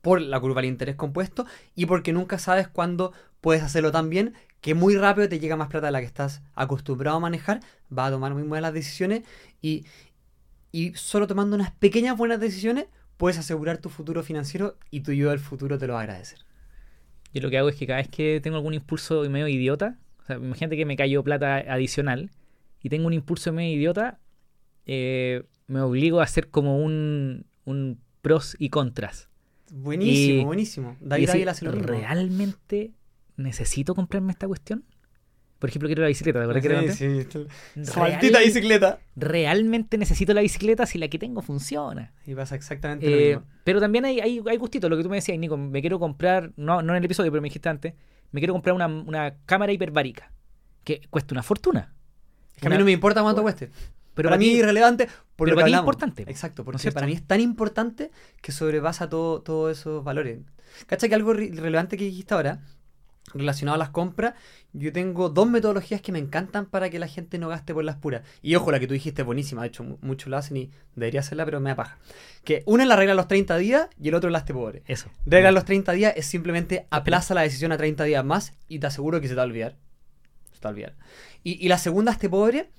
[0.07, 4.35] Por la curva del interés compuesto y porque nunca sabes cuándo puedes hacerlo tan bien
[4.61, 7.59] que muy rápido te llega más plata de la que estás acostumbrado a manejar,
[7.89, 9.24] vas a tomar muy buenas decisiones
[9.61, 9.85] y,
[10.70, 15.31] y solo tomando unas pequeñas buenas decisiones puedes asegurar tu futuro financiero y tu yo
[15.31, 16.39] del futuro te lo va a agradecer.
[17.35, 20.24] Yo lo que hago es que cada vez que tengo algún impulso medio idiota, o
[20.24, 22.31] sea, imagínate que me cayó plata adicional
[22.81, 24.20] y tengo un impulso medio idiota,
[24.87, 29.28] eh, me obligo a hacer como un, un pros y contras.
[29.72, 30.97] Buenísimo, Y- buenísimo.
[31.01, 31.86] David hace lo mismo.
[31.88, 32.93] ¿Realmente
[33.36, 34.84] necesito comprarme esta cuestión?
[35.59, 36.62] Por ejemplo, quiero la bicicleta, ¿te acuerdas
[36.98, 37.24] que?
[37.24, 38.98] Sí, Real- bicicleta.
[39.16, 42.12] ¿Realmente necesito la bicicleta si la que tengo funciona?
[42.26, 43.43] Y pasa exactamente lo Eh, mismo.
[43.64, 46.52] pero también hay, hay, hay gustitos, lo que tú me decías, Nico, me quiero comprar,
[46.56, 47.94] no, no en el episodio, pero me dijiste antes,
[48.32, 50.30] me quiero comprar una, una cámara hiperbárica,
[50.84, 51.94] que cuesta una fortuna.
[52.55, 53.70] Es que a mí no me importa cuánto cueste.
[54.16, 55.06] Pero para mí es irrelevante
[55.36, 57.22] por pero lo que para ti es importante, Exacto, ¿no es porque para mí es
[57.24, 58.10] tan importante
[58.43, 60.40] que sobrepasa todo- todos esos valores.
[60.86, 62.60] ¿Cacha que algo re- relevante que dijiste ahora,
[63.34, 64.34] relacionado a las compras,
[64.72, 67.97] yo tengo dos metodologías que me encantan para que la gente no gaste por las
[67.97, 68.22] puras.
[68.40, 70.70] Y ojo, la que tú dijiste es buenísima, de hecho mu- muchos la hacen y
[70.94, 71.98] debería hacerla, pero me da paja.
[72.44, 74.55] Que una es la regla de los 30 días y el otro es la este
[74.55, 74.82] pobre.
[74.86, 75.10] Eso.
[75.26, 78.78] Regla de los 30 días es simplemente aplaza la decisión a 30 días más y
[78.78, 79.76] te aseguro que se te va a olvidar.
[80.52, 80.94] Se te va a olvidar.
[81.43, 82.70] Y, y la segunda, este pobre,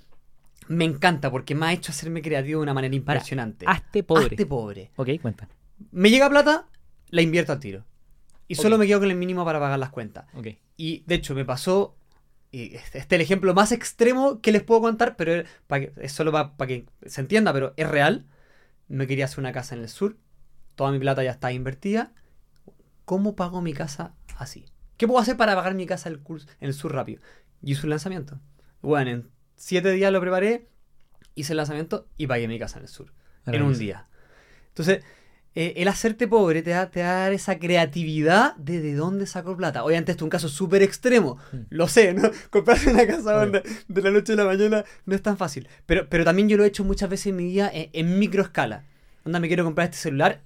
[0.68, 3.66] me encanta porque me ha hecho hacerme creativo de una manera Para, impresionante.
[3.68, 4.26] hazte pobre.
[4.26, 4.92] Hazte pobre.
[4.96, 5.48] Ok, cuenta.
[5.92, 6.68] Me llega plata,
[7.10, 7.86] la invierto al tiro.
[8.48, 10.26] Y solo me quedo con el mínimo para pagar las cuentas.
[10.34, 10.48] Ok.
[10.78, 11.98] Y de hecho me pasó,
[12.52, 16.32] y este es el ejemplo más extremo que les puedo contar, pero es, para solo
[16.32, 18.26] para que se entienda, pero es real.
[18.88, 20.18] Me quería hacer una casa en el sur,
[20.76, 22.14] toda mi plata ya está invertida.
[23.04, 24.66] ¿Cómo pago mi casa así?
[24.98, 27.22] ¿Qué puedo hacer para pagar mi casa en el, curso- en el sur rápido?
[27.62, 28.40] Y hice un lanzamiento.
[28.82, 30.68] Bueno, en siete días lo preparé,
[31.36, 33.12] hice el lanzamiento y pagué mi casa en el sur.
[33.46, 34.08] En un día.
[34.70, 35.04] Entonces,
[35.56, 39.84] eh, el hacerte pobre te da, te da esa creatividad de de dónde saco plata.
[39.84, 41.58] Obviamente esto es un caso súper extremo, Mm.
[41.70, 42.30] lo sé, ¿no?
[42.52, 45.68] Comprarse una casa onda, de la noche a la mañana no es tan fácil.
[45.86, 48.42] Pero, pero también yo lo he hecho muchas veces en mi vida en, en micro
[48.44, 48.84] escala.
[49.26, 50.44] Onda, me quiero comprar este celular,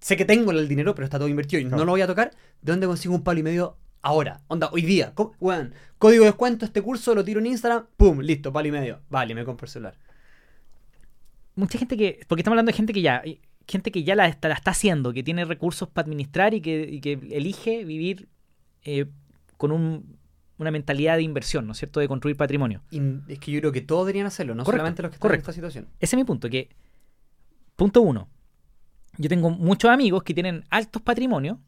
[0.00, 2.32] sé que tengo el dinero, pero está todo invertido y no lo voy a tocar.
[2.60, 4.42] ¿De dónde consigo un palo y medio ahora?
[4.48, 5.12] Onda, hoy día.
[5.40, 9.00] Weón, código de descuento, este curso, lo tiro en Instagram, pum, listo, palo y medio.
[9.08, 9.98] Vale, me compro el celular.
[11.54, 12.20] Mucha gente que.
[12.28, 13.22] Porque estamos hablando de gente que ya.
[13.68, 16.82] Gente que ya la está, la está haciendo, que tiene recursos para administrar y que,
[16.90, 18.28] y que elige vivir
[18.84, 19.06] eh,
[19.56, 20.18] con un-
[20.58, 22.00] una mentalidad de inversión, ¿no es cierto?
[22.00, 22.82] De construir patrimonio.
[22.90, 25.28] Y es que yo creo que todos deberían hacerlo, no Correcto, solamente los que están
[25.28, 25.38] correcto.
[25.38, 25.88] en esta situación.
[26.00, 26.70] Ese es mi punto, que
[27.76, 28.28] punto uno,
[29.18, 31.58] yo tengo muchos amigos que tienen altos patrimonios,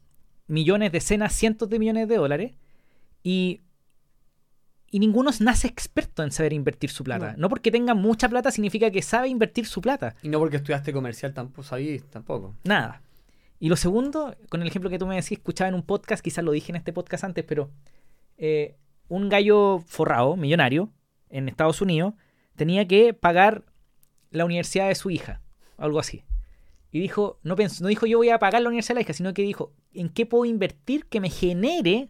[0.47, 2.51] millones, decenas, cientos de millones de dólares,
[3.23, 3.61] y,
[4.91, 7.33] y ninguno nace experto en saber invertir su plata.
[7.33, 7.43] No.
[7.43, 7.49] No.
[7.49, 10.15] porque tenga mucha plata significa que sabe invertir su plata.
[10.21, 12.55] Y no porque estudiaste comercial tampoco sabí, tampoco.
[12.63, 13.01] Nada.
[13.59, 16.43] Y lo segundo, con el ejemplo que tú me decís, escuchaba en un podcast, quizás
[16.43, 17.71] lo dije en este podcast antes, pero
[18.37, 18.75] eh,
[19.07, 20.91] un gallo forrado, millonario,
[21.29, 22.13] en Estados Unidos,
[22.55, 23.63] tenía que pagar
[24.31, 25.41] la universidad de su hija,
[25.77, 26.23] algo así.
[26.95, 29.11] Y dijo, no, pensó, no dijo yo voy a pagar la universidad de la hija,
[29.11, 32.07] sino que dijo, ¿en qué puedo invertir que me genere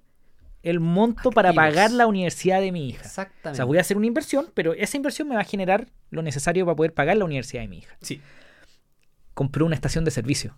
[0.61, 3.01] el monto para pagar la universidad de mi hija?
[3.01, 3.55] O Exactamente.
[3.55, 6.65] sea, voy a hacer una inversión, pero esa inversión me va a generar lo necesario
[6.65, 8.21] para poder pagar la universidad de mi hija Sí.
[9.33, 10.55] compró una estación de servicio.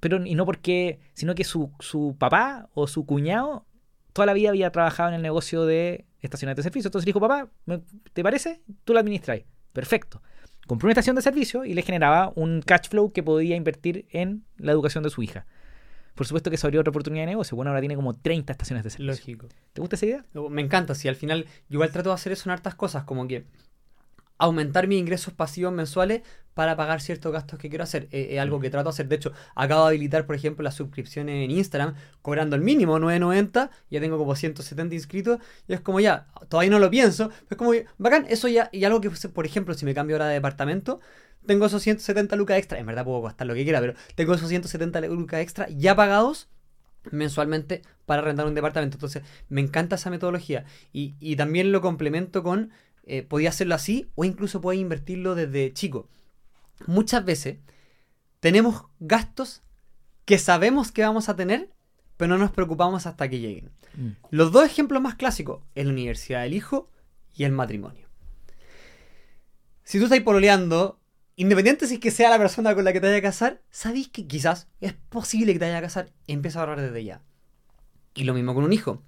[0.00, 3.66] Pero, y no porque, sino que su, su papá o su cuñado
[4.12, 6.88] toda la vida había trabajado en el negocio de estaciones de servicio.
[6.88, 7.82] Entonces dijo, papá, ¿me-
[8.12, 8.62] ¿te parece?
[8.84, 9.42] Tú la administras.
[9.72, 10.20] Perfecto.
[10.66, 14.44] Compró una estación de servicio y le generaba un cash flow que podía invertir en
[14.56, 15.46] la educación de su hija.
[16.14, 17.56] Por supuesto que se abrió otra oportunidad de negocio.
[17.56, 19.12] Bueno, ahora tiene como 30 estaciones de servicio.
[19.12, 19.48] Lógico.
[19.72, 20.24] ¿Te gusta esa idea?
[20.50, 23.26] Me encanta, si al final yo igual trato de hacer eso en hartas cosas, como
[23.26, 23.44] que
[24.38, 26.22] aumentar mis ingresos pasivos mensuales
[26.54, 28.08] para pagar ciertos gastos que quiero hacer.
[28.10, 29.08] Eh, Es, algo que trato de hacer.
[29.08, 33.70] De hecho, acabo de habilitar, por ejemplo, las suscripciones en Instagram, cobrando el mínimo 9.90.
[33.90, 35.38] Ya tengo como 170 inscritos.
[35.66, 37.28] Y es como ya, todavía no lo pienso.
[37.28, 38.68] pero Es como, bacán, eso ya.
[38.72, 41.00] Y algo que, por ejemplo, si me cambio ahora de departamento,
[41.46, 42.78] tengo esos 170 lucas extra.
[42.78, 46.48] En verdad puedo gastar lo que quiera, pero tengo esos 170 lucas extra ya pagados
[47.10, 48.96] mensualmente para rentar un departamento.
[48.96, 50.64] Entonces, me encanta esa metodología.
[50.92, 52.70] Y, y también lo complemento con,
[53.04, 56.08] eh, podía hacerlo así o incluso puedes invertirlo desde chico.
[56.86, 57.58] Muchas veces
[58.40, 59.62] tenemos gastos
[60.24, 61.70] que sabemos que vamos a tener,
[62.16, 63.70] pero no nos preocupamos hasta que lleguen.
[63.96, 64.10] Mm.
[64.30, 66.90] Los dos ejemplos más clásicos es la universidad del hijo
[67.34, 68.08] y el matrimonio.
[69.84, 71.00] Si tú estás pololeando,
[71.36, 74.08] independiente si es que sea la persona con la que te vaya a casar, sabéis
[74.08, 77.22] que quizás es posible que te vaya a casar, empieza a ahorrar desde ya.
[78.14, 79.02] Y lo mismo con un hijo.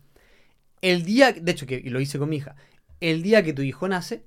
[0.81, 2.57] el día, de hecho, que lo hice con mi hija,
[3.01, 4.25] el día que tu hijo nace,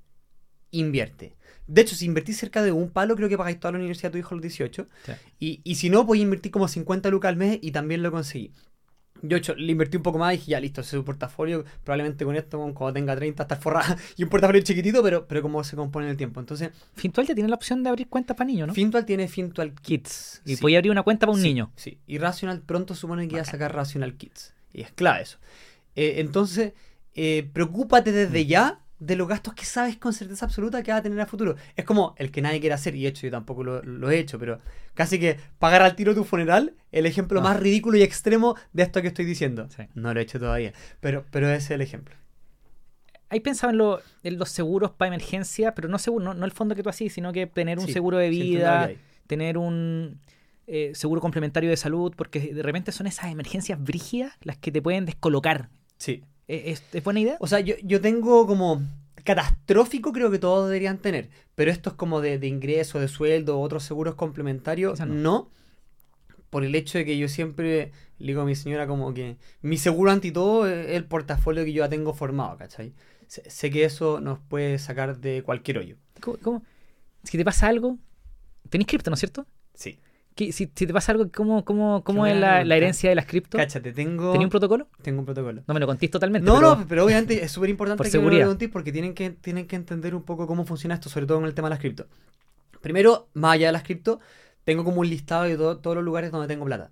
[0.71, 1.35] invierte.
[1.67, 4.13] De hecho, si invertís cerca de un palo, creo que pagáis toda la universidad de
[4.13, 4.87] tu hijo a los 18.
[5.05, 5.11] Sí.
[5.39, 8.51] Y, y si no, podéis invertir como 50 lucas al mes y también lo conseguí.
[9.23, 11.65] Yo hecho, le invertí un poco más y dije, ya listo, ese es su portafolio.
[11.83, 13.97] Probablemente con esto, cuando tenga 30, estar forrada.
[14.15, 16.39] Y un portafolio chiquitito, pero, pero como se compone el tiempo.
[16.39, 18.73] Entonces, Fintual ya tiene la opción de abrir cuentas para niños, ¿no?
[18.75, 20.43] Fintual tiene Fintual Kids.
[20.45, 20.61] Y Sí.
[20.61, 21.71] podía abrir una cuenta para un Sí, niño.
[21.75, 24.53] Sí, y Rational pronto supone que va a sacar Rational Kids.
[24.71, 25.39] Y es clave eso.
[25.95, 26.73] Eh, entonces,
[27.17, 28.47] eh, preocúpate desde Mm.
[28.47, 31.55] ya de los gastos que sabes con certeza absoluta que va a tener a futuro.
[31.75, 34.17] Es como el que nadie quiere hacer, y de hecho yo tampoco lo, lo he
[34.17, 34.59] hecho, pero
[34.95, 37.43] casi que pagar al tiro tu funeral, el ejemplo Ah.
[37.43, 39.67] más ridículo y extremo de esto que estoy diciendo.
[39.75, 39.83] Sí.
[39.93, 42.15] No lo he hecho todavía, pero, pero ese es el ejemplo.
[43.29, 45.75] ¿Hay pensado en, lo- en los seguros para emergencia?
[45.75, 47.93] Pero no, seguro, no, no el fondo que tú así, sino que tener un Sí,
[47.93, 48.89] seguro de vida,
[49.27, 50.19] tener un
[50.65, 54.81] eh, seguro complementario de salud, porque de repente son esas emergencias brígidas las que te
[54.81, 55.69] pueden descolocar.
[55.97, 56.23] Sí.
[56.47, 57.37] ¿Es, es- es buena idea?
[57.39, 58.81] O sea, yo, yo tengo como
[59.23, 63.59] catastrófico creo que todos deberían tener, pero esto es como de, de ingreso, de sueldo,
[63.59, 65.05] otros seguros complementarios, no.
[65.07, 65.51] no.
[66.49, 69.77] por el hecho de que yo siempre le digo a mi señora como que mi
[69.77, 72.93] seguro ante todo es el portafolio que yo ya tengo formado, ¿cachai?
[73.27, 75.97] Sé, sé que eso nos puede sacar de cualquier hoyo.
[76.21, 76.63] ¿Cómo, cómo?
[77.23, 77.97] Si te pasa algo,
[78.69, 79.45] tenés cripto, ¿no es cierto?
[79.73, 79.99] Sí.
[80.37, 83.25] ¿Qué- si, si te pasa algo, ¿cómo, cómo, cómo es la, la herencia de las
[83.25, 83.57] cripto?
[83.57, 84.87] Cáchate, tengo, ¿Tenía un protocolo?
[85.01, 85.63] tengo un protocolo.
[85.67, 86.45] No me lo contís totalmente.
[86.45, 88.41] No, pero- no, pero obviamente es súper importante Por que me lo seguridad.
[88.45, 91.45] preguntéis porque tienen que, tienen que entender un poco cómo funciona esto, sobre todo en
[91.45, 92.07] el tema de las cripto.
[92.81, 94.19] Primero, más allá de las cripto,
[94.63, 96.91] tengo como un listado de to- todos los lugares donde tengo plata.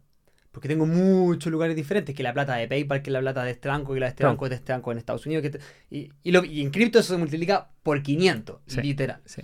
[0.52, 3.68] Porque tengo muchos lugares diferentes, que la plata de PayPal, que la plata de este
[3.68, 4.34] banco, que la de este Claro.
[4.34, 5.42] banco, de este banco en Estados Unidos.
[5.44, 5.60] Que te-
[5.92, 8.82] y, y, lo- y en cripto eso se multiplica por 500, Sí.
[8.82, 9.20] literal.
[9.26, 9.42] Sí.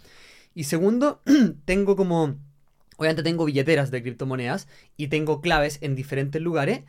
[0.56, 1.22] Y segundo,
[1.66, 2.36] tengo como.
[3.02, 6.84] Obviamente tengo billeteras de criptomonedas y tengo claves en diferentes lugares.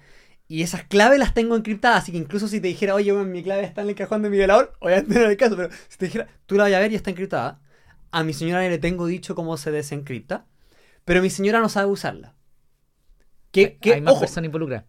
[0.47, 2.03] Y esas claves las tengo encriptadas.
[2.03, 4.37] Así que incluso si te dijera, oye, mi clave está en el cajón de mi
[4.37, 6.93] velador, obviamente no era el caso, pero si te dijera, tú la vas a ver
[6.93, 7.63] y está encriptada.
[8.11, 10.45] A mi señora le tengo dicho cómo se desencripta.
[11.07, 12.35] Pero mi señora no sabe usarla.
[13.51, 14.85] Que, que, Hay más personas involucradas.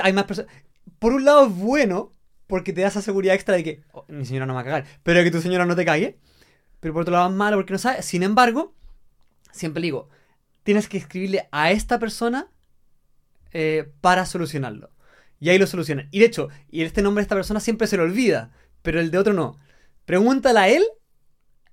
[0.00, 0.52] hay más personas.
[1.00, 2.12] Por un lado es bueno,
[2.46, 4.64] porque te da esa seguridad extra de que "Oh, mi señora no me va a
[4.64, 6.20] cagar, pero que tu señora no te cague.
[6.78, 8.02] Pero por otro lado es malo porque no sabe.
[8.02, 8.76] Sin embargo,
[9.50, 10.08] siempre digo,
[10.68, 12.52] tienes que escribirle a esta persona
[13.52, 14.90] eh, para solucionarlo.
[15.40, 16.08] Y ahí lo solucionan.
[16.10, 19.10] Y de hecho, y este nombre de esta persona siempre se lo olvida, pero el
[19.10, 19.56] de otro no.
[20.04, 20.84] Pregúntale a él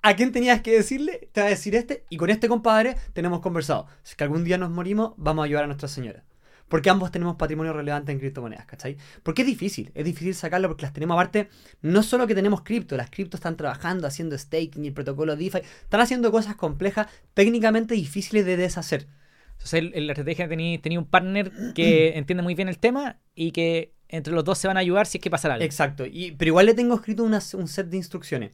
[0.02, 3.42] a quién tenías que decirle, te va a decir este, y con este compadre tenemos
[3.42, 3.88] conversado.
[4.04, 6.24] Si es que algún día nos morimos, vamos a ayudar a Nuestra Señora.
[6.68, 8.98] Porque ambos tenemos patrimonio relevante en criptomonedas, ¿cachai?
[9.22, 11.50] Porque es difícil, es difícil sacarlo porque las tenemos aparte,
[11.84, 15.60] no solo que tenemos cripto, las criptos están trabajando, haciendo staking y el protocolo DeFi,
[15.84, 19.08] están haciendo cosas complejas, técnicamente difíciles de deshacer.
[19.52, 23.20] Entonces, el- en la estrategia tenía, tenía un partner que entiende muy bien el tema
[23.36, 25.64] y que entre los dos se van a ayudar si es que pasa algo.
[25.64, 28.52] Exacto, y, pero igual le tengo escrito un set de instrucciones.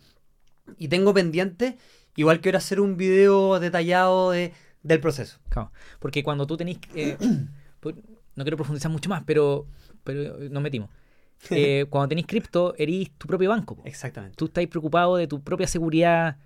[0.78, 1.78] Y tengo pendiente,
[2.18, 5.40] igual quiero hacer un video detallado de, del proceso.
[5.50, 6.78] Claro, Porque cuando tú tenés...
[6.94, 7.18] eh,
[7.84, 9.68] no quiero profundizar mucho más, pero,
[10.04, 10.90] pero nos metimos.
[11.50, 13.76] Eh, cuando tenés cripto, erís tu propio banco.
[13.76, 13.82] po.
[13.86, 14.36] Exactamente.
[14.38, 16.38] Tú estás preocupado de tu propia seguridad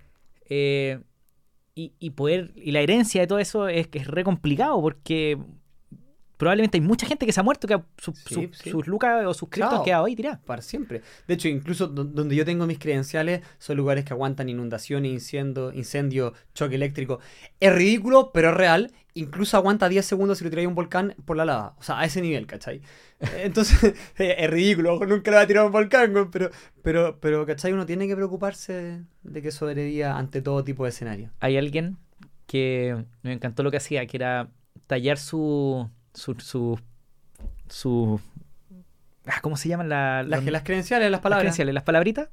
[0.48, 1.00] eh,
[1.74, 5.36] y, y poder y la herencia de todo eso es que es re complicado porque
[6.38, 8.70] probablemente hay mucha gente que se ha muerto que ha- su- Sí, su- sí.
[8.70, 9.78] sus lucas o sus criptos Chao.
[9.80, 10.40] han quedado ahí tiradas.
[10.40, 11.02] Para siempre.
[11.28, 15.72] De hecho, incluso do- donde yo tengo mis credenciales son lugares que aguantan inundaciones, incendio,
[15.74, 17.20] incendio, choque eléctrico.
[17.60, 18.92] Es ridículo, pero es real.
[19.18, 21.74] Incluso aguanta 10 segundos si lo tiráis a un volcán por la lava.
[21.78, 22.82] O sea, a ese nivel, ¿cachai?
[23.42, 24.98] Entonces, es ridículo.
[25.06, 26.50] Nunca lo va a tirar un volcán, pero,
[26.82, 27.72] pero, pero, ¿cachai?
[27.72, 31.30] Uno tiene que preocuparse de que sobreviva ante todo tipo de escenario.
[31.40, 31.96] Hay alguien
[32.46, 34.48] que me encantó lo que hacía, que era
[34.86, 36.78] tallar su su su,
[37.68, 38.20] su-
[39.26, 41.42] ah, ¿cómo se llaman la- Las, las credenciales, las las palabras.
[41.42, 42.28] credenciales, las palabritas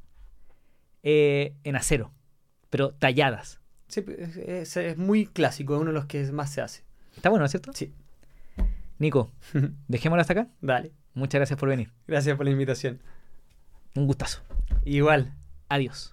[1.04, 2.12] eh, en acero,
[2.70, 3.60] pero talladas.
[3.94, 6.84] Sí, es, es- es muy clásico, es uno de los que más se hace.
[7.16, 7.72] Está bueno, ¿no es cierto?
[7.74, 7.94] Sí.
[9.00, 9.32] Nico,
[9.88, 10.48] dejémoslo hasta acá.
[10.62, 10.92] Dale.
[11.14, 11.92] Muchas gracias por venir.
[12.08, 13.00] Gracias por la invitación.
[13.96, 14.42] Un gustazo.
[14.86, 15.34] Igual.
[15.70, 16.13] Adiós.